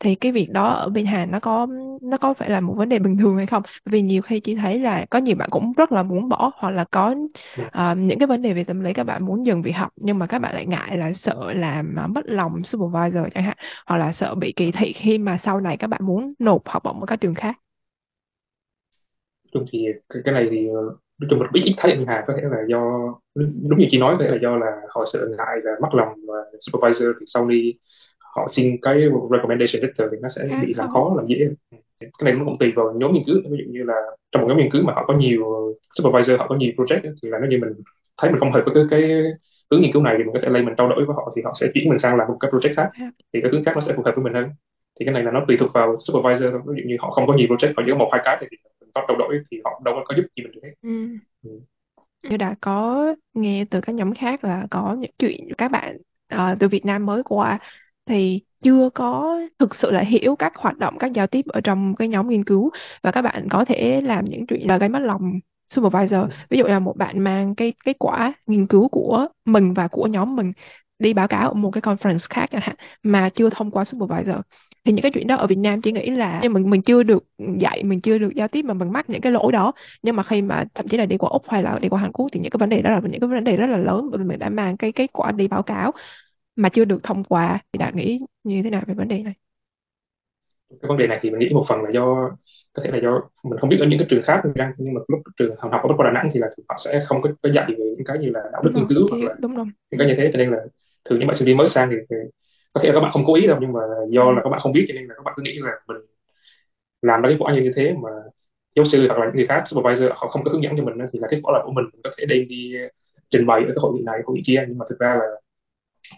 thì 0.00 0.14
cái 0.14 0.32
việc 0.32 0.50
đó 0.52 0.68
ở 0.68 0.88
bên 0.88 1.06
Hàn 1.06 1.30
nó 1.30 1.40
có 1.40 1.66
nó 2.02 2.16
có 2.18 2.34
phải 2.34 2.50
là 2.50 2.60
một 2.60 2.74
vấn 2.76 2.88
đề 2.88 2.98
bình 2.98 3.16
thường 3.16 3.36
hay 3.36 3.46
không? 3.46 3.62
Vì 3.84 4.02
nhiều 4.02 4.22
khi 4.22 4.40
chỉ 4.40 4.54
thấy 4.54 4.78
là 4.78 5.06
có 5.10 5.18
nhiều 5.18 5.36
bạn 5.36 5.50
cũng 5.50 5.72
rất 5.76 5.92
là 5.92 6.02
muốn 6.02 6.28
bỏ 6.28 6.50
hoặc 6.56 6.70
là 6.70 6.84
có 6.90 7.14
uh, 7.60 7.98
những 7.98 8.18
cái 8.18 8.26
vấn 8.26 8.42
đề 8.42 8.54
về 8.54 8.64
tâm 8.64 8.80
lý 8.80 8.92
các 8.92 9.04
bạn 9.04 9.26
muốn 9.26 9.46
dừng 9.46 9.62
việc 9.62 9.72
học 9.72 9.92
nhưng 9.96 10.18
mà 10.18 10.26
các 10.26 10.38
bạn 10.38 10.54
lại 10.54 10.66
ngại 10.66 10.96
là 10.96 11.12
sợ 11.12 11.52
làm 11.52 11.96
à, 11.98 12.06
mất 12.06 12.22
lòng 12.24 12.62
supervisor 12.64 13.24
chẳng 13.34 13.44
hạn 13.44 13.56
hoặc 13.86 13.96
là 13.96 14.12
sợ 14.12 14.34
bị 14.34 14.52
kỳ 14.56 14.72
thị 14.72 14.92
khi 14.92 15.18
mà 15.18 15.38
sau 15.38 15.60
này 15.60 15.76
các 15.76 15.86
bạn 15.86 16.00
muốn 16.06 16.34
nộp 16.38 16.62
học 16.68 16.82
bổng 16.84 17.00
ở 17.00 17.06
các 17.06 17.20
trường 17.20 17.34
khác 17.34 17.65
chung 19.52 19.64
thì 19.72 19.86
cái, 20.08 20.22
cái 20.24 20.34
này 20.34 20.48
thì 20.50 20.68
nói 21.20 21.28
chung 21.30 21.38
mình 21.38 21.48
biết 21.52 21.62
ít 21.64 21.74
thấy 21.76 21.92
ở 21.92 22.04
Hàn 22.06 22.24
có 22.26 22.34
thể 22.36 22.42
là 22.50 22.58
do 22.68 22.80
đúng 23.34 23.78
như 23.78 23.86
chị 23.90 23.98
nói 23.98 24.16
có 24.18 24.24
thể 24.24 24.30
là 24.30 24.38
do 24.42 24.56
là 24.56 24.66
họ 24.88 25.04
sợ 25.12 25.28
ngại 25.38 25.56
là 25.62 25.72
mất 25.82 25.88
lòng 25.94 26.08
và 26.28 26.34
supervisor 26.60 27.08
thì 27.20 27.26
sau 27.26 27.48
đi 27.48 27.74
họ 28.36 28.48
xin 28.50 28.76
cái 28.82 29.00
recommendation 29.32 29.82
letter 29.82 30.08
thì 30.12 30.18
nó 30.22 30.28
sẽ 30.28 30.48
bị 30.62 30.74
làm 30.74 30.90
khó 30.90 31.14
làm 31.16 31.26
dễ 31.26 31.36
cái 32.00 32.24
này 32.24 32.34
nó 32.34 32.44
cũng 32.44 32.58
tùy 32.58 32.72
vào 32.76 32.92
nhóm 32.96 33.12
nghiên 33.14 33.24
cứu 33.26 33.36
ví 33.50 33.58
dụ 33.58 33.72
như 33.72 33.82
là 33.82 33.94
trong 34.32 34.42
một 34.42 34.48
nhóm 34.48 34.58
nghiên 34.58 34.70
cứu 34.70 34.82
mà 34.82 34.92
họ 34.92 35.04
có 35.08 35.14
nhiều 35.14 35.44
supervisor 35.92 36.38
họ 36.38 36.46
có 36.48 36.56
nhiều 36.56 36.72
project 36.76 37.14
thì 37.22 37.28
là 37.28 37.38
nếu 37.38 37.50
như 37.50 37.58
mình 37.58 37.72
thấy 38.18 38.30
mình 38.30 38.40
không 38.40 38.52
hợp 38.52 38.62
với 38.66 38.74
cái, 38.74 38.84
cái 38.90 39.22
hướng 39.70 39.80
nghiên 39.80 39.92
cứu 39.92 40.02
này 40.02 40.14
thì 40.18 40.24
mình 40.24 40.32
có 40.32 40.40
thể 40.42 40.48
lên 40.48 40.64
mình 40.64 40.74
trao 40.78 40.88
đổi 40.88 41.04
với 41.06 41.14
họ 41.16 41.32
thì 41.36 41.42
họ 41.42 41.52
sẽ 41.60 41.66
chuyển 41.74 41.88
mình 41.88 41.98
sang 41.98 42.16
làm 42.16 42.28
một 42.28 42.36
cái 42.40 42.50
project 42.50 42.74
khác. 42.76 42.90
Thì 43.32 43.40
cái 43.42 43.50
hướng 43.52 43.64
khác 43.64 43.72
nó 43.74 43.80
sẽ 43.80 43.92
phù 43.96 44.02
hợp 44.02 44.12
với 44.16 44.24
mình 44.24 44.34
hơn. 44.34 44.48
Thì 45.00 45.04
cái 45.06 45.14
này 45.14 45.22
là 45.22 45.30
nó 45.30 45.44
tùy 45.48 45.56
thuộc 45.60 45.72
vào 45.74 45.96
supervisor 46.00 46.52
ví 46.54 46.82
dụ 46.82 46.88
như 46.88 46.96
họ 47.00 47.10
không 47.10 47.26
có 47.26 47.34
nhiều 47.34 47.48
project 47.48 47.72
họ 47.76 47.82
chỉ 47.86 47.92
có 47.92 47.98
một 47.98 48.08
hai 48.12 48.20
cái 48.24 48.36
thì 48.40 48.46
có 48.96 49.04
trao 49.08 49.18
đổi 49.18 49.40
thì 49.52 49.58
họ 49.64 49.82
đâu 49.86 49.94
có, 50.06 50.16
giúp 50.16 50.24
gì 50.36 50.44
mình 50.44 50.52
được 50.52 50.60
hết 50.64 50.70
Ừ. 50.82 51.08
ừ. 51.42 51.60
Như 52.24 52.36
đã 52.36 52.54
có 52.60 53.06
nghe 53.34 53.64
từ 53.70 53.80
các 53.80 53.92
nhóm 53.94 54.14
khác 54.14 54.44
là 54.44 54.66
có 54.70 54.96
những 55.00 55.10
chuyện 55.18 55.48
các 55.58 55.68
bạn 55.70 55.96
ờ, 56.28 56.56
từ 56.60 56.68
Việt 56.68 56.84
Nam 56.86 57.06
mới 57.06 57.22
qua 57.24 57.58
thì 58.06 58.40
chưa 58.64 58.90
có 58.94 59.38
thực 59.58 59.74
sự 59.74 59.90
là 59.90 60.00
hiểu 60.00 60.36
các 60.36 60.52
hoạt 60.56 60.78
động, 60.78 60.98
các 60.98 61.12
giao 61.12 61.26
tiếp 61.26 61.42
ở 61.48 61.60
trong 61.60 61.94
cái 61.96 62.08
nhóm 62.08 62.28
nghiên 62.28 62.44
cứu 62.44 62.70
và 63.02 63.10
các 63.12 63.22
bạn 63.22 63.48
có 63.50 63.64
thể 63.64 64.00
làm 64.04 64.24
những 64.24 64.46
chuyện 64.46 64.68
là 64.68 64.78
gây 64.78 64.88
mất 64.88 64.98
lòng 65.00 65.32
supervisor. 65.68 66.20
Ừ. 66.20 66.28
Ví 66.50 66.58
dụ 66.58 66.64
là 66.64 66.78
một 66.78 66.96
bạn 66.96 67.18
mang 67.18 67.54
cái 67.54 67.72
kết 67.84 67.96
quả 67.98 68.32
nghiên 68.46 68.66
cứu 68.66 68.88
của 68.88 69.28
mình 69.44 69.74
và 69.74 69.88
của 69.88 70.06
nhóm 70.06 70.36
mình 70.36 70.52
đi 70.98 71.14
báo 71.14 71.28
cáo 71.28 71.48
ở 71.48 71.54
một 71.54 71.70
cái 71.70 71.80
conference 71.82 72.26
khác 72.30 72.46
chẳng 72.52 72.60
hạn 72.64 72.76
mà 73.02 73.28
chưa 73.34 73.50
thông 73.50 73.70
qua 73.70 73.84
supervisor 73.84 74.36
thì 74.86 74.92
những 74.92 75.02
cái 75.02 75.10
chuyện 75.10 75.26
đó 75.26 75.36
ở 75.36 75.46
Việt 75.46 75.58
Nam 75.58 75.82
chỉ 75.82 75.92
nghĩ 75.92 76.10
là 76.10 76.40
nhưng 76.42 76.52
mình 76.52 76.70
mình 76.70 76.82
chưa 76.82 77.02
được 77.02 77.24
dạy 77.58 77.84
mình 77.84 78.00
chưa 78.00 78.18
được 78.18 78.34
giao 78.34 78.48
tiếp 78.48 78.62
mà 78.62 78.74
mình 78.74 78.92
mắc 78.92 79.10
những 79.10 79.20
cái 79.20 79.32
lỗi 79.32 79.52
đó. 79.52 79.72
Nhưng 80.02 80.16
mà 80.16 80.22
khi 80.22 80.42
mà 80.42 80.64
thậm 80.74 80.88
chí 80.88 80.96
là 80.96 81.06
đi 81.06 81.16
qua 81.18 81.30
Úc 81.30 81.42
hay 81.48 81.62
là 81.62 81.78
đi 81.82 81.88
qua 81.88 82.00
Hàn 82.00 82.12
Quốc 82.12 82.26
thì 82.32 82.40
những 82.40 82.50
cái 82.50 82.58
vấn 82.58 82.68
đề 82.68 82.82
đó 82.82 82.90
là 82.90 83.00
những 83.02 83.20
cái 83.20 83.28
vấn 83.28 83.44
đề 83.44 83.56
rất 83.56 83.66
là 83.66 83.76
lớn 83.76 84.08
bởi 84.10 84.18
vì 84.18 84.24
mình 84.24 84.38
đã 84.38 84.48
mang 84.48 84.76
cái 84.76 84.92
kết 84.92 85.10
quả 85.12 85.32
đi 85.32 85.48
báo 85.48 85.62
cáo 85.62 85.92
mà 86.56 86.68
chưa 86.68 86.84
được 86.84 87.02
thông 87.02 87.24
qua. 87.24 87.58
Thì 87.72 87.78
Đạt 87.78 87.94
nghĩ 87.94 88.20
như 88.44 88.62
thế 88.62 88.70
nào 88.70 88.82
về 88.86 88.94
vấn 88.94 89.08
đề 89.08 89.22
này? 89.22 89.34
Cái 90.70 90.88
vấn 90.88 90.98
đề 90.98 91.06
này 91.06 91.18
thì 91.22 91.30
mình 91.30 91.40
nghĩ 91.40 91.48
một 91.54 91.64
phần 91.68 91.82
là 91.82 91.90
do 91.94 92.30
có 92.72 92.82
thể 92.84 92.90
là 92.90 92.98
do 93.02 93.20
mình 93.44 93.58
không 93.58 93.68
biết 93.70 93.76
ở 93.80 93.86
những 93.86 93.98
cái 93.98 94.06
trường 94.10 94.22
khác 94.24 94.42
đang 94.54 94.72
nhưng 94.78 94.94
mà 94.94 95.00
lúc 95.08 95.20
trường 95.36 95.54
học 95.58 95.72
học 95.72 95.80
ở 95.82 95.88
Bách 95.88 95.96
Khoa 95.96 96.06
Đà 96.06 96.12
Nẵng 96.12 96.28
thì 96.32 96.40
là 96.40 96.48
họ 96.68 96.76
sẽ 96.84 97.04
không 97.06 97.22
có, 97.22 97.30
có 97.42 97.48
dạy 97.54 97.66
về 97.68 97.84
những 97.96 98.06
cái 98.06 98.18
như 98.18 98.30
là 98.30 98.40
đạo 98.52 98.62
đức 98.62 98.70
nghiên 98.74 98.86
cứu 98.88 99.06
hoặc 99.10 99.28
là 99.28 99.34
đúng 99.38 99.56
rồi. 99.56 99.66
những 99.90 99.98
cái 99.98 100.08
như 100.08 100.14
thế. 100.16 100.30
Cho 100.32 100.38
nên 100.38 100.50
là 100.50 100.58
thường 101.04 101.18
những 101.18 101.28
bạn 101.28 101.36
sinh 101.36 101.46
viên 101.46 101.56
mới 101.56 101.68
sang 101.68 101.88
thì, 101.90 101.96
thì 102.10 102.16
có 102.76 102.82
thể 102.82 102.88
là 102.88 102.94
các 102.94 103.00
bạn 103.00 103.12
không 103.12 103.24
cố 103.26 103.34
ý 103.34 103.46
đâu 103.46 103.58
nhưng 103.60 103.72
mà 103.72 103.80
do 104.08 104.22
ừ. 104.22 104.32
là 104.34 104.40
các 104.44 104.50
bạn 104.50 104.60
không 104.60 104.72
biết 104.72 104.84
cho 104.88 104.94
nên 104.94 105.06
là 105.06 105.14
các 105.14 105.22
bạn 105.24 105.34
cứ 105.36 105.42
nghĩ 105.42 105.58
là 105.58 105.72
mình 105.88 105.96
làm 107.02 107.22
ra 107.22 107.28
kết 107.28 107.36
quả 107.38 107.54
như 107.54 107.72
thế 107.76 107.94
mà 108.02 108.10
giáo 108.76 108.84
sư 108.84 109.06
hoặc 109.08 109.18
là 109.18 109.26
những 109.26 109.36
người 109.36 109.46
khác 109.46 109.62
supervisor 109.66 110.10
họ 110.14 110.28
không 110.28 110.44
có 110.44 110.50
hướng 110.50 110.62
dẫn 110.62 110.76
cho 110.76 110.84
mình 110.84 110.94
thì 111.12 111.18
là 111.18 111.28
kết 111.30 111.40
quả 111.42 111.52
là 111.52 111.62
của 111.64 111.72
mình 111.72 111.84
mình 111.92 112.00
có 112.04 112.10
thể 112.18 112.24
đem 112.28 112.48
đi 112.48 112.72
trình 113.30 113.46
bày 113.46 113.60
ở 113.60 113.66
cái 113.66 113.76
hội 113.76 113.92
nghị 113.94 114.02
này 114.06 114.20
hội 114.26 114.36
nghị 114.36 114.42
kia 114.46 114.64
nhưng 114.68 114.78
mà 114.78 114.84
thực 114.88 114.98
ra 114.98 115.14
là 115.14 115.26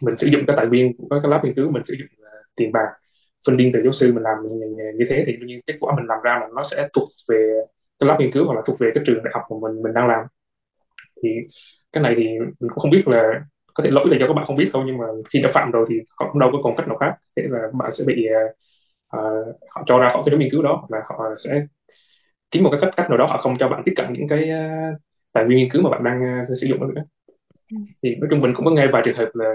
mình 0.03 0.17
sử 0.19 0.27
dụng 0.27 0.43
cái 0.47 0.57
tài 0.57 0.67
nguyên 0.67 0.97
của 0.97 1.07
cái 1.11 1.31
lab 1.31 1.45
nghiên 1.45 1.55
cứu 1.55 1.71
mình 1.71 1.83
sử 1.85 1.95
dụng 1.95 2.09
uh, 2.21 2.47
tiền 2.57 2.73
bạc 2.73 2.89
funding 3.47 3.71
từ 3.75 3.83
giáo 3.83 3.93
sư 3.93 4.13
mình 4.13 4.23
làm 4.23 4.37
như, 4.43 4.93
như 4.99 5.05
thế 5.09 5.25
thì 5.27 5.33
đương 5.37 5.47
nhiên 5.47 5.61
kết 5.67 5.77
quả 5.81 5.97
mình 5.97 6.07
làm 6.07 6.19
ra 6.25 6.39
là 6.41 6.49
nó 6.57 6.63
sẽ 6.71 6.89
thuộc 6.95 7.09
về 7.29 7.53
cái 7.99 8.09
lab 8.09 8.21
nghiên 8.21 8.33
cứu 8.33 8.45
hoặc 8.47 8.55
là 8.55 8.63
thuộc 8.67 8.79
về 8.79 8.91
cái 8.95 9.05
trường 9.07 9.25
đại 9.25 9.33
học 9.35 9.43
mà 9.51 9.69
mình 9.69 9.83
mình 9.83 9.95
đang 9.95 10.09
làm 10.09 10.27
thì 11.23 11.29
cái 11.93 12.03
này 12.03 12.15
thì 12.17 12.25
mình 12.39 12.71
cũng 12.71 12.79
không 12.79 12.91
biết 12.91 13.09
là 13.09 13.41
có 13.79 13.85
thể 13.85 13.91
lỗi 13.91 14.07
là 14.11 14.17
do 14.21 14.27
các 14.27 14.33
bạn 14.33 14.47
không 14.47 14.57
biết 14.57 14.71
thôi 14.73 14.85
nhưng 14.87 14.99
mà 14.99 15.05
khi 15.31 15.41
đã 15.43 15.51
phạm 15.55 15.71
rồi 15.71 15.87
thì 15.89 16.01
họ 16.09 16.29
cũng 16.33 16.41
đâu 16.41 16.51
có 16.53 16.59
còn 16.63 16.77
cách 16.77 16.89
nào 16.89 16.97
khác. 16.97 17.15
Thế 17.37 17.43
là 17.49 17.59
bạn 17.79 17.93
sẽ 17.93 18.05
bị 18.07 18.29
uh, 19.17 19.57
họ 19.71 19.83
cho 19.87 19.99
ra 19.99 20.11
khỏi 20.13 20.23
cái 20.27 20.33
nhóm 20.33 20.41
nghiên 20.41 20.51
cứu 20.51 20.63
đó 20.63 20.87
là 20.89 20.99
họ 21.09 21.25
sẽ 21.45 21.67
kiếm 22.51 22.63
một 22.63 22.71
cái 22.71 22.81
cách 22.81 22.91
cách 22.97 23.09
nào 23.09 23.19
đó 23.19 23.27
họ 23.27 23.41
không 23.43 23.57
cho 23.59 23.69
bạn 23.69 23.83
tiếp 23.85 23.93
cận 23.97 24.13
những 24.13 24.29
cái 24.29 24.51
uh, 24.51 24.99
tài 25.33 25.45
nguyên 25.45 25.59
nghiên 25.59 25.71
cứu 25.71 25.83
mà 25.83 25.91
bạn 25.91 26.05
đang 26.05 26.41
uh, 26.43 26.47
sử 26.61 26.67
dụng 26.67 26.95
nữa. 26.95 27.03
Ừ. 27.73 27.77
thì 28.03 28.15
nói 28.15 28.29
chung 28.31 28.41
mình 28.41 28.55
cũng 28.55 28.65
có 28.65 28.71
nghe 28.71 28.87
vài 28.87 29.03
trường 29.05 29.17
hợp 29.17 29.31
là 29.35 29.55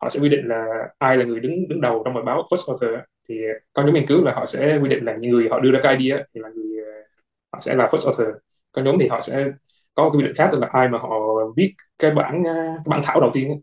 họ 0.00 0.10
sẽ 0.10 0.20
quy 0.20 0.28
định 0.28 0.48
là 0.48 0.66
ai 0.98 1.16
là 1.16 1.24
người 1.24 1.40
đứng 1.40 1.68
đứng 1.68 1.80
đầu 1.80 2.02
trong 2.04 2.14
bài 2.14 2.22
báo 2.26 2.48
first 2.50 2.72
author 2.72 3.00
thì 3.28 3.34
có 3.72 3.82
nhóm 3.82 3.94
nghiên 3.94 4.06
cứu 4.06 4.24
là 4.24 4.34
họ 4.34 4.46
sẽ 4.46 4.78
quy 4.82 4.88
định 4.88 5.04
là 5.04 5.16
những 5.16 5.30
người 5.30 5.48
họ 5.50 5.60
đưa 5.60 5.70
ra 5.70 5.80
cái 5.82 5.96
idea 5.96 6.24
thì 6.34 6.40
là 6.40 6.48
người 6.48 6.84
họ 7.52 7.60
sẽ 7.60 7.74
là 7.74 7.88
first 7.92 8.06
author 8.06 8.36
có 8.72 8.82
nhóm 8.82 8.96
thì 9.00 9.08
họ 9.08 9.20
sẽ 9.20 9.52
có 9.94 10.10
cái 10.10 10.18
quy 10.18 10.22
định 10.22 10.34
khác 10.36 10.48
tức 10.52 10.58
là 10.60 10.68
ai 10.72 10.88
mà 10.88 10.98
họ 10.98 11.18
viết 11.56 11.74
cái 11.98 12.10
bản 12.10 12.42
cái 12.44 12.54
bản 12.86 13.00
thảo 13.04 13.20
đầu 13.20 13.30
tiên 13.34 13.60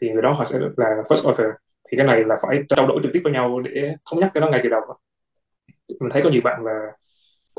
thì 0.00 0.10
người 0.10 0.22
đó 0.22 0.32
họ 0.32 0.44
sẽ 0.44 0.58
là 0.76 1.02
first 1.08 1.24
author. 1.24 1.46
Thì 1.90 1.96
cái 1.96 2.06
này 2.06 2.24
là 2.24 2.38
phải 2.42 2.62
trao 2.68 2.86
đổi 2.86 3.00
trực 3.02 3.12
tiếp 3.12 3.20
với 3.24 3.32
nhau 3.32 3.60
để 3.60 3.94
thống 4.10 4.20
nhất 4.20 4.30
cái 4.34 4.40
đó 4.40 4.50
ngay 4.50 4.60
từ 4.62 4.68
đầu. 4.68 4.80
Mình 6.00 6.10
thấy 6.10 6.22
có 6.22 6.30
nhiều 6.30 6.40
bạn 6.44 6.64
là 6.64 6.92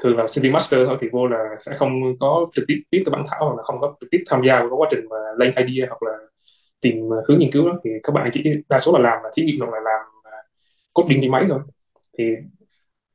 thường 0.03 0.17
là 0.17 0.27
sinh 0.27 0.43
viên 0.43 0.53
master 0.53 0.87
thôi 0.87 0.97
thì 1.01 1.09
vô 1.11 1.27
là 1.27 1.55
sẽ 1.59 1.75
không 1.77 2.17
có 2.19 2.47
trực 2.53 2.65
tiếp 2.67 2.75
viết 2.91 3.03
cái 3.05 3.11
bản 3.11 3.23
thảo 3.29 3.45
hoặc 3.45 3.57
là 3.57 3.63
không 3.63 3.79
có 3.81 3.95
trực 4.01 4.09
tiếp 4.11 4.23
tham 4.29 4.41
gia 4.47 4.59
vào 4.59 4.77
quá 4.77 4.87
trình 4.91 5.05
mà 5.09 5.17
lên 5.37 5.53
idea 5.55 5.87
hoặc 5.89 6.03
là 6.03 6.17
tìm 6.81 7.09
hướng 7.27 7.39
nghiên 7.39 7.51
cứu 7.51 7.67
đó. 7.67 7.79
Thì 7.83 7.89
các 8.03 8.13
bạn 8.13 8.29
chỉ 8.33 8.43
đa 8.69 8.79
số 8.79 8.91
là 8.91 8.99
làm 8.99 9.23
là 9.23 9.29
thí 9.35 9.43
nghiệm 9.43 9.59
hoặc 9.59 9.73
là 9.73 9.79
làm 9.79 10.01
coding 10.93 11.21
trên 11.21 11.31
máy 11.31 11.45
thôi. 11.49 11.59
Thì 12.17 12.23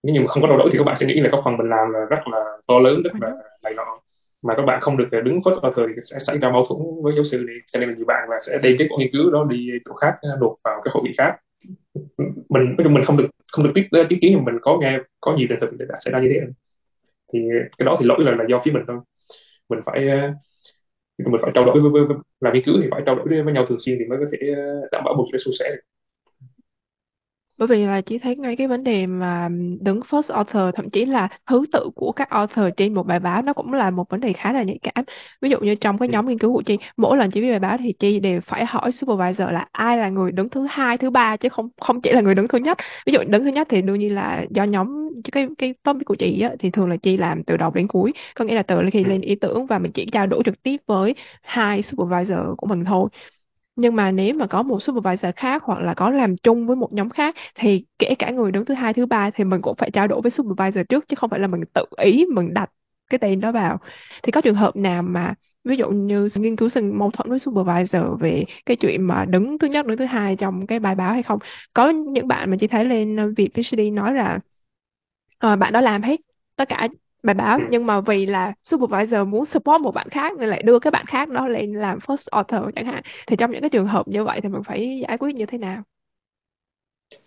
nếu 0.02 0.14
như 0.14 0.20
mà 0.20 0.26
không 0.26 0.42
có 0.42 0.48
trao 0.48 0.58
đổi 0.58 0.68
thì 0.72 0.78
các 0.78 0.84
bạn 0.84 0.96
sẽ 0.96 1.06
nghĩ 1.06 1.20
là 1.20 1.28
cái 1.32 1.40
phần 1.44 1.56
mình 1.56 1.68
làm 1.68 1.90
là 1.90 2.00
rất 2.10 2.28
là 2.32 2.44
to 2.66 2.78
lớn 2.78 3.02
rất 3.04 3.10
là 3.20 3.32
này 3.62 3.74
nọ 3.76 4.00
mà 4.44 4.54
các 4.57 4.62
bạn 4.62 4.80
không 4.80 4.96
được 4.96 5.09
ờ, 5.12 5.20
đứng 5.20 5.40
first 5.40 5.61
author 5.61 5.87
thì 5.88 6.02
sẽ 6.04 6.18
xảy 6.18 6.38
ra 6.38 6.50
mâu 6.50 6.64
thuẫn 6.68 6.80
với 7.04 7.14
giáo 7.16 7.24
sư 7.24 7.44
đi 7.48 7.54
cho 7.72 7.80
nên 7.80 7.88
là 7.88 7.94
nhiều 7.96 8.07
bạn 8.07 8.28
là 8.30 8.37
sẽ 8.46 8.59
đem 8.62 8.76
cái 8.78 8.88
nghiên 8.98 9.09
cứu 9.12 9.30
đó 9.30 9.46
đi 9.50 9.68
chỗ 9.85 9.94
khác 9.94 10.14
ờ, 10.22 10.37
đột 10.40 10.57
vào 10.64 10.80
cái 10.85 10.92
hội 10.94 11.02
nghị 11.07 11.12
khác. 11.18 11.37
Mình 12.48 12.76
mình 12.94 13.04
không 13.04 13.16
được 13.16 13.26
không 13.52 13.64
được 13.64 13.72
tiếp 13.74 13.88
ờ, 13.90 14.07
tiếp 14.09 14.18
kiến 14.20 14.35
mà 14.37 14.42
mình 14.52 14.61
có 14.62 14.78
nghe 14.80 14.98
có 15.20 15.37
nhiều 15.37 15.46
trường 15.50 15.61
hợp 15.61 15.87
đã 15.88 15.96
xảy 16.04 16.12
ra 16.12 16.20
như 16.20 16.28
thế. 16.35 16.40
Thì 17.33 17.40
cái 17.78 17.87
đó 17.87 17.96
thì 18.00 18.07
lỗi 18.07 18.18
là 18.24 18.33
là 18.33 18.44
do 18.48 18.62
phía 18.64 18.72
mình 18.72 18.85
thôi. 18.87 18.96
Mình 19.70 19.80
phải 19.87 20.07
mình 21.18 21.42
phải 21.42 21.50
trao 21.54 21.64
đổi 21.64 21.80
với, 21.80 21.90
với, 21.90 22.04
với 22.04 22.16
làm 22.40 22.54
nghiên 22.54 22.64
cứu 22.64 22.74
thì 22.83 22.88
phải 22.90 23.02
trao 23.07 23.14
đổi 23.14 23.42
với 23.44 23.52
nhau 23.54 23.66
thường 23.68 23.78
xuyên 23.80 23.96
thì 23.98 24.04
mới 24.04 24.18
có 24.18 24.26
thể 24.33 24.38
đảm 24.92 25.04
bảo 25.04 25.14
một 25.14 25.26
cái 25.33 25.38
suôn 25.38 25.54
sẻ 25.59 25.70
được 25.70 25.93
bởi 27.58 27.68
vì 27.68 27.84
là 27.84 28.00
chỉ 28.00 28.18
thấy 28.18 28.36
ngay 28.36 28.56
cái 28.56 28.66
vấn 28.68 28.84
đề 28.84 29.06
mà 29.06 29.48
đứng 29.80 30.00
first 30.00 30.34
author 30.34 30.74
thậm 30.74 30.90
chí 30.90 31.04
là 31.04 31.28
thứ 31.46 31.64
tự 31.72 31.90
của 31.94 32.12
các 32.12 32.30
author 32.30 32.64
trên 32.76 32.94
một 32.94 33.02
bài 33.06 33.20
báo 33.20 33.42
nó 33.42 33.52
cũng 33.52 33.72
là 33.72 33.90
một 33.90 34.08
vấn 34.10 34.20
đề 34.20 34.32
khá 34.32 34.52
là 34.52 34.62
nhạy 34.62 34.78
cảm. 34.82 35.04
Ví 35.42 35.50
dụ 35.50 35.58
như 35.60 35.74
trong 35.74 35.98
cái 35.98 36.08
nhóm 36.08 36.26
nghiên 36.28 36.38
cứu 36.38 36.52
của 36.54 36.62
Chi 36.62 36.78
mỗi 36.96 37.16
lần 37.16 37.30
Chi 37.30 37.40
viết 37.40 37.50
bài 37.50 37.58
báo 37.60 37.76
thì 37.80 37.92
Chi 37.98 38.20
đều 38.20 38.40
phải 38.40 38.64
hỏi 38.66 38.92
supervisor 38.92 39.48
là 39.50 39.66
ai 39.72 39.98
là 39.98 40.08
người 40.08 40.32
đứng 40.32 40.48
thứ 40.48 40.66
hai 40.70 40.98
thứ 40.98 41.10
ba 41.10 41.36
chứ 41.36 41.48
không 41.48 41.68
không 41.80 42.00
chỉ 42.00 42.12
là 42.12 42.20
người 42.20 42.34
đứng 42.34 42.48
thứ 42.48 42.58
nhất. 42.58 42.78
Ví 43.06 43.12
dụ 43.12 43.18
đứng 43.28 43.44
thứ 43.44 43.50
nhất 43.50 43.66
thì 43.70 43.82
đương 43.82 43.98
nhiên 43.98 44.14
là 44.14 44.44
do 44.50 44.64
nhóm 44.64 45.08
cái 45.32 45.46
cái 45.58 45.74
topic 45.82 46.04
của 46.06 46.14
chị 46.14 46.40
á, 46.40 46.50
thì 46.58 46.70
thường 46.70 46.88
là 46.90 46.96
Chi 46.96 47.16
làm 47.16 47.44
từ 47.44 47.56
đầu 47.56 47.70
đến 47.74 47.88
cuối. 47.88 48.12
Có 48.34 48.44
nghĩa 48.44 48.54
là 48.54 48.62
từ 48.62 48.82
khi 48.92 49.04
lên 49.04 49.20
ý 49.20 49.34
tưởng 49.34 49.66
và 49.66 49.78
mình 49.78 49.92
chỉ 49.92 50.06
trao 50.12 50.26
đổi 50.26 50.42
trực 50.44 50.62
tiếp 50.62 50.76
với 50.86 51.14
hai 51.42 51.82
supervisor 51.82 52.38
của 52.56 52.66
mình 52.66 52.84
thôi 52.84 53.08
nhưng 53.76 53.96
mà 53.96 54.10
nếu 54.12 54.34
mà 54.34 54.46
có 54.46 54.62
một 54.62 54.82
supervisor 54.82 55.34
khác 55.37 55.62
hoặc 55.64 55.80
là 55.80 55.94
có 55.94 56.10
làm 56.10 56.37
chung 56.37 56.66
với 56.66 56.76
một 56.76 56.92
nhóm 56.92 57.10
khác 57.10 57.34
thì 57.54 57.84
kể 57.98 58.14
cả 58.18 58.30
người 58.30 58.52
đứng 58.52 58.64
thứ 58.64 58.74
hai 58.74 58.92
thứ 58.94 59.06
ba 59.06 59.30
thì 59.30 59.44
mình 59.44 59.62
cũng 59.62 59.76
phải 59.78 59.90
trao 59.90 60.06
đổi 60.08 60.20
với 60.22 60.30
supervisor 60.30 60.87
trước 60.88 61.08
chứ 61.08 61.14
không 61.16 61.30
phải 61.30 61.40
là 61.40 61.46
mình 61.46 61.60
tự 61.74 61.84
ý 61.96 62.26
mình 62.34 62.54
đặt 62.54 62.70
cái 63.10 63.18
tên 63.18 63.40
đó 63.40 63.52
vào. 63.52 63.78
Thì 64.22 64.32
có 64.32 64.40
trường 64.40 64.54
hợp 64.54 64.76
nào 64.76 65.02
mà 65.02 65.34
ví 65.64 65.76
dụ 65.76 65.90
như 65.90 66.28
nghiên 66.37 66.56
cứu 66.56 66.68
sinh 66.68 66.98
mâu 66.98 67.10
thuẫn 67.10 67.30
với 67.30 67.38
supervisor 67.38 68.02
về 68.20 68.44
cái 68.66 68.76
chuyện 68.76 69.02
mà 69.06 69.24
đứng 69.24 69.58
thứ 69.58 69.66
nhất 69.66 69.87
đứng 69.87 69.98
thứ 69.98 70.04
hai 70.04 70.37
trong 70.37 70.66
cái 70.66 70.78
bài 70.80 70.94
báo 70.94 71.12
hay 71.12 71.22
không? 71.22 71.38
Có 71.74 71.90
những 71.90 72.28
bạn 72.28 72.50
mà 72.50 72.56
chỉ 72.60 72.66
thấy 72.66 72.84
lên 72.84 73.16
ờ, 73.16 73.32
việc 73.37 73.50
PhD 73.54 73.90
nói 73.90 74.14
là 74.14 74.38
uh, 75.46 75.58
bạn 75.58 75.72
đó 75.72 75.80
làm 75.80 76.02
hết 76.02 76.20
tất 76.56 76.68
cả 76.68 76.88
bài 77.24 77.34
báo. 77.34 77.60
Nhưng 77.68 77.87
mà 77.87 78.00
vì 78.00 78.26
là 78.26 78.52
supervisor 78.64 79.28
muốn 79.28 79.44
support 79.44 79.82
một 79.82 79.92
bạn 79.94 80.08
khác 80.10 80.32
nên 80.38 80.48
lại 80.48 80.62
đưa 80.62 80.78
cái 80.78 80.90
bạn 80.90 81.06
khác 81.06 81.28
đó 81.28 81.48
lên 81.48 81.72
làm 81.74 81.98
first 81.98 82.26
author 82.30 82.74
chẳng 82.74 82.87
hạn 82.87 83.02
thì 83.26 83.37
trong 83.37 83.50
những 83.50 83.60
cái 83.60 83.70
trường 83.70 83.87
hợp 83.87 84.08
như 84.08 84.24
vậy 84.24 84.40
thì 84.42 84.48
mình 84.48 84.62
phải 84.66 85.00
giải 85.08 85.18
quyết 85.18 85.34
như 85.34 85.46
thế 85.46 85.58
nào? 85.58 85.82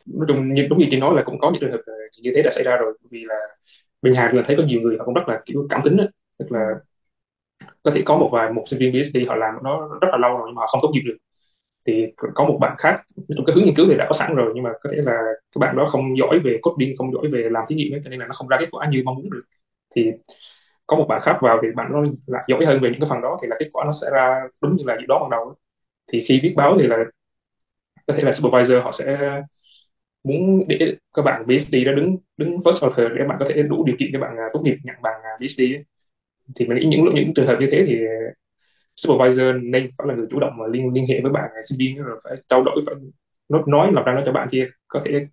Nói 0.05 0.25
chung 0.27 0.53
như 0.53 0.67
đúng 0.69 0.79
như 0.79 0.87
chị 0.91 0.97
nói 0.99 1.15
là 1.15 1.23
cũng 1.25 1.39
có 1.39 1.51
những 1.51 1.61
trường 1.61 1.71
hợp 1.71 1.81
như 2.21 2.31
thế 2.35 2.41
đã 2.41 2.51
xảy 2.55 2.63
ra 2.63 2.75
rồi. 2.77 2.97
Vì 3.11 3.23
là 3.25 3.35
bên 4.01 4.15
Hàn 4.15 4.35
là 4.37 4.43
thấy 4.47 4.55
có 4.57 4.63
nhiều 4.63 4.81
người 4.81 4.97
họ 4.99 5.05
cũng 5.05 5.13
rất 5.13 5.23
là 5.27 5.41
kiểu 5.45 5.67
cảm 5.69 5.81
tính 5.85 5.97
đó. 5.97 6.03
tức 6.39 6.51
là 6.51 6.59
có 7.83 7.91
thể 7.95 8.01
có 8.05 8.17
một 8.17 8.29
vài 8.33 8.53
một 8.53 8.63
sinh 8.67 8.79
viên 8.79 8.93
PhD 8.93 9.25
họ 9.27 9.35
làm 9.35 9.55
nó 9.63 9.87
rất 10.01 10.07
là 10.11 10.17
lâu 10.17 10.37
rồi 10.37 10.43
nhưng 10.47 10.55
mà 10.55 10.59
họ 10.61 10.67
không 10.67 10.79
tốt 10.83 10.89
nghiệp 10.93 11.01
được. 11.05 11.17
Thì 11.87 12.05
có 12.35 12.45
một 12.45 12.57
bạn 12.61 12.75
khác 12.79 13.01
trong 13.37 13.45
cái 13.45 13.55
hướng 13.55 13.65
nghiên 13.65 13.75
cứu 13.75 13.85
thì 13.89 13.95
đã 13.97 14.05
có 14.09 14.13
sẵn 14.19 14.35
rồi 14.35 14.51
nhưng 14.55 14.63
mà 14.63 14.71
có 14.83 14.89
thể 14.93 14.97
là 15.01 15.13
các 15.55 15.59
bạn 15.59 15.77
đó 15.77 15.89
không 15.91 16.17
giỏi 16.17 16.39
về 16.45 16.59
coding 16.61 16.97
không 16.97 17.13
giỏi 17.13 17.27
về 17.31 17.49
làm 17.51 17.63
thí 17.69 17.75
nghiệm 17.75 17.93
ấy, 17.95 18.01
cho 18.03 18.09
nên 18.09 18.19
là 18.19 18.27
nó 18.27 18.35
không 18.35 18.47
ra 18.47 18.57
kết 18.59 18.67
quả 18.71 18.87
như 18.91 19.01
mong 19.05 19.15
muốn 19.15 19.29
được 19.31 19.43
thì 19.95 20.11
có 20.87 20.97
một 20.97 21.05
bạn 21.09 21.21
khác 21.25 21.37
vào 21.41 21.59
thì 21.63 21.67
bạn 21.75 21.91
nó 21.93 22.03
là 22.27 22.45
giỏi 22.47 22.65
hơn 22.65 22.79
về 22.81 22.89
những 22.91 22.99
cái 23.01 23.09
phần 23.09 23.21
đó, 23.21 23.39
thì 23.41 23.47
là 23.49 23.55
kết 23.59 23.69
quả 23.73 23.85
nó 23.85 23.91
sẽ 24.01 24.07
ra 24.13 24.43
đúng 24.61 24.75
như 24.77 24.83
là 24.87 24.97
dự 25.01 25.05
đoán 25.07 25.21
ban 25.23 25.29
đầu. 25.31 25.55
Thì 26.13 26.25
khi 26.27 26.39
viết 26.43 26.53
báo 26.57 26.77
thì 26.81 26.87
là 26.87 26.97
có 28.07 28.13
thể 28.17 28.23
là 28.23 28.33
supervisor 28.33 28.83
họ 28.83 28.91
sẽ 28.91 29.17
muốn 30.23 30.63
để 30.67 30.95
các 31.13 31.21
bạn 31.21 31.45
PhD 31.47 31.83
đó 31.85 31.91
đứng 31.93 32.17
đứng 32.37 32.57
first 32.57 32.81
author 32.89 33.07
để 33.19 33.25
bạn 33.29 33.37
có 33.39 33.45
thể 33.49 33.63
đủ 33.63 33.85
điều 33.85 33.95
kiện 33.99 34.09
để 34.13 34.19
bạn 34.19 34.37
à, 34.37 34.45
tốt 34.53 34.61
nghiệp, 34.63 34.77
nhận 34.83 34.95
bằng 35.01 35.21
à, 35.23 35.29
PhD 35.39 35.61
thì 36.55 36.67
mình 36.67 36.77
nghĩ 36.79 36.85
những 36.87 37.15
những 37.15 37.33
trường 37.35 37.47
hợp 37.47 37.57
như 37.61 37.67
thế 37.71 37.85
thì 37.87 37.95
supervisor 38.95 39.45
nên 39.63 39.91
phải 39.97 40.07
là 40.07 40.15
người 40.15 40.27
chủ 40.31 40.39
động 40.39 40.53
mà 40.57 40.67
liên 40.67 40.93
liên 40.93 41.07
hệ 41.09 41.21
với 41.23 41.31
bạn 41.31 41.49
à, 41.55 41.61
sinh 41.69 41.77
viên, 41.79 41.97
rồi 42.03 42.21
phải 42.23 42.35
trao 42.49 42.63
đổi, 42.63 42.83
phải 42.85 42.95
nói 43.49 43.63
nói 43.67 43.91
làm 43.93 44.05
ra 44.05 44.13
nó 44.13 44.21
cho 44.25 44.31
bạn 44.31 44.47
kia. 44.51 44.67
Có 44.87 45.01
thể 45.05 45.27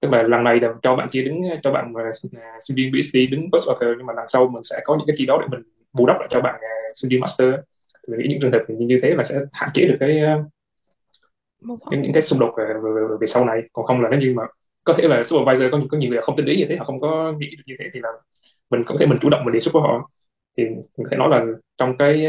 tức 0.00 0.10
là 0.12 0.22
lần 0.22 0.44
này 0.44 0.60
là 0.60 0.74
cho 0.82 0.96
bạn 0.96 1.08
kia 1.12 1.22
đứng 1.22 1.42
cho 1.62 1.72
bạn 1.72 1.92
uh, 1.92 2.14
sinh 2.60 2.76
viên 2.76 2.92
PhD 2.92 3.16
đứng 3.30 3.48
first 3.52 3.66
author 3.66 3.98
nhưng 3.98 4.06
mà 4.06 4.12
lần 4.12 4.28
sau 4.28 4.48
mình 4.48 4.62
sẽ 4.62 4.80
có 4.84 4.96
những 4.96 5.06
cái 5.06 5.14
chi 5.18 5.26
đó 5.26 5.38
để 5.40 5.46
mình 5.50 5.62
bù 5.92 6.06
đắp 6.06 6.16
lại 6.20 6.28
cho 6.30 6.40
bạn 6.40 6.54
uh, 6.54 6.96
sinh 6.96 7.10
viên 7.10 7.20
master. 7.20 7.54
Thì 7.94 8.12
mình 8.12 8.20
nghĩ 8.20 8.26
những 8.28 8.40
trường 8.40 8.52
hợp 8.52 8.64
như 8.68 8.98
thế 9.02 9.10
là 9.10 9.24
sẽ 9.24 9.34
hạn 9.52 9.70
chế 9.74 9.86
được 9.86 9.96
cái 10.00 10.20
uh, 10.22 10.46
những, 11.90 12.02
những 12.02 12.12
cái 12.12 12.22
xung 12.22 12.38
đột 12.38 12.54
về, 12.58 12.64
về, 12.64 12.90
về, 12.94 13.16
về 13.20 13.26
sau 13.26 13.44
này. 13.44 13.62
Còn 13.72 13.86
không 13.86 14.00
là 14.00 14.08
nếu 14.10 14.20
như 14.20 14.34
mà 14.36 14.42
có 14.84 14.94
thể 14.98 15.08
là 15.08 15.24
supervisor 15.24 15.72
có 15.72 15.80
có 15.90 15.98
nhiều 15.98 16.10
người 16.10 16.20
không 16.22 16.36
tin 16.36 16.46
ý 16.46 16.56
như 16.56 16.64
thế 16.68 16.76
họ 16.76 16.84
không 16.84 17.00
có 17.00 17.32
nghĩ 17.38 17.56
được 17.56 17.62
như 17.66 17.74
thế 17.78 17.84
thì 17.94 18.00
là 18.00 18.08
mình 18.70 18.84
có 18.86 18.96
thể 19.00 19.06
mình 19.06 19.18
chủ 19.22 19.28
động 19.28 19.44
mình 19.44 19.54
đề 19.54 19.60
xuất 19.60 19.74
với 19.74 19.82
họ. 19.82 20.10
Thì 20.56 20.64
mình 20.64 20.84
có 20.96 21.08
thể 21.10 21.16
nói 21.16 21.28
là 21.28 21.44
trong 21.78 21.96
cái 21.96 22.26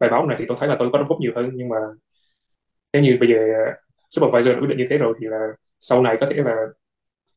bài 0.00 0.10
báo 0.10 0.26
này 0.26 0.36
thì 0.40 0.44
tôi 0.48 0.56
thấy 0.60 0.68
là 0.68 0.76
tôi 0.78 0.88
có 0.92 0.98
đóng 0.98 1.08
góp 1.08 1.20
nhiều 1.20 1.32
hơn 1.36 1.50
nhưng 1.54 1.68
mà 1.68 1.76
nếu 2.92 3.02
như 3.02 3.16
bây 3.20 3.28
giờ 3.28 3.36
supervisor 4.10 4.54
đã 4.54 4.60
quyết 4.60 4.68
định 4.68 4.78
như 4.78 4.86
thế 4.90 4.98
rồi 4.98 5.14
thì 5.20 5.26
là 5.26 5.38
sau 5.82 6.02
này 6.02 6.16
có 6.20 6.26
thể 6.30 6.36
là 6.36 6.56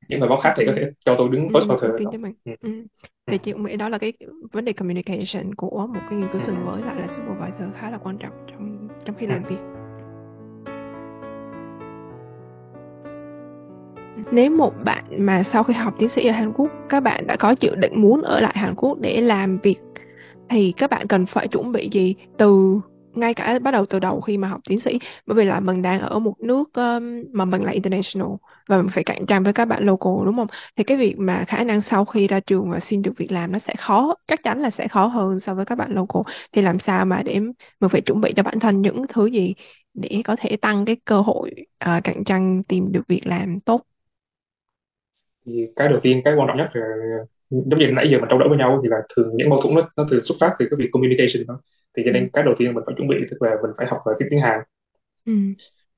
những 0.10 0.20
bài 0.20 0.30
báo 0.30 0.40
khác 0.42 0.54
thì 0.58 0.66
có 0.66 0.72
thể 0.76 0.92
cho 1.06 1.16
tôi 1.18 1.30
đứng 1.32 1.50
ừ, 1.50 1.54
first 1.54 1.70
author 1.70 1.90
ưu 1.92 1.98
tiên 2.00 2.08
cho 2.12 2.18
mình. 2.18 2.34
Ừ. 2.46 2.52
ừ. 2.62 2.70
thì 3.26 3.38
chị 3.38 3.52
cũng 3.52 3.66
nghĩ 3.66 3.76
đó 3.76 3.90
là 3.90 3.98
cái 3.98 4.14
vấn 4.52 4.66
đề 4.66 4.74
communication 4.74 5.56
của 5.56 5.88
một 5.88 6.00
cái 6.10 6.20
nghiên 6.20 6.30
cứu 6.32 6.42
sinh 6.42 6.66
với 6.66 6.82
lại 6.82 6.96
là 6.96 7.08
supervisor 7.08 7.68
khá 7.80 7.90
là 7.90 7.98
quan 7.98 8.18
trọng 8.18 8.34
trong 8.48 8.88
trong 9.06 9.16
khi 9.16 9.28
làm 9.28 9.44
việc. 9.44 9.58
Nếu 14.32 14.52
một 14.52 14.74
bạn 14.84 15.04
mà 15.18 15.44
sau 15.44 15.64
khi 15.64 15.74
học 15.74 15.94
tiến 16.00 16.10
sĩ 16.10 16.28
ở 16.28 16.32
Hàn 16.32 16.54
Quốc 16.54 16.72
các 16.90 17.00
bạn 17.00 17.28
đã 17.28 17.36
có 17.36 17.56
dự 17.60 17.76
định 17.76 18.02
muốn 18.02 18.22
ở 18.22 18.40
lại 18.40 18.54
Hàn 18.58 18.76
Quốc 18.76 18.98
để 19.02 19.22
làm 19.22 19.58
việc 19.58 19.80
thì 20.50 20.74
các 20.78 20.90
bạn 20.90 21.08
cần 21.08 21.26
phải 21.26 21.48
chuẩn 21.48 21.72
bị 21.72 21.90
gì 21.92 22.16
từ 22.38 22.80
ngay 23.18 23.34
cả 23.34 23.60
bắt 23.60 23.72
đầu 23.72 23.86
từ 23.86 24.00
đầu 24.00 24.22
khi 24.22 24.38
mà 24.38 24.48
học 24.48 24.62
tiến 24.70 24.80
sĩ 24.80 25.00
bởi 25.26 25.36
vì 25.36 25.46
là 25.46 25.60
mình 25.60 25.82
đang 25.82 26.02
ở 26.02 26.20
một 26.20 26.34
nước 26.40 26.74
um, 26.74 27.24
mà 27.34 27.46
mình 27.46 27.64
là 27.64 27.72
international 27.72 28.28
và 28.68 28.78
mình 28.78 28.88
phải 28.94 29.04
cạnh 29.04 29.26
tranh 29.26 29.44
với 29.44 29.54
các 29.54 29.66
bạn 29.66 29.86
local 29.86 30.14
đúng 30.26 30.36
không? 30.36 30.48
Thì 30.78 30.84
cái 30.84 30.98
việc 30.98 31.16
mà 31.20 31.44
khả 31.48 31.64
năng 31.64 31.82
sau 31.82 32.06
khi 32.06 32.28
ra 32.28 32.40
trường 32.40 32.70
và 32.72 32.80
xin 32.80 33.02
được 33.02 33.12
việc 33.18 33.32
làm 33.32 33.52
nó 33.52 33.60
sẽ 33.60 33.74
khó 33.78 34.16
chắc 34.28 34.44
chắn 34.44 34.62
là 34.62 34.70
sẽ 34.70 34.88
khó 34.88 35.06
hơn 35.08 35.40
so 35.40 35.56
với 35.56 35.66
các 35.66 35.76
bạn 35.78 35.92
local. 35.96 36.22
Thì 36.52 36.62
làm 36.62 36.80
sao 36.80 37.06
mà 37.06 37.24
để 37.24 37.40
mình 37.80 37.90
phải 37.90 38.02
chuẩn 38.02 38.22
bị 38.22 38.34
cho 38.36 38.44
bản 38.44 38.60
thân 38.60 38.82
những 38.82 39.06
thứ 39.10 39.26
gì 39.26 39.54
để 39.94 40.22
có 40.26 40.36
thể 40.40 40.58
tăng 40.58 40.86
cái 40.86 40.98
cơ 41.06 41.22
hội 41.22 41.52
uh, 41.86 42.04
cạnh 42.04 42.24
tranh 42.24 42.64
tìm 42.64 42.92
được 42.92 43.02
việc 43.08 43.22
làm 43.28 43.60
tốt? 43.60 43.82
Thì 45.46 45.68
cái 45.76 45.88
đầu 45.90 46.00
tiên 46.04 46.22
cái 46.26 46.36
quan 46.36 46.48
trọng 46.48 46.58
nhất 46.58 46.70
là 46.74 46.86
giống 47.50 47.80
như 47.80 47.88
nãy 47.88 48.08
giờ 48.12 48.18
mình 48.20 48.28
trao 48.30 48.40
đổi 48.40 48.50
với 48.50 48.58
nhau 48.58 48.80
thì 48.84 48.90
là 48.90 48.98
thường 49.16 49.32
những 49.38 49.50
mâu 49.50 49.62
thuẫn 49.62 49.76
nó, 49.76 49.90
nó 49.98 50.08
từ 50.12 50.22
xuất 50.24 50.36
phát 50.40 50.56
từ 50.60 50.66
cái 50.72 50.78
việc 50.78 50.90
communication 50.92 51.48
đó 51.48 51.60
thì 51.98 52.04
cho 52.06 52.12
nên 52.12 52.24
ừ. 52.24 52.30
cái 52.34 52.44
đầu 52.44 52.54
tiên 52.58 52.74
mình 52.74 52.84
phải 52.86 52.96
chuẩn 52.98 53.08
bị 53.08 53.18
tức 53.30 53.42
là 53.42 53.56
mình 53.62 53.72
phải 53.78 53.88
học 53.88 54.02
về 54.06 54.14
tiếng 54.20 54.28
tiếng 54.32 54.42
Hàn. 54.42 54.60
Ừ. 55.26 55.34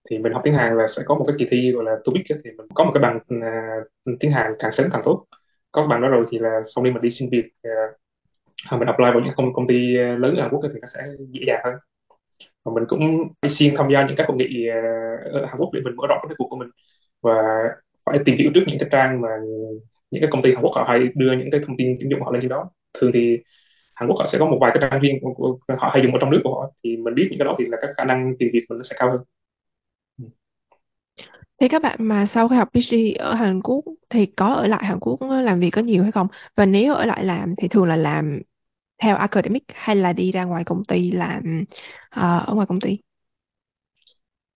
thì 0.09 0.17
mình 0.17 0.33
học 0.33 0.41
tiếng 0.45 0.53
Hàn 0.53 0.77
là 0.77 0.87
sẽ 0.87 1.03
có 1.05 1.15
một 1.15 1.25
cái 1.27 1.35
kỳ 1.39 1.47
thi 1.49 1.71
gọi 1.71 1.83
là 1.83 1.97
TOEIC 2.05 2.25
thì 2.43 2.51
mình 2.57 2.67
có 2.75 2.83
một 2.83 2.91
cái 2.93 3.01
bằng 3.01 3.17
uh, 3.17 4.19
tiếng 4.19 4.31
Hàn 4.31 4.53
càng 4.59 4.71
sớm 4.71 4.89
càng 4.91 5.01
tốt. 5.05 5.25
Có 5.71 5.87
bằng 5.87 6.01
đó 6.01 6.07
rồi 6.07 6.25
thì 6.31 6.39
là 6.39 6.61
sau 6.75 6.83
khi 6.83 6.91
mình 6.91 7.01
đi 7.01 7.09
xin 7.09 7.29
việc 7.31 7.45
uh, 7.67 8.79
mình 8.79 8.87
apply 8.87 9.05
vào 9.05 9.19
những 9.19 9.33
công 9.37 9.53
công 9.53 9.67
ty 9.67 9.93
lớn 9.97 10.35
ở 10.35 10.41
Hàn 10.41 10.51
Quốc 10.51 10.61
thì 10.73 10.79
nó 10.81 10.87
sẽ 10.93 11.01
dễ 11.31 11.41
dàng 11.47 11.61
hơn. 11.63 11.75
Và 12.65 12.71
mình 12.75 12.83
cũng 12.87 13.27
đi 13.41 13.49
xin 13.49 13.73
tham 13.77 13.89
gia 13.91 14.07
những 14.07 14.15
các 14.17 14.27
hội 14.27 14.37
nghị 14.37 14.69
uh, 14.69 15.33
ở 15.33 15.45
Hàn 15.45 15.57
Quốc 15.57 15.69
để 15.73 15.81
mình 15.83 15.95
mở 15.95 16.07
rộng 16.09 16.19
cái 16.29 16.35
cuộc 16.37 16.47
của 16.49 16.57
mình. 16.57 16.69
Và 17.21 17.33
phải 18.05 18.19
tìm 18.25 18.37
hiểu 18.37 18.51
trước 18.55 18.63
những 18.67 18.79
cái 18.79 18.89
trang 18.91 19.21
mà 19.21 19.29
những 20.11 20.21
cái 20.21 20.29
công 20.31 20.41
ty 20.41 20.53
Hàn 20.53 20.63
Quốc 20.63 20.71
họ 20.75 20.85
hay 20.87 20.99
đưa 21.15 21.31
những 21.31 21.51
cái 21.51 21.61
thông 21.67 21.77
tin 21.77 21.97
tuyển 21.99 22.09
dụng 22.11 22.21
họ 22.21 22.31
lên 22.31 22.41
trên 22.41 22.49
đó. 22.49 22.69
Thường 22.99 23.11
thì 23.13 23.39
Hàn 23.97 24.09
Quốc 24.09 24.17
họ 24.19 24.27
sẽ 24.27 24.37
có 24.39 24.45
một 24.45 24.57
vài 24.61 24.71
cái 24.73 24.89
trang 24.91 24.99
riêng 25.01 25.19
của, 25.21 25.57
họ 25.77 25.89
hay 25.93 26.03
dùng 26.03 26.13
ở 26.13 26.19
trong 26.21 26.29
nước 26.29 26.41
của 26.43 26.55
họ 26.55 26.71
thì 26.83 26.97
mình 26.97 27.15
biết 27.15 27.27
những 27.29 27.39
cái 27.39 27.45
đó 27.45 27.55
thì 27.59 27.65
là 27.65 27.77
các 27.81 27.89
khả 27.97 28.03
năng 28.05 28.33
tìm 28.39 28.49
việc 28.53 28.65
mình 28.69 28.77
nó 28.77 28.83
sẽ 28.83 28.95
cao 28.99 29.09
hơn 29.11 29.21
Thế 31.59 31.67
các 31.67 31.81
bạn 31.81 31.97
mà 31.99 32.25
sau 32.25 32.47
khi 32.47 32.55
học 32.55 32.69
PhD 32.73 32.95
ở 33.19 33.33
Hàn 33.33 33.61
Quốc 33.61 33.85
thì 34.09 34.25
có 34.25 34.45
ở 34.47 34.67
lại 34.67 34.85
Hàn 34.85 34.99
Quốc 34.99 35.21
làm 35.21 35.59
việc 35.59 35.69
có 35.69 35.81
nhiều 35.81 36.03
hay 36.03 36.11
không? 36.11 36.27
Và 36.55 36.65
nếu 36.65 36.93
ở 36.93 37.05
lại 37.05 37.25
làm 37.25 37.55
thì 37.57 37.67
thường 37.67 37.85
là 37.85 37.95
làm 37.95 38.41
theo 39.03 39.15
academic 39.15 39.63
hay 39.73 39.95
là 39.95 40.13
đi 40.13 40.31
ra 40.31 40.43
ngoài 40.43 40.63
công 40.63 40.85
ty 40.85 41.11
làm 41.11 41.63
uh, 42.19 42.47
ở 42.47 42.53
ngoài 42.53 42.67
công 42.67 42.79
ty? 42.81 42.99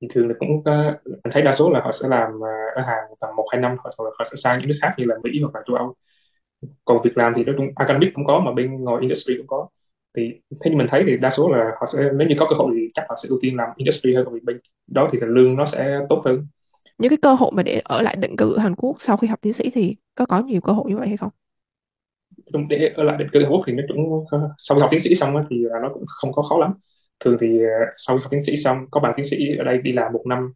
thì 0.01 0.07
thường 0.13 0.27
là 0.27 0.33
cũng 0.39 0.49
uh, 0.49 0.65
mình 1.05 1.31
thấy 1.31 1.41
đa 1.41 1.53
số 1.53 1.69
là 1.69 1.81
họ 1.81 1.91
sẽ 1.91 2.07
làm 2.07 2.35
uh, 2.35 2.75
ở 2.75 2.81
Hàn 2.81 2.97
tầm 3.19 3.35
một 3.35 3.47
hai 3.51 3.61
năm 3.61 3.77
họ, 3.77 3.91
họ 4.19 4.25
sẽ 4.31 4.35
sang 4.35 4.59
những 4.59 4.69
nước 4.69 4.77
khác 4.81 4.93
như 4.97 5.05
là 5.05 5.15
Mỹ 5.23 5.41
hoặc 5.41 5.55
là 5.55 5.61
châu 5.67 5.75
Âu 5.75 5.95
còn 6.85 7.01
việc 7.03 7.17
làm 7.17 7.33
thì 7.35 7.43
nói 7.43 7.55
chung 7.57 7.67
academic 7.75 8.13
cũng 8.13 8.25
có 8.25 8.39
mà 8.39 8.53
bên 8.53 8.71
ngoài 8.83 9.01
industry 9.01 9.33
cũng 9.37 9.47
có. 9.47 9.67
Thì 10.17 10.33
thế 10.61 10.71
như 10.71 10.77
mình 10.77 10.87
thấy 10.89 11.03
thì 11.07 11.17
đa 11.17 11.31
số 11.31 11.49
là 11.49 11.71
họ 11.79 11.85
sẽ 11.93 12.09
nếu 12.17 12.27
như 12.27 12.35
có 12.39 12.47
cơ 12.49 12.55
hội 12.55 12.73
thì 12.77 12.89
chắc 12.93 13.05
họ 13.09 13.15
sẽ 13.23 13.29
ưu 13.29 13.39
tiên 13.41 13.55
làm 13.57 13.69
industry 13.77 14.15
hơn 14.15 14.27
vì 14.33 14.39
bên 14.43 14.59
đó 14.87 15.09
thì 15.11 15.19
là 15.19 15.27
lương 15.27 15.55
nó 15.55 15.65
sẽ 15.65 15.99
tốt 16.09 16.21
hơn. 16.25 16.47
Những 16.97 17.09
cái 17.09 17.17
cơ 17.21 17.33
hội 17.33 17.51
mà 17.53 17.63
để 17.63 17.81
ở 17.85 18.01
lại 18.01 18.15
định 18.15 18.35
cư 18.37 18.53
ở 18.53 18.59
Hàn 18.59 18.75
Quốc 18.75 18.95
sau 18.99 19.17
khi 19.17 19.27
học 19.27 19.39
tiến 19.41 19.53
sĩ 19.53 19.69
thì 19.73 19.95
có 20.15 20.25
có 20.25 20.39
nhiều 20.41 20.61
cơ 20.61 20.73
hội 20.73 20.85
như 20.89 20.97
vậy 20.97 21.07
hay 21.07 21.17
không? 21.17 21.29
để 22.69 22.93
ở 22.95 23.03
lại 23.03 23.17
định 23.17 23.27
cư 23.33 23.39
Hàn 23.43 23.51
Quốc 23.51 23.63
thì 23.67 23.73
nó 23.73 23.83
cũng 23.87 24.25
sau 24.57 24.75
khi 24.77 24.81
học 24.81 24.89
tiến 24.91 24.99
sĩ 25.01 25.15
xong 25.15 25.35
thì 25.49 25.63
nó 25.81 25.89
cũng 25.93 26.03
không 26.07 26.31
có 26.33 26.41
khó 26.41 26.57
lắm. 26.57 26.73
Thường 27.19 27.37
thì 27.41 27.59
ờ, 27.59 27.85
sau 27.97 28.17
khi 28.17 28.21
học 28.23 28.31
tiến 28.31 28.43
sĩ 28.43 28.57
xong 28.57 28.77
có 28.91 28.99
bằng 28.99 29.13
tiến 29.17 29.25
sĩ 29.29 29.37
ở 29.59 29.63
đây 29.63 29.77
đi 29.77 29.91
làm 29.93 30.13
một 30.13 30.23
năm 30.27 30.53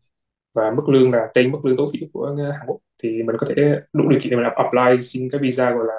và 0.55 0.71
mức 0.71 0.89
lương 0.89 1.11
là 1.11 1.27
trên 1.35 1.51
mức 1.51 1.65
lương 1.65 1.77
tối 1.77 1.89
thiểu 1.93 2.09
của 2.13 2.35
Hàn 2.37 2.67
Quốc 2.67 2.79
thì 3.03 3.23
mình 3.23 3.35
có 3.39 3.47
thể 3.49 3.55
đủ 3.93 4.09
điều 4.09 4.19
kiện 4.23 4.29
để 4.31 4.37
mình 4.37 4.45
apply 4.55 5.03
xin 5.07 5.29
cái 5.31 5.41
visa 5.41 5.71
gọi 5.71 5.85
là 5.87 5.93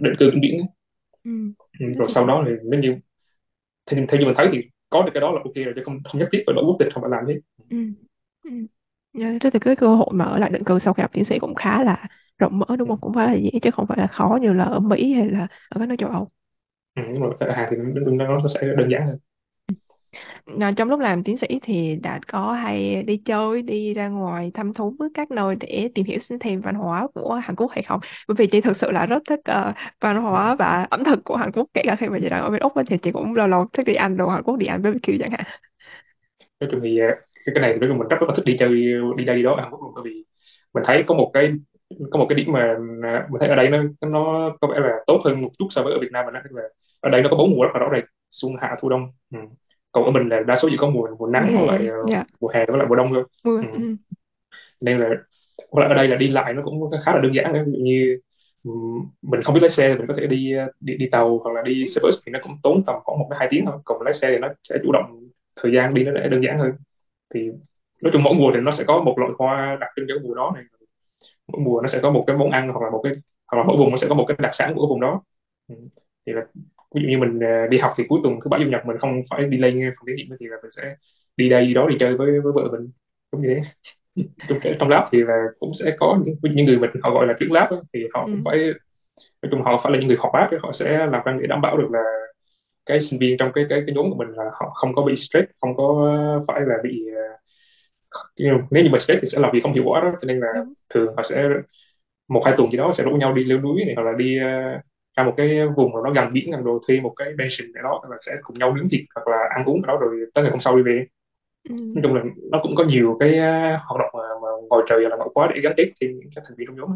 định 0.00 0.14
cư 0.18 0.30
vĩnh 0.30 0.40
viễn 0.42 0.66
ừ. 1.24 1.52
ừ. 1.80 1.86
rồi 1.98 2.08
sau 2.10 2.26
đó 2.26 2.44
thì 2.46 2.52
nếu 2.64 2.80
như 2.80 2.96
theo, 3.90 4.06
theo 4.08 4.20
như 4.20 4.26
mình 4.26 4.34
thấy 4.38 4.48
thì 4.52 4.58
có 4.90 5.02
được 5.02 5.10
cái 5.14 5.20
đó 5.20 5.30
là 5.32 5.40
ok 5.44 5.54
rồi 5.54 5.72
chứ 5.76 5.82
không, 5.86 5.98
không 6.04 6.20
nhất 6.20 6.28
thiết 6.32 6.42
phải 6.46 6.54
đổi 6.54 6.64
quốc 6.66 6.76
tịch 6.78 6.88
không 6.94 7.02
phải 7.02 7.10
làm 7.10 7.24
thế 7.28 7.34
ừ. 7.68 7.76
Ừ. 8.44 8.50
Yeah, 9.12 9.36
thế 9.42 9.50
thì 9.50 9.58
cái 9.58 9.76
cơ 9.76 9.94
hội 9.96 10.08
mà 10.12 10.24
ở 10.24 10.38
lại 10.38 10.50
định 10.50 10.64
cư 10.64 10.78
sau 10.78 10.94
khi 10.94 11.00
học 11.00 11.10
tiến 11.14 11.24
sĩ 11.24 11.38
cũng 11.38 11.54
khá 11.54 11.82
là 11.84 12.06
rộng 12.38 12.58
mở 12.58 12.76
đúng 12.78 12.88
không 12.88 13.00
cũng 13.00 13.14
khá 13.14 13.26
là 13.26 13.34
dễ 13.34 13.50
chứ 13.62 13.70
không 13.70 13.86
phải 13.86 13.98
là 13.98 14.06
khó 14.06 14.38
như 14.42 14.52
là 14.52 14.64
ở 14.64 14.80
Mỹ 14.80 15.12
hay 15.14 15.28
là 15.30 15.46
ở 15.68 15.78
các 15.80 15.88
nước 15.88 15.96
châu 15.98 16.10
Âu 16.10 16.28
ừ, 16.94 17.02
đúng 17.02 17.20
rồi 17.20 17.36
ở 17.40 17.52
Hàn 17.52 17.68
thì 17.70 17.76
nó, 18.16 18.26
nó 18.38 18.48
sẽ 18.54 18.60
đơn 18.76 18.88
giản 18.90 19.06
hơn 19.06 19.18
Ờ, 20.60 20.72
trong 20.76 20.88
lúc 20.88 21.00
làm 21.00 21.24
tiến 21.24 21.38
sĩ 21.38 21.46
thì 21.62 21.96
Đạt 22.02 22.28
có 22.28 22.52
hay 22.52 23.02
đi 23.06 23.16
chơi, 23.24 23.62
đi 23.62 23.94
ra 23.94 24.08
ngoài 24.08 24.50
thăm 24.54 24.74
thú 24.74 24.94
với 24.98 25.08
các 25.14 25.30
nơi 25.30 25.56
để 25.60 25.90
tìm 25.94 26.06
hiểu 26.06 26.18
thêm 26.40 26.60
văn 26.60 26.74
hóa 26.74 27.06
của 27.14 27.34
Hàn 27.34 27.56
Quốc 27.56 27.70
hay 27.70 27.82
không? 27.82 28.00
Bởi 28.28 28.34
vì 28.38 28.46
chị 28.46 28.60
thực 28.60 28.76
sự 28.76 28.90
là 28.90 29.06
rất 29.06 29.22
thích 29.28 29.40
uh, 29.50 29.74
văn 30.00 30.22
hóa 30.22 30.54
và 30.54 30.86
ẩm 30.90 31.04
thực 31.04 31.24
của 31.24 31.36
Hàn 31.36 31.52
Quốc, 31.52 31.66
kể 31.74 31.82
cả 31.86 31.96
khi 31.96 32.08
mà 32.08 32.18
chị 32.22 32.28
đang 32.28 32.42
ở 32.42 32.50
bên 32.50 32.60
Úc 32.60 32.72
thì 32.90 32.98
chị 32.98 33.12
cũng 33.12 33.34
lâu 33.34 33.46
lâu 33.46 33.66
thích 33.72 33.86
đi 33.86 33.94
ăn 33.94 34.16
đồ 34.16 34.28
Hàn 34.28 34.42
Quốc, 34.42 34.56
đi 34.56 34.66
ăn 34.66 34.82
BBQ 34.82 35.18
chẳng 35.20 35.30
hạn. 35.30 35.44
Nói 36.60 36.68
chung 36.72 36.80
thì 36.82 36.98
ờ, 36.98 37.06
cái 37.44 37.52
cái 37.54 37.62
này 37.62 37.72
thì 37.72 37.78
nói 37.80 37.88
chung 37.90 37.98
mình 37.98 38.08
rất 38.08 38.16
rất 38.20 38.26
là 38.28 38.34
thích 38.36 38.44
đi 38.46 38.56
chơi 38.58 38.68
đi 39.16 39.24
đây 39.24 39.36
đi 39.36 39.42
đó 39.42 39.54
ở 39.54 39.62
Hàn 39.62 39.70
Quốc 39.70 39.80
luôn 39.82 39.92
bởi 39.94 40.04
vì 40.04 40.24
mình 40.74 40.84
thấy 40.86 41.04
có 41.06 41.14
một 41.14 41.30
cái 41.34 41.52
có 42.10 42.18
một 42.18 42.26
cái 42.28 42.36
điểm 42.36 42.52
mà 42.52 42.76
mình 43.30 43.40
thấy 43.40 43.48
ở 43.48 43.56
đây 43.56 43.68
nó 43.68 43.78
nó 44.00 44.50
có 44.60 44.68
vẻ 44.68 44.80
là 44.80 44.90
tốt 45.06 45.20
hơn 45.24 45.42
một 45.42 45.50
chút 45.58 45.66
so 45.70 45.82
với 45.82 45.92
ở 45.92 45.98
Việt 46.00 46.12
Nam 46.12 46.24
mình 46.26 46.34
đó 46.34 46.40
là 46.50 46.62
ở 47.00 47.10
đây 47.10 47.22
nó 47.22 47.28
có 47.30 47.36
bốn 47.36 47.50
mùa 47.50 47.62
rất 47.62 47.70
là 47.74 47.80
rõ 47.80 47.88
ràng 47.88 48.04
xuân 48.30 48.52
hạ 48.60 48.76
thu 48.80 48.88
đông 48.88 49.02
ừ 49.32 49.38
còn 49.98 50.04
ở 50.04 50.10
mình 50.10 50.28
là 50.28 50.40
đa 50.46 50.56
số 50.56 50.68
chỉ 50.70 50.76
có 50.76 50.90
mùa 50.90 51.08
mùa 51.18 51.26
nắng 51.26 51.54
hoặc 51.54 51.66
lại 51.66 51.78
yeah. 51.86 51.94
Dạ. 52.08 52.24
mùa 52.40 52.48
hè 52.48 52.66
với 52.66 52.78
lại 52.78 52.86
mùa 52.88 52.94
đông 52.94 53.10
thôi 53.14 53.24
ừ. 53.44 53.60
Ừ. 53.72 53.78
nên 54.80 54.98
là 54.98 55.08
hoặc 55.70 55.82
là 55.82 55.88
ở 55.88 55.94
đây 55.94 56.08
là 56.08 56.16
đi 56.16 56.28
lại 56.28 56.52
nó 56.52 56.62
cũng 56.64 56.90
khá 57.04 57.14
là 57.14 57.20
đơn 57.20 57.34
giản 57.34 57.52
ví 57.52 57.72
dụ 57.72 57.78
như 57.78 58.18
mình 59.22 59.42
không 59.42 59.54
biết 59.54 59.60
lái 59.60 59.70
xe 59.70 59.88
thì 59.88 59.98
mình 59.98 60.06
có 60.06 60.14
thể 60.18 60.26
đi 60.26 60.52
đi, 60.80 60.96
đi 60.96 61.08
tàu 61.12 61.38
hoặc 61.38 61.52
là 61.52 61.62
đi 61.62 61.86
xe 61.88 62.00
bus 62.02 62.14
thì 62.26 62.32
nó 62.32 62.38
cũng 62.42 62.52
tốn 62.62 62.82
tầm 62.86 62.96
khoảng 63.04 63.18
một 63.18 63.26
đến 63.30 63.36
hai 63.38 63.48
tiếng 63.50 63.64
thôi 63.66 63.80
còn 63.84 64.02
lái 64.02 64.14
xe 64.14 64.30
thì 64.30 64.38
nó 64.38 64.48
sẽ 64.68 64.76
chủ 64.82 64.92
động 64.92 65.28
thời 65.56 65.72
gian 65.72 65.94
đi 65.94 66.04
nó 66.04 66.12
sẽ 66.14 66.28
đơn 66.28 66.42
giản 66.44 66.58
hơn 66.58 66.72
thì 67.34 67.50
nói 68.02 68.10
chung 68.12 68.22
mỗi 68.22 68.34
mùa 68.34 68.50
thì 68.54 68.60
nó 68.60 68.70
sẽ 68.70 68.84
có 68.84 69.00
một 69.00 69.18
loại 69.18 69.32
hoa 69.38 69.76
đặc 69.80 69.90
trưng 69.96 70.06
cho 70.08 70.14
mùa 70.22 70.34
đó 70.34 70.52
này 70.54 70.64
mỗi 71.48 71.60
mùa 71.60 71.80
nó 71.80 71.88
sẽ 71.88 72.00
có 72.02 72.10
một 72.10 72.24
cái 72.26 72.36
món 72.36 72.50
ăn 72.50 72.68
hoặc 72.68 72.84
là 72.84 72.90
một 72.90 73.00
cái 73.04 73.12
hoặc 73.46 73.58
là 73.58 73.64
mỗi 73.64 73.76
vùng 73.76 73.90
nó 73.90 73.96
sẽ 73.96 74.06
có 74.08 74.14
một 74.14 74.24
cái 74.28 74.36
đặc 74.40 74.54
sản 74.54 74.74
của 74.74 74.80
cái 74.80 74.88
vùng 74.88 75.00
đó 75.00 75.22
thì 76.26 76.32
là 76.32 76.46
ví 76.94 77.02
dụ 77.02 77.08
như 77.08 77.18
mình 77.18 77.40
à, 77.44 77.66
đi 77.70 77.78
học 77.78 77.94
thì 77.96 78.04
cuối 78.08 78.20
tuần 78.22 78.34
thứ 78.44 78.48
bảy 78.48 78.60
chủ 78.64 78.70
nhật 78.70 78.86
mình 78.86 78.98
không 78.98 79.22
phải 79.30 79.44
đi 79.44 79.58
lên 79.58 79.92
phòng 79.96 80.06
thí 80.06 80.12
nghiệm 80.12 80.36
thì 80.40 80.46
là 80.46 80.56
mình 80.62 80.70
sẽ 80.70 80.96
đi 81.36 81.48
đây 81.48 81.66
đi 81.66 81.74
đó 81.74 81.86
đi 81.88 81.96
chơi 82.00 82.16
với 82.16 82.40
với 82.40 82.52
vợ 82.54 82.68
mình. 82.72 82.90
Cũng 83.30 83.42
như 83.42 83.48
thế. 83.54 83.60
Trong, 84.48 84.58
trong 84.78 84.88
lab 84.88 85.04
thì 85.12 85.22
là 85.22 85.44
cũng 85.58 85.72
sẽ 85.74 85.96
có 86.00 86.18
những, 86.24 86.36
những 86.42 86.66
người 86.66 86.78
mình 86.78 86.90
họ 87.02 87.10
gọi 87.10 87.26
là 87.26 87.34
trưởng 87.40 87.52
lab 87.52 87.68
thì 87.92 88.00
họ 88.14 88.24
cũng 88.24 88.34
ừ. 88.34 88.40
phải 88.44 88.58
nói 89.42 89.50
chung 89.50 89.62
họ 89.62 89.80
phải 89.82 89.92
là 89.92 89.98
những 89.98 90.08
người 90.08 90.16
học 90.20 90.30
bác 90.32 90.48
họ 90.62 90.72
sẽ 90.72 91.06
làm 91.06 91.22
ra 91.24 91.36
để 91.40 91.46
đảm 91.46 91.60
bảo 91.60 91.76
được 91.76 91.88
là 91.90 92.02
cái 92.86 93.00
sinh 93.00 93.18
viên 93.18 93.38
trong 93.38 93.52
cái 93.54 93.66
cái 93.68 93.82
cái 93.86 93.94
nhóm 93.94 94.10
của 94.10 94.16
mình 94.16 94.28
là 94.28 94.44
họ 94.60 94.70
không 94.74 94.94
có 94.94 95.02
bị 95.02 95.16
stress 95.16 95.50
không 95.60 95.76
có 95.76 96.16
phải 96.48 96.60
là 96.60 96.74
bị 96.82 97.06
uh, 97.10 98.62
nếu 98.70 98.84
như 98.84 98.90
mà 98.90 98.98
stress 98.98 99.22
thì 99.22 99.28
sẽ 99.28 99.38
làm 99.38 99.50
việc 99.52 99.60
không 99.62 99.72
hiệu 99.74 99.84
quả 99.86 100.00
đó 100.00 100.12
cho 100.20 100.26
nên 100.26 100.40
là 100.40 100.48
thường 100.88 101.14
họ 101.16 101.22
sẽ 101.22 101.48
một 102.28 102.42
hai 102.44 102.54
tuần 102.56 102.70
gì 102.70 102.78
đó 102.78 102.92
sẽ 102.94 103.04
rủ 103.04 103.10
nhau 103.10 103.32
đi 103.32 103.44
leo 103.44 103.60
núi 103.60 103.84
này 103.84 103.94
hoặc 103.96 104.02
là 104.02 104.12
đi 104.18 104.38
uh, 104.38 104.80
ra 105.18 105.24
một 105.24 105.34
cái 105.36 105.66
vùng 105.76 105.92
nào 105.92 106.02
nó 106.02 106.10
gần 106.10 106.32
biển 106.32 106.50
gần 106.50 106.64
đồ 106.64 106.80
thuê 106.86 107.00
một 107.00 107.12
cái 107.16 107.28
pension 107.38 107.72
để 107.74 107.80
đó 107.82 108.02
là 108.10 108.16
sẽ 108.26 108.32
cùng 108.42 108.58
nhau 108.58 108.74
nướng 108.74 108.88
thịt 108.88 109.00
hoặc 109.14 109.28
là 109.28 109.38
ăn 109.56 109.64
uống 109.64 109.82
ở 109.82 109.86
đó 109.86 109.98
rồi 110.00 110.26
tới 110.34 110.44
ngày 110.44 110.50
hôm 110.50 110.60
sau 110.60 110.76
đi 110.76 110.82
về 110.82 111.06
ừ. 111.68 111.74
nói 111.94 112.02
chung 112.02 112.14
là 112.14 112.22
nó 112.50 112.60
cũng 112.62 112.74
có 112.76 112.84
nhiều 112.84 113.16
cái 113.20 113.30
uh, 113.30 113.80
hoạt 113.88 114.00
động 114.00 114.10
mà, 114.12 114.28
mà 114.42 114.48
ngồi 114.70 114.82
trời 114.88 115.00
là 115.00 115.16
ngoại 115.16 115.28
khóa 115.34 115.50
để 115.54 115.60
gắn 115.60 115.72
kết 115.76 115.92
thêm 116.00 116.10
các 116.34 116.44
thành 116.48 116.56
viên 116.56 116.66
trong 116.66 116.76
nhóm 116.76 116.90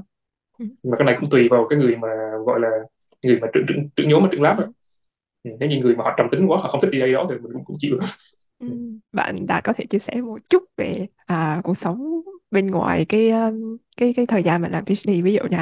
ừ. 0.58 0.66
mà 0.82 0.96
cái 0.98 1.06
này 1.06 1.16
cũng 1.20 1.30
tùy 1.30 1.48
vào 1.50 1.66
cái 1.70 1.78
người 1.78 1.96
mà 1.96 2.08
gọi 2.46 2.60
là 2.60 2.70
người 3.22 3.38
mà 3.40 3.48
trưởng 3.52 3.64
trưởng 3.68 3.88
trưởng 3.96 4.08
nhóm 4.08 4.22
mà 4.22 4.28
trưởng 4.32 4.42
lab 4.42 4.58
đó. 4.58 4.66
Ừ, 5.42 5.50
nếu 5.60 5.68
như 5.68 5.78
người 5.78 5.96
mà 5.96 6.04
họ 6.04 6.14
trầm 6.16 6.26
tính 6.30 6.46
quá 6.46 6.58
họ 6.62 6.68
không 6.68 6.80
thích 6.80 6.90
đi 6.90 7.00
đây 7.00 7.12
đó 7.12 7.26
thì 7.30 7.34
mình 7.34 7.52
cũng, 7.52 7.64
cũng 7.64 7.76
chịu 7.80 7.98
ừ. 8.60 8.68
bạn 9.12 9.46
đã 9.46 9.60
có 9.60 9.72
thể 9.72 9.84
chia 9.90 9.98
sẻ 9.98 10.20
một 10.20 10.38
chút 10.50 10.62
về 10.76 11.06
à, 11.26 11.60
cuộc 11.64 11.78
sống 11.78 12.22
bên 12.52 12.66
ngoài 12.66 13.04
cái 13.04 13.30
um, 13.30 13.76
cái 13.96 14.12
cái 14.16 14.26
thời 14.26 14.42
gian 14.42 14.62
mà 14.62 14.68
làm 14.68 14.84
PhD 14.84 15.22
ví 15.24 15.32
dụ 15.34 15.42
như 15.50 15.56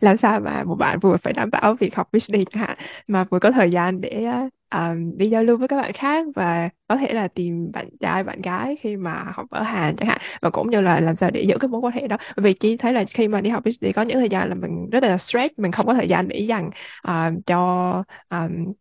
làm 0.00 0.16
sao 0.16 0.40
mà 0.40 0.64
một 0.64 0.74
bạn 0.76 0.98
vừa 1.00 1.16
phải 1.16 1.32
đảm 1.32 1.50
bảo 1.50 1.74
việc 1.74 1.96
học 1.96 2.08
PhD 2.12 2.34
chẳng 2.52 2.62
hạn 2.62 2.76
mà 3.08 3.24
vừa 3.24 3.38
có 3.38 3.50
thời 3.50 3.70
gian 3.70 4.00
để 4.00 4.26
um, 4.74 5.16
đi 5.16 5.30
giao 5.30 5.44
lưu 5.44 5.56
với 5.56 5.68
các 5.68 5.76
bạn 5.76 5.92
khác 5.92 6.26
và 6.34 6.68
có 6.88 6.96
thể 6.96 7.12
là 7.12 7.28
tìm 7.28 7.72
bạn 7.72 7.88
trai 8.00 8.24
bạn 8.24 8.42
gái 8.42 8.76
khi 8.80 8.96
mà 8.96 9.24
học 9.34 9.46
ở 9.50 9.62
Hàn 9.62 9.96
chẳng 9.96 10.08
hạn 10.08 10.20
và 10.42 10.50
cũng 10.50 10.70
như 10.70 10.80
là 10.80 11.00
làm 11.00 11.16
sao 11.16 11.30
để 11.30 11.42
giữ 11.42 11.58
cái 11.60 11.68
mối 11.68 11.80
quan 11.80 11.94
hệ 11.94 12.06
đó. 12.08 12.16
Vì 12.36 12.52
chị 12.54 12.76
thấy 12.76 12.92
là 12.92 13.04
khi 13.10 13.28
mà 13.28 13.40
đi 13.40 13.50
học 13.50 13.64
PhD 13.64 13.86
có 13.94 14.02
những 14.02 14.18
thời 14.18 14.28
gian 14.28 14.48
là 14.48 14.54
mình 14.54 14.90
rất 14.90 15.02
là 15.02 15.18
stress 15.18 15.54
mình 15.56 15.72
không 15.72 15.86
có 15.86 15.94
thời 15.94 16.08
gian 16.08 16.28
để 16.28 16.38
dành 16.38 16.70
uh, 17.08 17.46
cho 17.46 18.02
um, 18.30 18.72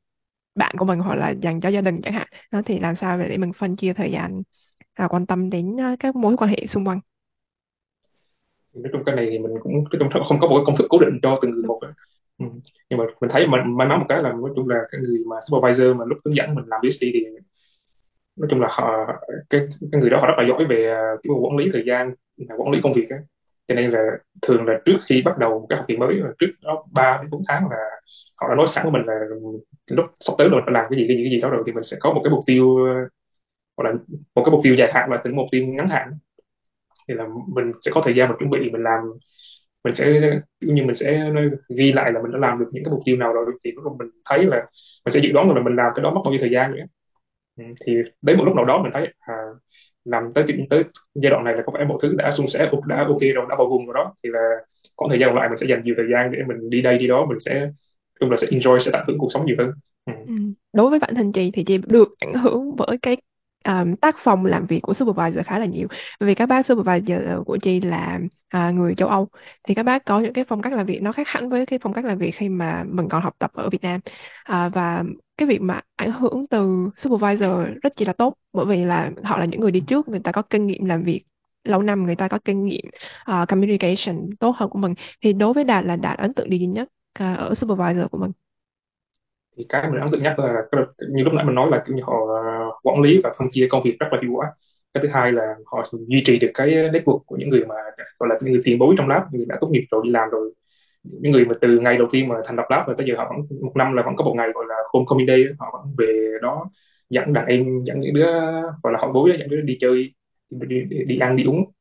bạn 0.56 0.76
của 0.78 0.86
mình 0.86 0.99
hoặc 0.99 1.15
là 1.15 1.30
dành 1.30 1.62
cho 1.62 1.69
gia 1.69 1.82
đình 1.82 2.02
chẳng 2.04 2.13
hạn. 2.13 2.28
Đó 2.52 2.62
thì 2.65 2.80
làm 2.80 2.95
sao 2.95 3.19
để 3.19 3.38
mình 3.38 3.54
phân 3.54 3.76
chia 3.76 3.93
thời 3.93 4.12
gian 4.12 4.41
à, 4.93 5.08
quan 5.08 5.26
tâm 5.26 5.49
đến 5.49 5.76
uh, 5.76 5.99
các 5.99 6.15
mối 6.15 6.38
quan 6.38 6.49
hệ 6.52 6.67
xung 6.67 6.88
quanh 6.88 6.99
nói 8.73 8.89
chung 8.93 9.03
cái 9.05 9.15
này 9.15 9.27
thì 9.31 9.39
mình 9.39 9.51
cũng 9.63 9.73
nói 9.73 9.99
chung 9.99 10.09
không 10.29 10.39
có 10.39 10.47
một 10.47 10.55
cái 10.57 10.63
công 10.65 10.77
thức 10.77 10.86
cố 10.89 10.99
định 10.99 11.19
cho 11.21 11.39
từng 11.41 11.51
người 11.51 11.63
một 11.63 11.79
ấy. 11.81 11.91
Ừ. 12.39 12.45
nhưng 12.89 12.99
mà 12.99 13.05
mình 13.21 13.29
thấy 13.33 13.47
mình 13.47 13.77
may 13.77 13.88
mắn 13.88 13.99
một 13.99 14.05
cái 14.09 14.23
là 14.23 14.33
nói 14.33 14.51
chung 14.55 14.69
là 14.69 14.75
cái 14.91 15.01
người 15.01 15.19
mà 15.29 15.36
supervisor 15.51 15.95
mà 15.97 16.05
lúc 16.05 16.17
hướng 16.25 16.36
dẫn 16.36 16.55
mình 16.55 16.65
làm 16.67 16.81
PhD 16.81 17.01
thì 17.13 17.25
nói 18.36 18.47
chung 18.51 18.62
là 18.62 18.67
họ, 18.71 19.07
cái 19.49 19.62
cái 19.91 20.01
người 20.01 20.09
đó 20.09 20.19
họ 20.19 20.27
rất 20.27 20.33
là 20.38 20.47
giỏi 20.49 20.65
về 20.65 20.89
à, 20.89 21.01
kiểu 21.23 21.33
quản 21.41 21.57
lý 21.57 21.69
thời 21.73 21.83
gian 21.88 22.13
quản 22.57 22.71
lý 22.71 22.79
công 22.83 22.93
việc 22.93 23.09
ấy. 23.09 23.19
cho 23.67 23.75
nên 23.75 23.91
là 23.91 23.99
thường 24.41 24.65
là 24.65 24.79
trước 24.86 24.97
khi 25.09 25.21
bắt 25.25 25.38
đầu 25.38 25.65
cái 25.69 25.77
học 25.77 25.86
kỳ 25.88 25.97
mới 25.97 26.21
trước 26.39 26.47
đó 26.63 26.86
ba 26.93 27.19
đến 27.21 27.29
bốn 27.29 27.43
tháng 27.47 27.69
là 27.69 27.77
họ 28.36 28.49
đã 28.49 28.55
nói 28.55 28.67
sẵn 28.69 28.83
với 28.83 28.91
mình 28.91 29.05
là 29.05 29.19
lúc 29.88 30.05
sắp 30.19 30.33
tới 30.38 30.49
rồi 30.49 30.62
phải 30.65 30.73
làm 30.73 30.86
cái 30.89 30.99
gì 30.99 31.05
cái 31.07 31.17
gì 31.17 31.23
cái 31.23 31.31
gì 31.31 31.41
đó 31.41 31.49
rồi 31.49 31.63
thì 31.65 31.71
mình 31.71 31.83
sẽ 31.83 31.97
có 31.99 32.13
một 32.13 32.21
cái 32.23 32.31
mục 32.31 32.43
tiêu 32.45 32.75
hoặc 33.77 33.89
là 33.89 33.93
một 34.36 34.43
cái 34.45 34.51
mục 34.51 34.62
tiêu 34.63 34.75
dài 34.75 34.91
hạn 34.93 35.09
và 35.12 35.21
từng 35.23 35.36
mục 35.36 35.47
tiêu 35.51 35.65
ngắn 35.67 35.89
hạn 35.89 36.12
thì 37.08 37.13
là 37.13 37.28
mình 37.56 37.72
sẽ 37.82 37.92
có 37.96 38.02
thời 38.06 38.16
gian 38.16 38.30
mình 38.30 38.38
chuẩn 38.39 38.50
bị 38.50 38.70
mình 38.72 38.84
làm 38.84 39.00
mình 39.84 39.96
sẽ 39.96 40.32
như 40.62 40.84
mình 40.84 40.96
sẽ 40.96 41.32
ghi 41.78 41.92
lại 41.92 42.12
là 42.12 42.22
mình 42.22 42.32
đã 42.32 42.39
làm 42.39 42.60
được 42.60 42.70
những 42.72 42.84
cái 42.84 42.92
mục 42.92 43.02
tiêu 43.06 43.18
nào 43.18 43.34
rồi 43.34 43.46
thì 43.63 43.72
lúc 43.72 43.98
mình 44.00 44.08
thấy 44.26 44.46
là 44.46 44.58
mình 45.06 45.13
sẽ 45.13 45.20
dự 45.24 45.32
đoán 45.32 45.52
là 45.52 45.62
mình 45.62 45.76
làm 45.76 45.92
cái 45.96 46.04
đó 46.04 46.12
mất 46.13 46.22
bao 46.26 46.32
nhiêu 46.32 46.42
thời 46.42 46.52
gian 46.52 46.76
nữa. 46.76 46.84
Ừ, 47.58 47.63
thì 47.86 47.94
đến 48.22 48.38
một 48.38 48.44
lúc 48.46 48.56
nào 48.56 48.66
đó 48.66 48.84
mình 48.84 48.92
thấy 48.94 49.13
à, 49.20 49.34
làm 50.06 50.34
tới 50.34 50.46
tới 50.70 50.84
giai 51.16 51.30
đoạn 51.30 51.44
này 51.44 51.56
là 51.56 51.63
có 51.66 51.74
phải 51.76 51.86
mọi 51.86 51.98
thứ 52.02 52.13
đã 52.18 52.32
suôn 52.32 52.50
sẻ 52.50 52.72
đã 52.88 53.06
ok 53.08 53.22
rồi 53.36 53.46
đã 53.50 53.56
vào 53.58 53.68
vùng 53.70 53.86
rồi 53.86 53.94
đó. 53.96 54.13
Thì 54.24 54.30
là 54.34 54.39
còn 54.96 55.10
thời 55.10 55.20
gian 55.20 55.30
còn 55.30 55.38
lại 55.38 55.50
mình 55.50 55.58
sẽ 55.58 55.68
dành 55.70 55.84
nhiều 55.84 55.96
thời 55.98 56.06
gian 56.12 56.32
để 56.32 56.39
mình 56.48 56.70
đi 56.70 56.82
đây 56.82 56.98
đi 56.98 57.08
đó 57.08 57.26
mình 57.26 57.39
sẽ 57.46 57.70
chung 58.20 58.32
là 58.32 58.38
sẽ 58.38 58.48
enjoy 58.48 58.80
sẽ 58.80 58.92
tận 58.92 59.04
hưởng 59.08 59.18
cuộc 59.20 59.30
sống 59.32 59.46
nhiều 59.46 59.56
hơn. 59.60 59.72
Ừ. 60.06 60.13
ừ. 60.28 60.34
đối 60.74 60.89
với 60.89 61.00
bản 61.00 61.16
thân 61.16 61.32
chị 61.32 61.52
thì 61.54 61.63
chị 61.63 61.78
được 61.88 62.16
ảnh 62.20 62.34
hưởng 62.34 62.76
bởi 62.76 62.98
cái 63.02 63.18
um, 63.67 63.95
tác 63.95 64.15
phong 64.23 64.45
làm 64.45 64.65
việc 64.65 64.80
của 64.80 64.93
supervisor 64.93 65.45
khá 65.45 65.60
là 65.60 65.65
nhiều. 65.65 65.88
Bởi 66.19 66.28
vì 66.28 66.36
các 66.36 66.45
bác 66.45 66.65
supervisor 66.65 67.26
ờ, 67.28 67.43
của 67.45 67.58
chị 67.58 67.82
là 67.82 68.19
uh, 68.58 68.73
người 68.73 68.95
châu 68.95 69.08
Âu. 69.08 69.28
Thì 69.63 69.73
các 69.73 69.84
bác 69.84 70.06
có 70.06 70.19
những 70.19 70.34
cái 70.34 70.45
phong 70.47 70.62
cách 70.62 70.73
làm 70.73 70.86
việc 70.86 71.02
nó 71.02 71.12
khác 71.12 71.28
hẳn 71.28 71.49
với 71.49 71.65
cái 71.65 71.80
phong 71.80 71.93
cách 71.93 72.06
làm 72.06 72.17
việc 72.17 72.32
khi 72.32 72.49
mà 72.49 72.84
mình 72.88 73.10
còn 73.10 73.21
học 73.21 73.36
tập 73.39 73.52
ở 73.54 73.69
Việt 73.69 73.82
Nam. 73.82 73.99
Uh, 74.52 74.73
và 74.73 75.04
cái 75.38 75.47
việc 75.47 75.62
mà 75.62 75.82
ảnh 75.95 76.12
hưởng 76.12 76.47
từ 76.49 76.89
supervisor 76.97 77.67
rất 77.84 77.93
chỉ 77.97 78.06
là 78.06 78.13
tốt 78.13 78.34
bởi 78.54 78.65
vì 78.65 78.84
là 78.84 79.12
họ 79.23 79.38
là 79.38 79.45
những 79.45 79.60
người 79.60 79.71
đi 79.71 79.80
trước 79.88 80.08
người 80.08 80.19
ta 80.23 80.32
có 80.32 80.41
kinh 80.41 80.67
nghiệm 80.67 80.86
làm 80.86 81.04
việc 81.04 81.23
lâu 81.63 81.82
năm 81.82 82.06
người 82.06 82.15
ta 82.15 82.28
có 82.28 82.39
kinh 82.45 82.65
nghiệm 82.65 82.86
uh, 83.32 83.47
communication 83.47 84.30
tốt 84.39 84.56
hơn 84.58 84.69
của 84.69 84.80
mình. 84.80 84.93
Thì 85.21 85.34
đối 85.34 85.54
với 85.54 85.63
Đạt 85.63 85.86
là 85.86 85.95
Đạt 85.95 86.17
ấn 86.17 86.34
tượng 86.34 86.49
đi 86.49 86.60
gì 86.60 86.65
nhất 86.65 86.88
uh, 87.19 87.38
ở 87.38 87.56
supervisor 87.56 88.06
của 88.12 88.17
mình? 88.17 88.32
Thì 89.58 89.65
cái 89.69 89.91
mình 89.91 90.02
ấn 90.02 90.12
tượng 90.12 90.23
nhất 90.23 90.39
là 90.39 90.54
như 91.10 91.23
lúc 91.23 91.34
nãy 91.34 91.45
mình 91.45 91.56
nói 91.56 91.71
là 91.71 91.84
kiểu 91.88 91.95
như 91.95 92.04
họ 92.06 92.13
quản 92.83 93.01
lý 93.01 93.19
và 93.23 93.33
phân 93.38 93.47
chia 93.51 93.67
công 93.69 93.83
việc 93.83 93.99
rất 93.99 94.07
là 94.12 94.19
hiệu 94.21 94.31
quả. 94.33 94.47
Cái 94.93 95.03
thứ 95.03 95.09
hai 95.13 95.31
là 95.31 95.55
họ 95.65 95.83
duy 96.07 96.23
trì 96.25 96.39
được 96.39 96.51
cái 96.53 96.69
network 96.69 97.19
của 97.25 97.36
những 97.39 97.49
người 97.49 97.65
mà 97.65 97.75
gọi 98.19 98.29
là 98.29 98.38
những 98.41 98.53
người 98.53 98.62
tiền 98.65 98.79
bối 98.79 98.95
trong 98.97 99.07
lab 99.07 99.23
người 99.33 99.45
đã 99.49 99.57
tốt 99.62 99.67
nghiệp 99.71 99.86
rồi 99.91 100.01
đi 100.05 100.09
làm 100.12 100.29
rồi. 100.29 100.53
Những 101.03 101.31
người 101.31 101.45
mà 101.45 101.53
từ 101.62 101.79
ngày 101.79 101.97
đầu 101.97 102.07
tiên 102.12 102.27
mà 102.27 102.36
thành 102.45 102.55
lập 102.55 102.65
lab 102.69 102.88
rồi 102.88 102.95
tới 102.97 103.07
giờ 103.07 103.15
họ 103.17 103.25
vẫn 103.29 103.59
một 103.62 103.71
năm 103.75 103.93
là 103.93 104.03
vẫn 104.03 104.15
có 104.15 104.25
một 104.25 104.33
ngày 104.38 104.49
gọi 104.53 104.65
là 104.67 104.75
homecoming 104.93 105.27
day 105.27 105.43
họ 105.59 105.69
vẫn 105.73 105.95
về 105.97 106.31
đó 106.41 106.69
dẫn 107.09 107.33
đàn 107.33 107.45
em 107.45 107.83
dẫn 107.83 107.99
những 107.99 108.13
đứa 108.13 108.31
gọi 108.83 108.93
là 108.93 108.99
họ 108.99 109.12
bối 109.12 109.36
dẫn 109.39 109.49
đứa 109.49 109.62
đi 109.62 109.77
chơi 109.79 110.13
đi, 110.49 110.81
đi, 110.89 111.03
đi 111.05 111.19
ăn 111.19 111.36
đi 111.36 111.43
uống. 111.43 111.71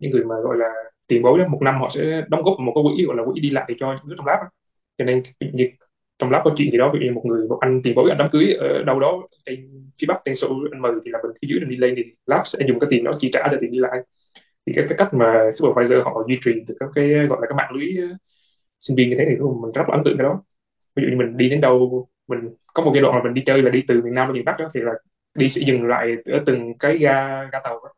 Những 0.00 0.10
người 0.10 0.24
mà 0.24 0.34
gọi 0.44 0.56
là 0.56 0.68
tiền 1.06 1.22
bối 1.22 1.38
đó 1.38 1.48
một 1.48 1.62
năm 1.62 1.80
họ 1.80 1.88
sẽ 1.94 2.22
đóng 2.28 2.42
góp 2.42 2.58
một 2.60 2.72
cái 2.74 2.84
quỹ 2.84 3.04
gọi 3.06 3.16
là 3.16 3.24
quỹ 3.24 3.40
đi 3.40 3.50
lại 3.50 3.70
cho 3.80 3.92
những 3.92 4.08
đứa 4.08 4.14
trong 4.18 4.26
lab 4.26 4.38
cho 4.98 5.04
nên 5.04 5.22
trong 6.18 6.30
lab 6.30 6.42
có 6.44 6.54
chuyện 6.56 6.72
gì 6.72 6.78
đó 6.78 6.90
ví 6.94 7.06
dụ 7.06 7.14
một 7.14 7.22
người 7.26 7.48
một 7.48 7.58
anh 7.60 7.80
tiền 7.84 7.94
bối 7.94 8.10
anh 8.10 8.18
đám 8.18 8.28
cưới 8.32 8.52
ở 8.60 8.82
đâu 8.82 9.00
đó 9.00 9.22
trên 9.46 9.90
phía 10.00 10.06
bắc 10.08 10.18
trên 10.24 10.36
số 10.36 10.48
anh 10.72 10.82
mời 10.82 10.92
thì 11.04 11.10
là 11.10 11.18
mình 11.22 11.32
phía 11.42 11.48
dưới 11.50 11.60
mình 11.60 11.68
đi 11.70 11.76
lên 11.76 11.94
thì 11.96 12.04
lab 12.26 12.42
sẽ 12.46 12.58
dùng 12.68 12.78
cái 12.80 12.88
tiền 12.90 13.04
đó 13.04 13.12
chi 13.20 13.30
trả 13.32 13.48
cho 13.50 13.58
tiền 13.60 13.70
đi 13.72 13.78
lại 13.78 14.00
thì 14.66 14.72
cái, 14.76 14.84
cái 14.88 14.98
cách 14.98 15.14
mà 15.14 15.50
supervisor 15.54 16.04
họ 16.04 16.24
duy 16.28 16.40
trì 16.44 16.52
được 16.68 16.74
các 16.80 16.88
cái 16.94 17.08
gọi 17.08 17.38
là 17.42 17.46
cái 17.48 17.56
mạng 17.56 17.72
lưới 17.74 18.08
ờ, 18.10 18.16
sinh 18.80 18.96
viên 18.96 19.10
như 19.10 19.16
thế 19.18 19.24
thì 19.28 19.36
mình 19.36 19.72
rất 19.74 19.82
là 19.88 19.96
ấn 19.96 20.04
tượng 20.04 20.18
cái 20.18 20.24
đó 20.24 20.42
ví 20.96 21.02
dụ 21.04 21.10
như 21.10 21.16
mình 21.16 21.36
đi 21.36 21.50
đến 21.50 21.60
đâu 21.60 22.08
mình 22.28 22.40
có 22.74 22.84
một 22.84 22.92
giai 22.94 23.02
đoạn 23.02 23.16
là 23.16 23.22
mình 23.24 23.34
đi 23.34 23.42
chơi 23.46 23.62
là 23.62 23.70
đi 23.70 23.84
từ 23.88 24.02
miền 24.02 24.14
nam 24.14 24.28
đến 24.28 24.34
miền 24.34 24.44
bắc 24.44 24.56
đó 24.58 24.68
thì 24.74 24.80
là 24.80 24.92
đi 25.34 25.48
sẽ 25.48 25.62
dừng 25.66 25.86
lại 25.86 26.16
ở 26.26 26.42
từng 26.46 26.78
cái 26.78 26.98
ga 26.98 27.44
ga 27.52 27.60
tàu 27.64 27.74
đó. 27.84 27.92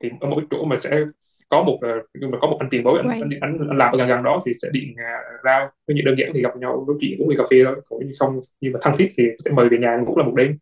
thì 0.00 0.10
ở 0.20 0.28
mỗi 0.28 0.44
chỗ 0.50 0.64
mà 0.64 0.76
sẽ 0.80 1.04
có 1.48 1.62
một 1.62 1.78
nhưng 2.20 2.30
mà 2.30 2.38
có 2.40 2.46
một 2.46 2.56
anh 2.60 2.68
tiền 2.70 2.84
bối 2.84 2.98
anh, 2.98 3.08
anh, 3.08 3.30
anh, 3.40 3.58
anh 3.68 3.78
làm 3.78 3.92
ở 3.92 3.98
gần 3.98 4.08
gần 4.08 4.22
đó 4.22 4.42
thì 4.46 4.52
sẽ 4.62 4.68
điện 4.72 4.92
uh, 4.92 5.44
ra. 5.44 5.68
Với 5.86 5.96
như 5.96 6.02
đơn 6.04 6.14
giản 6.18 6.30
thì 6.34 6.42
gặp 6.42 6.56
nhau 6.56 6.84
nói 6.88 6.96
chuyện 7.00 7.18
uống 7.18 7.36
cà 7.36 7.44
phê 7.50 7.56
thôi. 7.64 7.74
Còn 7.88 8.06
như 8.06 8.12
không 8.18 8.40
nhưng 8.60 8.72
mà 8.72 8.78
thân 8.82 8.94
thiết 8.98 9.12
thì 9.16 9.24
sẽ 9.44 9.50
mời 9.50 9.68
về 9.68 9.78
nhà 9.78 9.96
ngủ 9.96 10.18
là 10.18 10.24
một 10.24 10.34
đêm. 10.36 10.58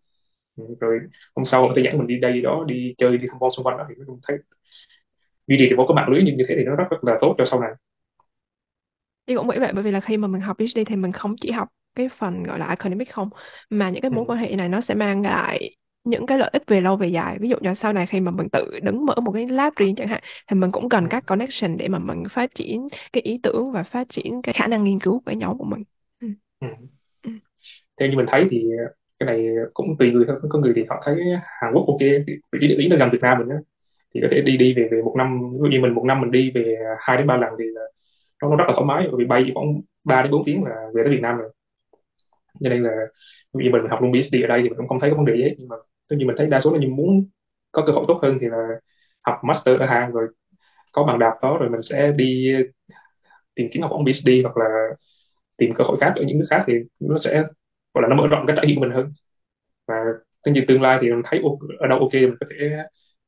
Ừ, 0.56 0.64
rồi 0.80 1.00
hôm 1.36 1.44
sau 1.44 1.72
tôi 1.74 1.84
dẫn 1.84 1.98
mình 1.98 2.06
đi 2.06 2.18
đây 2.18 2.40
đó 2.40 2.64
đi 2.68 2.94
chơi 2.98 3.18
đi 3.18 3.28
tham 3.30 3.38
quan 3.38 3.50
xung 3.50 3.66
quanh 3.66 3.78
đó 3.78 3.86
thì 3.88 3.94
cũng 4.06 4.20
thấy 4.28 4.36
duy 5.46 5.56
trì 5.58 5.68
được 5.68 5.76
một 5.76 5.86
cái 5.88 5.94
mạng 5.94 6.08
lưới 6.08 6.22
như 6.22 6.44
thế 6.48 6.54
thì 6.58 6.64
nó 6.64 6.76
rất, 6.76 6.84
rất 6.90 7.04
là 7.04 7.18
tốt 7.20 7.34
cho 7.38 7.44
sau 7.46 7.60
này. 7.60 7.70
Chị 9.26 9.34
cũng 9.34 9.48
nghĩ 9.48 9.58
vậy 9.58 9.70
bởi 9.74 9.82
vì 9.82 9.90
là 9.90 10.00
khi 10.00 10.16
mà 10.16 10.28
mình 10.28 10.40
học 10.40 10.56
PhD 10.58 10.78
thì 10.86 10.96
mình 10.96 11.12
không 11.12 11.34
chỉ 11.40 11.50
học 11.50 11.68
cái 11.94 12.08
phần 12.18 12.42
gọi 12.42 12.58
là 12.58 12.66
academic 12.66 13.10
không 13.10 13.28
mà 13.70 13.90
những 13.90 14.02
cái 14.02 14.10
mối 14.10 14.24
ừ. 14.24 14.30
quan 14.30 14.38
hệ 14.38 14.56
này 14.56 14.68
nó 14.68 14.80
sẽ 14.80 14.94
mang 14.94 15.22
lại 15.22 15.76
những 16.04 16.26
cái 16.26 16.38
lợi 16.38 16.50
ích 16.52 16.62
về 16.66 16.80
lâu 16.80 16.96
về 16.96 17.08
dài 17.08 17.38
ví 17.40 17.48
dụ 17.48 17.56
như 17.60 17.74
sau 17.74 17.92
này 17.92 18.06
khi 18.06 18.20
mà 18.20 18.30
mình 18.30 18.48
tự 18.52 18.80
đứng 18.82 19.06
mở 19.06 19.14
một 19.22 19.32
cái 19.32 19.48
lab 19.48 19.72
riêng 19.76 19.94
chẳng 19.96 20.08
hạn 20.08 20.20
thì 20.50 20.56
mình 20.56 20.72
cũng 20.72 20.88
cần 20.88 21.08
các 21.10 21.26
connection 21.26 21.76
để 21.76 21.88
mà 21.88 21.98
mình 21.98 22.22
phát 22.30 22.54
triển 22.54 22.88
cái 23.12 23.22
ý 23.22 23.40
tưởng 23.42 23.72
và 23.72 23.82
phát 23.82 24.08
triển 24.08 24.42
cái 24.42 24.52
khả 24.52 24.66
năng 24.66 24.84
nghiên 24.84 25.00
cứu 25.00 25.22
của 25.26 25.32
nhóm 25.32 25.58
của 25.58 25.64
mình 25.64 25.82
ừ. 26.20 26.28
Ừ. 26.60 26.68
ừ. 27.22 27.30
theo 28.00 28.08
như 28.08 28.16
mình 28.16 28.26
thấy 28.28 28.48
thì 28.50 28.70
cái 29.18 29.26
này 29.26 29.46
cũng 29.74 29.96
tùy 29.98 30.10
người 30.10 30.24
thôi 30.28 30.36
có 30.50 30.58
người 30.58 30.72
thì 30.76 30.84
họ 30.88 31.02
thấy 31.04 31.16
Hàn 31.44 31.72
Quốc 31.74 31.84
ok 31.88 32.00
vị 32.52 32.58
trí 32.60 32.68
địa 32.68 32.76
lý 32.78 32.88
nó 32.88 32.96
gần 32.96 33.10
Việt 33.12 33.22
Nam 33.22 33.38
mình 33.38 33.48
đó. 33.48 33.56
thì 34.14 34.20
có 34.22 34.28
thể 34.30 34.40
đi 34.40 34.56
đi 34.56 34.74
về 34.74 34.88
về 34.92 35.02
một 35.02 35.14
năm 35.18 35.40
ví 35.52 35.58
dụ 35.58 35.66
như 35.66 35.80
mình 35.80 35.94
một 35.94 36.04
năm 36.06 36.20
mình 36.20 36.30
đi 36.30 36.50
về 36.54 36.76
hai 36.98 37.16
đến 37.16 37.26
ba 37.26 37.36
lần 37.36 37.54
thì 37.58 37.64
nó, 38.42 38.50
nó 38.50 38.56
rất 38.56 38.64
là 38.68 38.74
thoải 38.76 38.86
mái 38.86 39.06
bởi 39.12 39.16
vì 39.18 39.24
bay 39.24 39.52
khoảng 39.54 39.80
3 40.04 40.22
đến 40.22 40.32
4 40.32 40.44
tiếng 40.46 40.64
là 40.64 40.76
về 40.94 41.02
tới 41.04 41.12
Việt 41.12 41.22
Nam 41.22 41.38
rồi 41.38 41.50
cho 42.60 42.68
nên 42.68 42.82
là 42.82 42.90
vì 43.54 43.70
mình 43.70 43.82
học 43.90 44.02
luôn 44.02 44.12
PhD 44.12 44.42
ở 44.44 44.46
đây 44.46 44.60
thì 44.62 44.68
mình 44.68 44.78
cũng 44.78 44.88
không 44.88 45.00
thấy 45.00 45.10
có 45.10 45.16
vấn 45.16 45.24
đề 45.24 45.36
gì 45.36 45.42
hết 45.42 45.54
nhưng 45.58 45.68
mà 45.68 45.76
tuy 46.08 46.16
nhiên 46.16 46.26
mình 46.26 46.36
thấy 46.38 46.46
đa 46.46 46.60
số 46.60 46.72
là 46.72 46.78
như 46.80 46.88
muốn 46.88 47.26
có 47.72 47.84
cơ 47.86 47.92
hội 47.92 48.04
tốt 48.08 48.18
hơn 48.22 48.38
thì 48.40 48.46
là 48.48 48.68
học 49.26 49.38
master 49.44 49.80
ở 49.80 49.86
Hàn 49.86 50.12
rồi 50.12 50.28
có 50.92 51.04
bằng 51.04 51.18
đạt 51.18 51.34
đó, 51.42 51.58
rồi 51.60 51.70
mình 51.70 51.82
sẽ 51.82 52.12
đi 52.16 52.54
ờ, 52.54 52.60
tìm 53.54 53.68
kiếm 53.72 53.82
học 53.82 53.90
bổng 53.94 54.04
PhD 54.06 54.42
hoặc 54.42 54.56
là 54.56 54.66
tìm 55.58 55.72
cơ 55.76 55.84
hội 55.84 55.98
khác 56.00 56.12
ở 56.16 56.22
những 56.28 56.38
nước 56.38 56.46
khác 56.50 56.64
thì 56.66 56.74
nó 57.00 57.18
sẽ, 57.18 57.44
gọi 57.94 58.02
là, 58.02 58.08
nó 58.08 58.16
mở 58.16 58.28
rộng 58.28 58.44
cái 58.46 58.56
trải 58.56 58.66
nghiệm 58.66 58.80
mình 58.80 58.90
hơn. 58.90 59.12
Và 59.88 59.94
tất 60.44 60.52
nhiên 60.54 60.64
tương 60.68 60.82
lai 60.82 60.98
thì 61.02 61.10
mình 61.10 61.22
thấy 61.24 61.42
ở 61.80 61.88
đâu 61.88 61.98
ok 62.00 62.12
mình 62.14 62.34
có 62.40 62.46
thể 62.50 62.70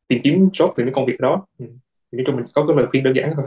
tìm 0.08 0.20
kiếm 0.24 0.48
job 0.54 0.74
từ 0.78 0.84
những 0.84 0.94
công 0.94 1.06
việc 1.06 1.20
đó. 1.20 1.46
Ừ, 1.58 1.66
nói 2.12 2.24
chung 2.26 2.36
mình 2.36 2.46
có 2.54 2.66
cái 2.68 2.76
lời 2.76 2.86
khuyên 2.92 3.04
đơn 3.04 3.14
giản 3.16 3.32
thôi. 3.36 3.46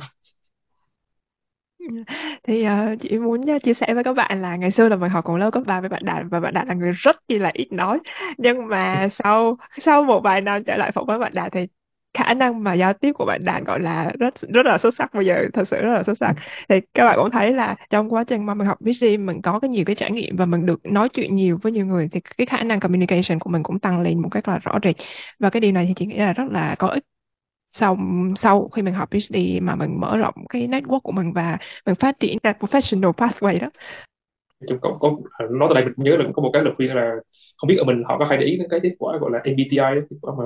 thì 2.44 2.68
uh, 2.68 3.00
chị 3.00 3.20
muốn 3.20 3.42
uh, 3.42 3.64
chia 3.64 3.74
sẻ 3.74 3.94
với 3.94 4.04
các 4.04 4.14
bạn 4.14 4.42
là 4.42 4.56
ngày 4.56 4.72
xưa 4.72 4.90
là 4.90 4.96
mình 4.96 5.10
học 5.10 5.24
cùng 5.26 5.36
lớp 5.36 5.52
cấp 5.52 5.64
3 5.66 5.80
với 5.80 5.90
bạn 5.90 6.06
Đạt 6.06 6.24
và 6.32 6.40
bạn 6.40 6.54
Đạt 6.54 6.68
là 6.68 6.74
người 6.74 6.92
rất 6.92 7.16
chi 7.28 7.40
là 7.40 7.52
ít 7.54 7.72
nói. 7.72 8.00
Nhưng 8.38 8.68
mà 8.68 9.10
sau 9.12 9.58
sau 9.82 10.04
một 10.04 10.22
vài 10.24 10.42
năm 10.42 10.64
trở 10.64 10.78
lại 10.78 10.92
phỏng 10.92 11.06
vấn 11.06 11.20
bạn 11.20 11.34
Đạt 11.36 11.52
thì 11.52 11.68
khả 12.14 12.34
năng 12.34 12.64
mà 12.64 12.74
giao 12.74 12.94
tiếp 12.94 13.12
của 13.14 13.26
bạn 13.26 13.46
Đạt 13.46 13.64
gọi 13.66 13.80
là 13.80 14.12
rất 14.20 14.34
rất 14.42 14.66
là 14.66 14.78
xuất 14.78 14.96
sắc. 14.96 15.14
Bây 15.14 15.26
giờ 15.26 15.46
thật 15.54 15.68
sự 15.72 15.82
rất 15.82 15.94
là 15.94 16.04
xuất 16.04 16.18
sắc. 16.20 16.34
Thì 16.70 16.82
các 16.94 17.06
bạn 17.06 17.18
cũng 17.22 17.32
thấy 17.32 17.54
là 17.54 17.76
trong 17.90 18.14
quá 18.14 18.24
trình 18.24 18.46
mà 18.46 18.54
mình 18.54 18.68
học 18.68 18.78
PhD 18.86 19.20
mình 19.20 19.42
có 19.42 19.60
cái 19.60 19.70
nhiều 19.70 19.84
cái 19.86 19.96
trải 19.96 20.12
nghiệm 20.12 20.36
và 20.36 20.46
mình 20.46 20.66
được 20.66 20.80
nói 20.86 21.10
chuyện 21.10 21.36
nhiều 21.36 21.58
với 21.62 21.72
nhiều 21.72 21.86
người 21.86 22.10
thì 22.12 22.20
cái 22.38 22.48
khả 22.48 22.64
năng 22.64 22.80
communication 22.80 23.40
của 23.40 23.50
mình 23.50 23.64
cũng 23.64 23.80
tăng 23.80 24.02
lên 24.02 24.22
một 24.22 24.30
cách 24.32 24.48
là 24.48 24.60
rõ 24.60 24.80
rệt. 24.84 24.96
Và 25.40 25.50
cái 25.50 25.62
điều 25.62 25.72
này 25.72 25.86
thì 25.88 25.94
chị 25.98 26.06
nghĩ 26.06 26.18
là 26.18 26.34
rất 26.34 26.46
là 26.52 26.76
có 26.80 26.88
ích 26.88 27.04
sau 27.72 27.98
sau 28.38 28.70
khi 28.70 28.82
mình 28.82 28.94
học 28.94 29.10
PhD 29.12 29.36
mà 29.62 29.76
mình 29.76 30.00
mở 30.00 30.18
rộng 30.18 30.34
cái 30.50 30.68
network 30.68 31.00
của 31.00 31.12
mình 31.12 31.34
và 31.34 31.58
mình 31.86 31.96
phát 31.96 32.20
triển 32.20 32.40
cái 32.40 32.54
professional 32.60 33.12
pathway 33.12 33.60
đó 33.60 33.68
có, 34.82 34.98
có 35.00 35.18
nói 35.52 35.70
tới 35.74 35.76
đây 35.76 35.86
mình 35.86 35.94
nhớ 35.98 36.18
là 36.18 36.26
có 36.34 36.42
một 36.42 36.50
cái 36.54 36.64
lời 36.64 36.74
khuyên 36.78 36.96
là 36.96 37.16
không 37.58 37.68
biết 37.68 37.78
ở 37.78 37.84
mình 37.84 38.04
họ 38.06 38.18
có 38.18 38.26
hay 38.26 38.38
để 38.38 38.46
ý 38.46 38.58
đến 38.58 38.68
cái 38.70 38.80
kết 38.84 38.96
quả 39.00 39.18
gọi 39.18 39.32
là 39.32 39.40
MBTI 39.40 39.78
đó, 39.78 40.02
kết 40.10 40.16
quả 40.22 40.34
mà 40.38 40.46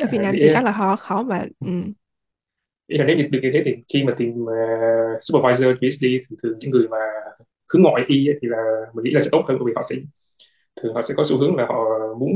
ở 0.00 0.06
Việt 0.12 0.18
Nam 0.18 0.34
thì 0.38 0.50
chắc 0.52 0.64
là 0.64 0.72
khó 0.72 0.96
khó 0.96 1.22
mà 1.22 1.44
ừ. 1.60 1.70
ý 2.86 2.98
là 2.98 3.04
nếu 3.04 3.16
như 3.16 3.22
được 3.22 3.40
như 3.42 3.50
thế 3.52 3.62
thì 3.64 3.74
khi 3.88 4.02
mà 4.04 4.14
tìm 4.18 4.42
uh, 4.42 5.18
supervisor 5.20 5.76
PhD 5.78 6.02
thì 6.02 6.36
thường 6.42 6.58
những 6.58 6.70
người 6.70 6.88
mà 6.88 6.98
hướng 7.72 7.82
ngoại 7.82 8.04
y 8.08 8.28
thì 8.42 8.48
là 8.48 8.58
mình 8.94 9.04
nghĩ 9.04 9.10
là 9.10 9.20
sẽ 9.20 9.28
tốt 9.32 9.44
hơn 9.48 9.58
bởi 9.60 9.66
vì 9.66 9.72
họ 9.76 9.82
sẽ 9.90 9.96
thường 10.82 10.94
họ 10.94 11.02
sẽ 11.02 11.14
có 11.16 11.24
xu 11.26 11.38
hướng 11.38 11.56
là 11.56 11.66
họ 11.66 11.84
muốn 12.18 12.30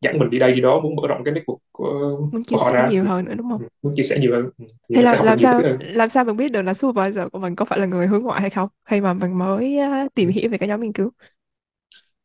dẫn 0.00 0.18
mình 0.18 0.30
đi 0.30 0.38
đây 0.38 0.52
đi 0.52 0.60
đó 0.60 0.80
muốn 0.80 0.96
mở 0.96 1.02
rộng 1.08 1.22
cái 1.24 1.34
network 1.34 1.56
của, 1.72 2.20
muốn 2.30 2.44
chia 2.44 2.56
của 2.56 2.58
họ 2.58 2.70
sẻ 2.70 2.74
ra. 2.74 2.90
nhiều 2.90 3.04
hơn 3.04 3.24
nữa 3.24 3.34
đúng 3.34 3.50
không? 3.50 3.60
Ừ, 3.60 3.68
muốn 3.82 3.94
chia 3.96 4.02
sẻ 4.02 4.18
nhiều 4.20 4.32
hơn. 4.34 4.50
Ừ, 4.58 4.64
thì, 4.88 4.94
thì 4.94 5.02
làm, 5.02 5.24
làm 5.24 5.38
sao 5.38 5.64
làm 5.78 6.08
sao 6.10 6.24
mình 6.24 6.36
biết 6.36 6.48
được 6.52 6.62
là 6.62 6.74
supervisor 6.74 7.32
của 7.32 7.38
mình 7.38 7.56
có 7.56 7.64
phải 7.64 7.78
là 7.78 7.86
người 7.86 8.06
hướng 8.06 8.22
ngoại 8.22 8.40
hay 8.40 8.50
không? 8.50 8.68
Khi 8.84 9.00
mà 9.00 9.12
mình 9.12 9.38
mới 9.38 9.78
tìm 10.14 10.28
ừ. 10.28 10.32
hiểu 10.34 10.50
về 10.50 10.58
cái 10.58 10.68
nhóm 10.68 10.80
nghiên 10.82 10.92
cứu? 10.92 11.10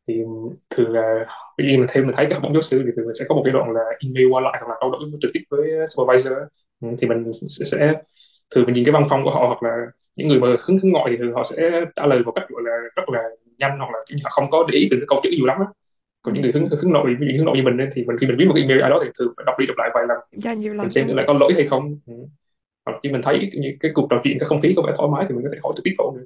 Thì 0.08 0.14
thường 0.70 0.90
là 0.92 1.26
tuy 1.58 1.66
nhiên 1.66 1.80
mình 1.80 1.88
theo 1.94 2.04
mình 2.06 2.16
thấy 2.18 2.28
các 2.30 2.40
bóng 2.40 2.54
giáo 2.54 2.62
sư 2.62 2.84
thì 2.86 2.92
thường 2.96 3.06
sẽ 3.20 3.26
có 3.30 3.36
một 3.36 3.42
cái 3.46 3.54
đoạn 3.54 3.72
là 3.72 3.82
email 4.04 4.28
qua 4.32 4.42
lại 4.42 4.54
hoặc 4.62 4.70
là 4.70 4.76
trao 4.82 4.92
đổi 4.92 5.02
trực 5.22 5.32
tiếp 5.34 5.40
với 5.50 5.70
supervisor 5.90 6.34
thì 7.02 7.08
mình 7.08 7.32
sẽ, 7.50 7.66
sẽ 7.72 7.94
thường 8.56 8.66
mình 8.66 8.76
nhìn 8.76 8.86
cái 8.86 8.92
văn 8.94 9.08
phong 9.10 9.24
của 9.24 9.32
họ 9.32 9.48
hoặc 9.48 9.64
là 9.64 9.78
những 10.16 10.28
người 10.28 10.40
mà 10.40 10.48
hứng 10.68 10.80
hứng 10.84 10.92
ngoại 10.92 11.06
thì 11.12 11.18
thường 11.18 11.34
họ 11.34 11.44
sẽ 11.52 11.86
trả 11.96 12.06
lời 12.06 12.20
một 12.26 12.32
cách 12.36 12.46
gọi 12.50 12.62
là 12.66 12.72
rất 12.96 13.04
là 13.10 13.24
nhanh 13.58 13.80
hoặc 13.80 13.90
là 13.94 14.00
họ 14.24 14.30
không 14.32 14.52
có 14.52 14.66
để 14.72 14.80
ý 14.80 14.88
từ 14.92 14.98
cái 14.98 15.06
câu 15.10 15.20
chữ 15.24 15.30
nhiều 15.38 15.46
lắm 15.46 15.58
á 15.60 15.66
còn 16.26 16.34
những 16.34 16.44
người 16.44 16.52
hướng 16.52 16.70
hướng 16.70 16.92
nội 16.92 17.16
ví 17.20 17.28
dụ 17.28 17.38
hướng 17.38 17.46
nội 17.46 17.58
như 17.58 17.64
mình 17.64 17.90
thì 17.96 18.04
mình 18.04 18.18
khi 18.22 18.28
mình 18.28 18.36
viết 18.40 18.46
một 18.46 18.56
email 18.56 18.82
ai 18.82 18.90
đó 18.90 19.00
thì 19.04 19.10
thường 19.20 19.34
phải 19.38 19.44
đọc 19.46 19.56
đi 19.60 19.66
đọc 19.66 19.78
lại 19.78 19.90
vài 19.94 20.04
lần. 20.08 20.18
Dạ, 20.32 20.54
nhiều 20.54 20.74
lần 20.74 20.84
mình 20.84 20.92
xem 20.92 21.08
là 21.08 21.24
có 21.28 21.34
lỗi 21.34 21.54
hay 21.56 21.68
không. 21.68 22.00
Ừ. 22.06 22.14
hoặc 22.86 23.00
khi 23.04 23.10
mình 23.10 23.22
thấy 23.22 23.50
cái, 23.54 23.78
cái 23.80 23.92
cuộc 23.96 24.08
trò 24.10 24.22
chuyện 24.24 24.38
cái 24.40 24.50
không 24.50 24.62
khí 24.62 24.74
có 24.76 24.84
vẻ 24.88 24.94
thoải 24.98 25.10
mái 25.14 25.26
thì 25.30 25.36
mình 25.36 25.44
có 25.44 25.50
thể 25.54 25.60
hỏi 25.64 25.74
trực 25.76 25.84
tiếp 25.84 25.96
cậu 25.98 26.18
nữa 26.18 26.24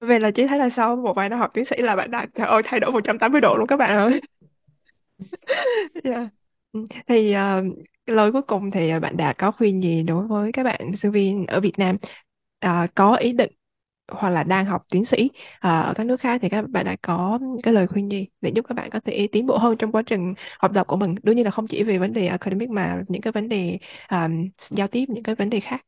về 0.00 0.18
là 0.18 0.30
chỉ 0.30 0.46
thấy 0.46 0.58
là 0.58 0.70
sau 0.76 0.96
một 0.96 1.12
vài 1.16 1.28
năm 1.28 1.38
học 1.38 1.50
tiến 1.54 1.64
sĩ 1.64 1.76
là 1.76 1.96
bạn 1.96 2.10
đã 2.10 2.26
trời 2.34 2.46
ơi 2.46 2.62
thay 2.64 2.80
đổi 2.80 2.92
180 2.92 3.40
độ 3.40 3.56
luôn 3.56 3.66
các 3.66 3.76
bạn 3.76 3.96
ơi. 3.96 4.20
Yeah. 6.04 6.28
Ừ, 6.72 6.86
thì 7.06 7.34
uh, 7.36 7.78
lời 8.06 8.32
cuối 8.32 8.42
cùng 8.42 8.70
thì 8.70 8.92
bạn 9.02 9.16
đã 9.16 9.32
có 9.32 9.50
khuyên 9.50 9.82
gì 9.82 10.02
đối 10.02 10.26
với 10.26 10.52
các 10.52 10.62
bạn 10.62 10.96
sinh 10.96 11.10
viên 11.10 11.46
ở 11.46 11.60
Việt 11.60 11.78
Nam? 11.78 11.96
Uh, 12.66 12.90
có 12.94 13.14
ý 13.14 13.32
định 13.32 13.50
hoặc 14.10 14.30
là 14.30 14.42
đang 14.42 14.64
học 14.64 14.82
tiến 14.90 15.04
sĩ 15.04 15.30
uh, 15.34 15.60
ở 15.60 15.92
các 15.96 16.06
nước 16.06 16.20
khác 16.20 16.40
thì 16.42 16.48
các 16.48 16.68
bạn 16.68 16.86
đã 16.86 16.96
có 17.02 17.38
cái 17.62 17.74
lời 17.74 17.86
khuyên 17.86 18.10
gì 18.10 18.26
để 18.40 18.50
giúp 18.54 18.64
các 18.68 18.74
bạn 18.74 18.90
có 18.90 19.00
thể 19.00 19.28
tiến 19.32 19.46
bộ 19.46 19.58
hơn 19.58 19.76
trong 19.76 19.92
quá 19.92 20.02
trình 20.06 20.34
học 20.58 20.70
tập 20.74 20.86
của 20.86 20.96
mình? 20.96 21.14
Đương 21.22 21.36
nhiên 21.36 21.44
là 21.44 21.50
không 21.50 21.66
chỉ 21.66 21.82
về 21.82 21.98
vấn 21.98 22.12
đề 22.12 22.26
academic 22.26 22.70
mà 22.70 23.02
những 23.08 23.22
cái 23.22 23.32
vấn 23.32 23.48
đề 23.48 23.78
um, 24.10 24.48
giao 24.70 24.88
tiếp 24.88 25.04
những 25.08 25.22
cái 25.22 25.34
vấn 25.34 25.50
đề 25.50 25.60
khác. 25.60 25.80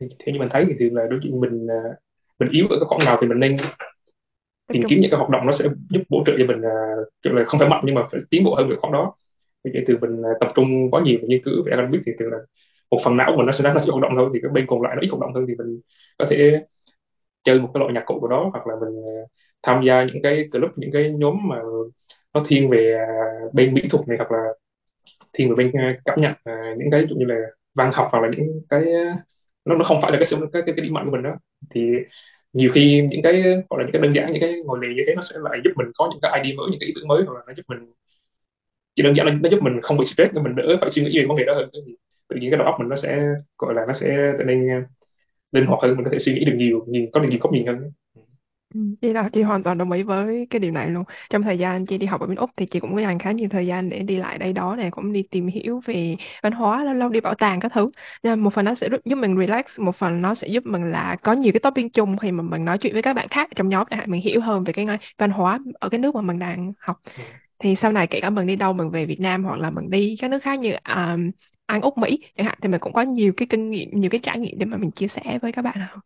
Thì 0.00 0.06
theo 0.18 0.32
như 0.32 0.38
mình 0.38 0.48
thấy 0.52 0.64
thì 0.68 0.74
thường 0.78 0.94
là 0.94 1.02
đối 1.10 1.20
với 1.20 1.30
mình 1.30 1.66
mình 2.38 2.48
yếu 2.50 2.66
ở 2.70 2.76
cái 2.80 2.86
khoản 2.88 3.04
nào 3.04 3.18
thì 3.20 3.26
mình 3.26 3.40
nên 3.40 3.56
tìm 4.72 4.82
kiếm 4.88 5.00
những 5.00 5.10
cái 5.10 5.18
hoạt 5.18 5.30
động 5.30 5.46
nó 5.46 5.52
sẽ 5.52 5.64
giúp 5.90 6.02
bổ 6.08 6.22
trợ 6.26 6.32
cho 6.38 6.46
mình 6.46 6.58
uh, 6.58 7.34
là 7.34 7.44
không 7.46 7.60
phải 7.60 7.68
mạnh 7.68 7.82
nhưng 7.86 7.94
mà 7.94 8.02
phải 8.12 8.20
tiến 8.30 8.44
bộ 8.44 8.54
hơn 8.54 8.68
về 8.68 8.76
khoản 8.80 8.92
đó. 8.92 9.14
Vậy 9.64 9.84
từ 9.86 9.98
mình 10.00 10.22
tập 10.40 10.52
trung 10.54 10.90
quá 10.90 11.02
nhiều 11.04 11.18
vào 11.20 11.28
nghiên 11.28 11.42
cứu 11.44 11.54
về 11.66 11.72
academic 11.72 12.00
thì 12.06 12.12
từ 12.18 12.26
là 12.30 12.38
một 12.90 13.00
phần 13.04 13.16
não 13.16 13.32
của 13.32 13.36
mình 13.38 13.46
nó 13.46 13.52
sẽ 13.52 13.74
nó 13.74 13.80
chỉ 13.84 13.90
hoạt 13.90 14.02
động 14.02 14.12
thôi 14.16 14.30
thì 14.34 14.40
cái 14.42 14.50
bên 14.54 14.66
còn 14.68 14.82
lại 14.82 14.92
nó 14.96 15.02
ít 15.02 15.08
hoạt 15.08 15.20
động 15.20 15.34
hơn 15.34 15.44
thì 15.48 15.54
mình 15.58 15.80
có 16.18 16.26
thể 16.30 16.60
chơi 17.44 17.60
một 17.60 17.70
cái 17.74 17.80
loại 17.80 17.92
nhạc 17.94 18.02
cụ 18.06 18.18
của 18.20 18.28
đó 18.28 18.50
hoặc 18.52 18.66
là 18.66 18.74
mình 18.80 19.02
ờ, 19.04 19.12
tham 19.62 19.84
gia 19.86 20.04
những 20.04 20.22
cái 20.22 20.48
club 20.52 20.70
những 20.76 20.90
cái 20.92 21.12
nhóm 21.18 21.36
mà 21.48 21.56
nó 22.34 22.44
thiên 22.48 22.70
về 22.70 22.94
à, 22.98 23.06
bên 23.54 23.74
mỹ 23.74 23.82
thuật 23.90 24.08
này 24.08 24.18
hoặc 24.18 24.32
là 24.32 24.38
thiên 25.32 25.48
về 25.48 25.54
bên 25.56 25.72
ờ, 25.72 25.80
cảm 26.04 26.20
nhận 26.20 26.32
à, 26.44 26.74
những 26.78 26.90
cái 26.90 27.00
ví 27.00 27.06
dụ 27.10 27.16
như 27.16 27.24
là 27.26 27.36
văn 27.74 27.90
học 27.94 28.08
hoặc 28.12 28.20
là 28.22 28.28
những 28.36 28.62
cái 28.68 28.80
ờ, 28.92 29.00
nó 29.64 29.74
nó 29.76 29.84
không 29.84 29.98
phải 30.02 30.12
là 30.12 30.18
cái 30.18 30.26
cái 30.30 30.50
cái, 30.52 30.62
cái 30.76 30.84
điểm 30.84 30.94
mạnh 30.94 31.04
của 31.06 31.10
mình 31.12 31.22
đó. 31.22 31.36
Thì 31.70 31.90
nhiều 32.52 32.70
khi 32.74 33.02
những 33.10 33.22
cái 33.22 33.42
gọi 33.70 33.80
là 33.80 33.84
những 33.86 33.92
cái 33.92 34.02
đơn 34.02 34.14
giản 34.16 34.32
những 34.32 34.40
cái 34.42 34.54
ngồi 34.66 34.78
lì 34.82 34.94
như 34.96 35.02
thế 35.06 35.14
nó 35.16 35.22
sẽ 35.22 35.36
lại 35.42 35.60
giúp 35.64 35.70
mình 35.76 35.88
có 35.94 36.08
những 36.12 36.20
cái 36.22 36.40
idea 36.42 36.56
mới 36.56 36.66
những 36.70 36.80
cái 36.80 36.86
ý 36.86 36.92
tưởng 36.96 37.08
mới 37.08 37.22
hoặc 37.26 37.34
là 37.34 37.40
nó 37.46 37.52
giúp 37.56 37.62
mình 37.68 37.78
chỉ 38.96 39.02
đơn 39.02 39.16
giản 39.16 39.26
là 39.26 39.32
nó 39.42 39.48
giúp 39.50 39.58
mình 39.62 39.80
không 39.82 39.96
bị 39.98 40.04
stress 40.04 40.34
nên 40.34 40.44
mình 40.44 40.54
đỡ 40.56 40.76
phải 40.80 40.90
suy 40.90 41.02
nghĩ 41.04 41.18
về 41.18 41.24
vấn 41.28 41.36
đề 41.36 41.44
đó 41.44 41.54
hơn. 41.54 41.70
thì 41.86 41.96
tự 42.30 42.36
nhiên 42.36 42.50
cái 42.50 42.58
đầu 42.58 42.66
óc 42.66 42.74
mình 42.80 42.88
nó 42.88 42.96
sẽ 42.96 43.22
gọi 43.58 43.74
là 43.74 43.82
nó 43.88 43.92
sẽ 43.94 44.34
trở 44.38 44.44
nên 44.44 44.66
uh, 44.78 44.84
linh 45.52 45.66
hoạt 45.66 45.80
hơn 45.82 45.96
mình 45.96 46.04
có 46.04 46.10
thể 46.12 46.18
suy 46.18 46.34
nghĩ 46.34 46.44
được 46.46 46.54
nhiều 46.56 46.84
nhìn 46.88 47.10
có 47.12 47.20
được 47.20 47.28
nhiều 47.30 47.40
góc 47.42 47.52
nhìn 47.52 47.66
hơn 47.66 47.92
Ừ, 48.74 48.80
Chị 49.00 49.12
là 49.12 49.28
chị 49.32 49.42
hoàn 49.42 49.62
toàn 49.62 49.78
đồng 49.78 49.92
ý 49.92 50.02
với 50.02 50.46
cái 50.50 50.60
điều 50.60 50.72
này 50.72 50.90
luôn. 50.90 51.04
Trong 51.30 51.42
thời 51.42 51.58
gian 51.58 51.86
chị 51.86 51.98
đi 51.98 52.06
học 52.06 52.20
ở 52.20 52.26
bên 52.26 52.36
Úc 52.36 52.50
thì 52.56 52.66
chị 52.66 52.80
cũng 52.80 53.02
dành 53.02 53.18
khá 53.18 53.32
nhiều 53.32 53.48
thời 53.50 53.66
gian 53.66 53.88
để 53.88 53.98
đi 54.00 54.16
lại 54.16 54.38
đây 54.38 54.52
đó 54.52 54.76
này 54.76 54.90
cũng 54.90 55.12
đi 55.12 55.22
tìm 55.30 55.46
hiểu 55.46 55.80
về 55.86 56.16
văn 56.42 56.52
hóa, 56.52 56.84
lâu 56.84 56.94
lâu 56.94 57.08
đi 57.08 57.20
bảo 57.20 57.34
tàng 57.34 57.60
các 57.60 57.72
thứ. 57.74 57.90
Nhưng 58.22 58.32
mà 58.32 58.36
một 58.36 58.54
phần 58.54 58.64
nó 58.64 58.74
sẽ 58.74 58.88
giúp 59.04 59.16
mình 59.16 59.36
relax, 59.38 59.64
một 59.78 59.96
phần 59.96 60.22
nó 60.22 60.34
sẽ 60.34 60.48
giúp 60.48 60.66
mình 60.66 60.90
là 60.90 61.16
có 61.22 61.32
nhiều 61.32 61.52
cái 61.52 61.60
topic 61.60 61.92
chung 61.92 62.16
khi 62.18 62.32
mà 62.32 62.42
mình 62.42 62.64
nói 62.64 62.78
chuyện 62.78 62.92
với 62.92 63.02
các 63.02 63.14
bạn 63.14 63.28
khác 63.28 63.48
trong 63.56 63.68
nhóm 63.68 63.86
để 63.90 63.96
mình 64.06 64.20
hiểu 64.22 64.40
hơn 64.40 64.64
về 64.64 64.72
cái 64.72 64.86
văn 65.18 65.30
hóa 65.30 65.58
ở 65.80 65.88
cái 65.88 66.00
nước 66.00 66.14
mà 66.14 66.20
mình 66.22 66.38
đang 66.38 66.72
học. 66.80 66.96
Ừ. 67.16 67.22
Thì 67.58 67.76
sau 67.76 67.92
này 67.92 68.06
kể 68.06 68.20
cả 68.20 68.30
mình 68.30 68.46
đi 68.46 68.56
đâu 68.56 68.72
mình 68.72 68.90
về 68.90 69.06
Việt 69.06 69.20
Nam 69.20 69.44
hoặc 69.44 69.58
là 69.60 69.70
mình 69.70 69.90
đi 69.90 70.16
các 70.20 70.30
nước 70.30 70.38
khác 70.42 70.58
như 70.60 70.72
um, 70.96 71.30
Anh, 71.70 71.82
Úc, 71.82 71.98
Mỹ 71.98 72.18
chẳng 72.36 72.46
hạn 72.46 72.58
thì 72.62 72.68
mình 72.68 72.80
cũng 72.80 72.92
có 72.92 73.02
nhiều 73.02 73.32
cái 73.36 73.46
kinh 73.50 73.70
nghiệm, 73.70 73.88
nhiều 73.92 74.10
cái 74.10 74.20
trải 74.22 74.38
nghiệm 74.38 74.58
để 74.58 74.66
mà 74.66 74.76
mình 74.76 74.90
chia 74.90 75.08
sẻ 75.08 75.38
với 75.42 75.52
các 75.52 75.62
bạn 75.62 75.76
hơn. 75.78 76.00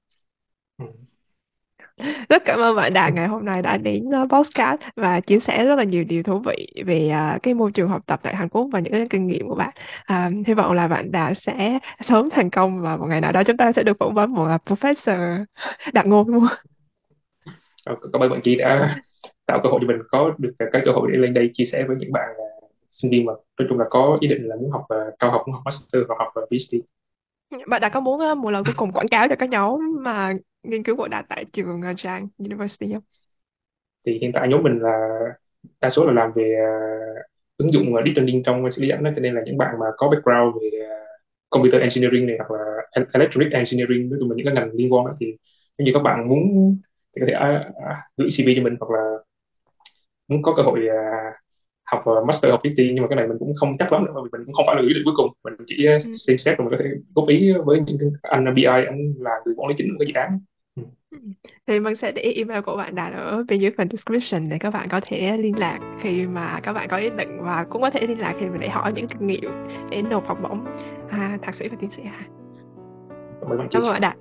Ừ 0.78 0.86
rất 2.28 2.42
cảm 2.44 2.58
ơn 2.60 2.76
bạn 2.76 2.92
Đạt 2.92 3.12
ngày 3.14 3.26
hôm 3.26 3.44
nay 3.44 3.62
đã 3.62 3.76
đến 3.76 4.04
uh, 4.22 4.30
podcast 4.30 4.80
và 4.96 5.20
chia 5.20 5.40
sẻ 5.40 5.64
rất 5.64 5.74
là 5.74 5.84
nhiều 5.84 6.04
điều 6.04 6.22
thú 6.22 6.38
vị 6.38 6.66
về 6.86 7.12
uh, 7.34 7.42
cái 7.42 7.54
môi 7.54 7.72
trường 7.72 7.88
học 7.88 8.02
tập 8.06 8.20
tại 8.22 8.34
Hàn 8.34 8.48
Quốc 8.48 8.68
và 8.72 8.80
những 8.80 8.92
cái 8.92 9.06
kinh 9.10 9.26
nghiệm 9.26 9.48
của 9.48 9.54
bạn. 9.54 9.70
Uh, 10.12 10.46
hy 10.46 10.54
vọng 10.54 10.72
là 10.72 10.88
bạn 10.88 11.12
đã 11.12 11.34
sẽ 11.34 11.78
sớm 12.00 12.30
thành 12.30 12.50
công 12.50 12.82
và 12.82 12.96
một 12.96 13.06
ngày 13.06 13.20
nào 13.20 13.32
đó 13.32 13.42
chúng 13.44 13.56
ta 13.56 13.72
sẽ 13.72 13.82
được 13.82 13.98
phỏng 13.98 14.14
vấn 14.14 14.34
một 14.34 14.48
uh, 14.54 14.60
professor 14.66 15.44
Đạt 15.92 16.06
Ngôn 16.06 16.28
luôn. 16.28 16.46
Cảm 17.86 18.22
ơn 18.22 18.30
bạn 18.30 18.40
chị 18.44 18.56
đã 18.56 18.96
tạo 19.46 19.60
cơ 19.62 19.68
hội 19.68 19.80
cho 19.82 19.88
mình 19.88 19.96
có 20.08 20.34
được 20.38 20.52
cái 20.72 20.82
cơ 20.84 20.92
hội 20.92 21.10
để 21.12 21.18
lên 21.18 21.34
đây 21.34 21.50
chia 21.52 21.64
sẻ 21.64 21.84
với 21.88 21.96
những 21.96 22.12
bạn 22.12 22.28
uh, 22.30 22.53
sinh 22.94 23.10
viên 23.10 23.24
mà 23.24 23.32
nói 23.32 23.66
chung 23.68 23.78
là 23.78 23.84
có 23.90 24.18
ý 24.20 24.28
định 24.28 24.42
là 24.44 24.56
muốn 24.56 24.70
học 24.70 24.82
uh, 24.82 25.18
cao 25.18 25.30
học 25.30 25.42
muốn 25.46 25.54
học 25.54 25.62
master 25.64 26.02
hoặc 26.08 26.16
học 26.18 26.32
uh, 26.42 26.48
PhD. 26.48 26.76
Bạn 27.66 27.80
đã 27.80 27.88
có 27.88 28.00
muốn 28.00 28.20
uh, 28.32 28.38
một 28.38 28.50
lời 28.50 28.62
cuối 28.64 28.74
cùng 28.76 28.92
quảng 28.92 29.08
cáo 29.08 29.28
cho 29.28 29.36
các 29.38 29.50
nhóm 29.50 29.80
mà 30.00 30.32
nghiên 30.62 30.82
cứu 30.82 30.96
của 30.96 31.08
Đạt 31.08 31.24
tại 31.28 31.44
trường 31.52 31.80
uh, 31.90 31.96
Trang 31.96 32.28
University 32.38 32.92
không? 32.92 33.02
Thì 34.06 34.18
hiện 34.18 34.32
tại 34.32 34.48
nhóm 34.48 34.62
mình 34.62 34.78
là 34.78 35.18
đa 35.80 35.90
số 35.90 36.06
là 36.06 36.12
làm 36.12 36.32
về 36.32 36.54
uh, 36.62 37.26
ứng 37.56 37.72
dụng 37.72 37.94
uh, 37.94 38.04
deep 38.04 38.16
learning 38.16 38.42
trong 38.42 38.70
xử 38.70 38.82
lý 38.82 38.88
ảnh 38.90 39.04
đó, 39.04 39.10
cho 39.16 39.20
nên 39.20 39.34
là 39.34 39.42
những 39.44 39.58
bạn 39.58 39.74
mà 39.80 39.86
có 39.96 40.08
background 40.08 40.54
về 40.62 40.68
uh, 40.78 41.08
computer 41.50 41.80
engineering 41.80 42.26
này 42.26 42.36
hoặc 42.38 42.50
là 42.50 42.64
electronic 43.12 43.52
engineering 43.52 44.10
nói 44.10 44.18
chung 44.20 44.30
là 44.30 44.36
những 44.36 44.46
cái 44.46 44.54
ngành 44.54 44.70
liên 44.72 44.92
quan 44.92 45.06
đó 45.06 45.16
thì 45.20 45.26
nếu 45.78 45.86
như 45.86 45.90
các 45.94 46.02
bạn 46.02 46.28
muốn 46.28 46.76
thì 47.16 47.20
có 47.20 47.26
thể 47.28 47.34
uh, 47.34 47.66
uh, 47.68 47.96
gửi 48.16 48.28
CV 48.28 48.48
cho 48.56 48.62
mình 48.62 48.76
hoặc 48.80 48.90
là 48.90 49.16
muốn 50.28 50.42
có 50.42 50.54
cơ 50.56 50.62
hội 50.62 50.80
uh, 50.88 51.43
học 51.94 52.04
uh, 52.10 52.26
master 52.26 52.50
học 52.50 52.60
PhD 52.64 52.80
nhưng 52.94 53.02
mà 53.02 53.08
cái 53.08 53.16
này 53.16 53.28
mình 53.28 53.38
cũng 53.38 53.54
không 53.54 53.76
chắc 53.78 53.92
lắm 53.92 54.04
nữa 54.04 54.12
vì 54.24 54.28
mình 54.32 54.42
cũng 54.46 54.54
không 54.54 54.66
phải 54.66 54.76
là 54.76 54.82
quyết 54.82 54.94
định 54.94 55.02
cuối 55.04 55.14
cùng 55.16 55.30
mình 55.44 55.54
chỉ 55.66 55.86
ừ. 55.86 56.12
xem 56.14 56.38
xét 56.38 56.58
và 56.58 56.64
mình 56.64 56.70
có 56.70 56.84
thể 56.84 56.90
góp 57.14 57.28
ý 57.28 57.52
với 57.64 57.80
những 57.80 57.98
anh 58.22 58.54
BI 58.54 58.64
anh 58.64 59.14
là 59.18 59.30
người 59.44 59.54
quản 59.56 59.68
lý 59.68 59.74
chính 59.78 59.88
của 59.90 59.96
cái 59.98 60.06
dự 60.06 60.14
án 60.14 60.38
thì 61.66 61.80
mình 61.80 61.96
sẽ 61.96 62.12
để 62.12 62.32
email 62.36 62.60
của 62.60 62.76
bạn 62.76 62.94
đặt 62.94 63.12
ở 63.14 63.44
bên 63.48 63.60
dưới 63.60 63.70
phần 63.76 63.88
description 63.90 64.48
để 64.50 64.58
các 64.58 64.70
bạn 64.70 64.88
có 64.88 65.00
thể 65.06 65.36
liên 65.36 65.58
lạc 65.58 65.78
khi 66.00 66.26
mà 66.26 66.60
các 66.62 66.72
bạn 66.72 66.88
có 66.88 66.96
ý 66.96 67.10
định 67.16 67.38
và 67.42 67.64
cũng 67.70 67.82
có 67.82 67.90
thể 67.90 68.06
liên 68.06 68.20
lạc 68.20 68.34
khi 68.40 68.46
mà 68.46 68.56
để 68.60 68.68
hỏi 68.68 68.92
những 68.92 69.08
kinh 69.08 69.26
nghiệm 69.26 69.50
để 69.90 70.02
nộp 70.02 70.26
học 70.26 70.38
bổng 70.42 70.64
à, 71.10 71.38
thạc 71.42 71.54
sĩ 71.54 71.68
và 71.68 71.76
tiến 71.80 71.90
sĩ. 71.90 72.02
Cảm 73.40 73.82
ơn 73.82 73.92
bạn 73.92 74.00
Đạt. 74.00 74.16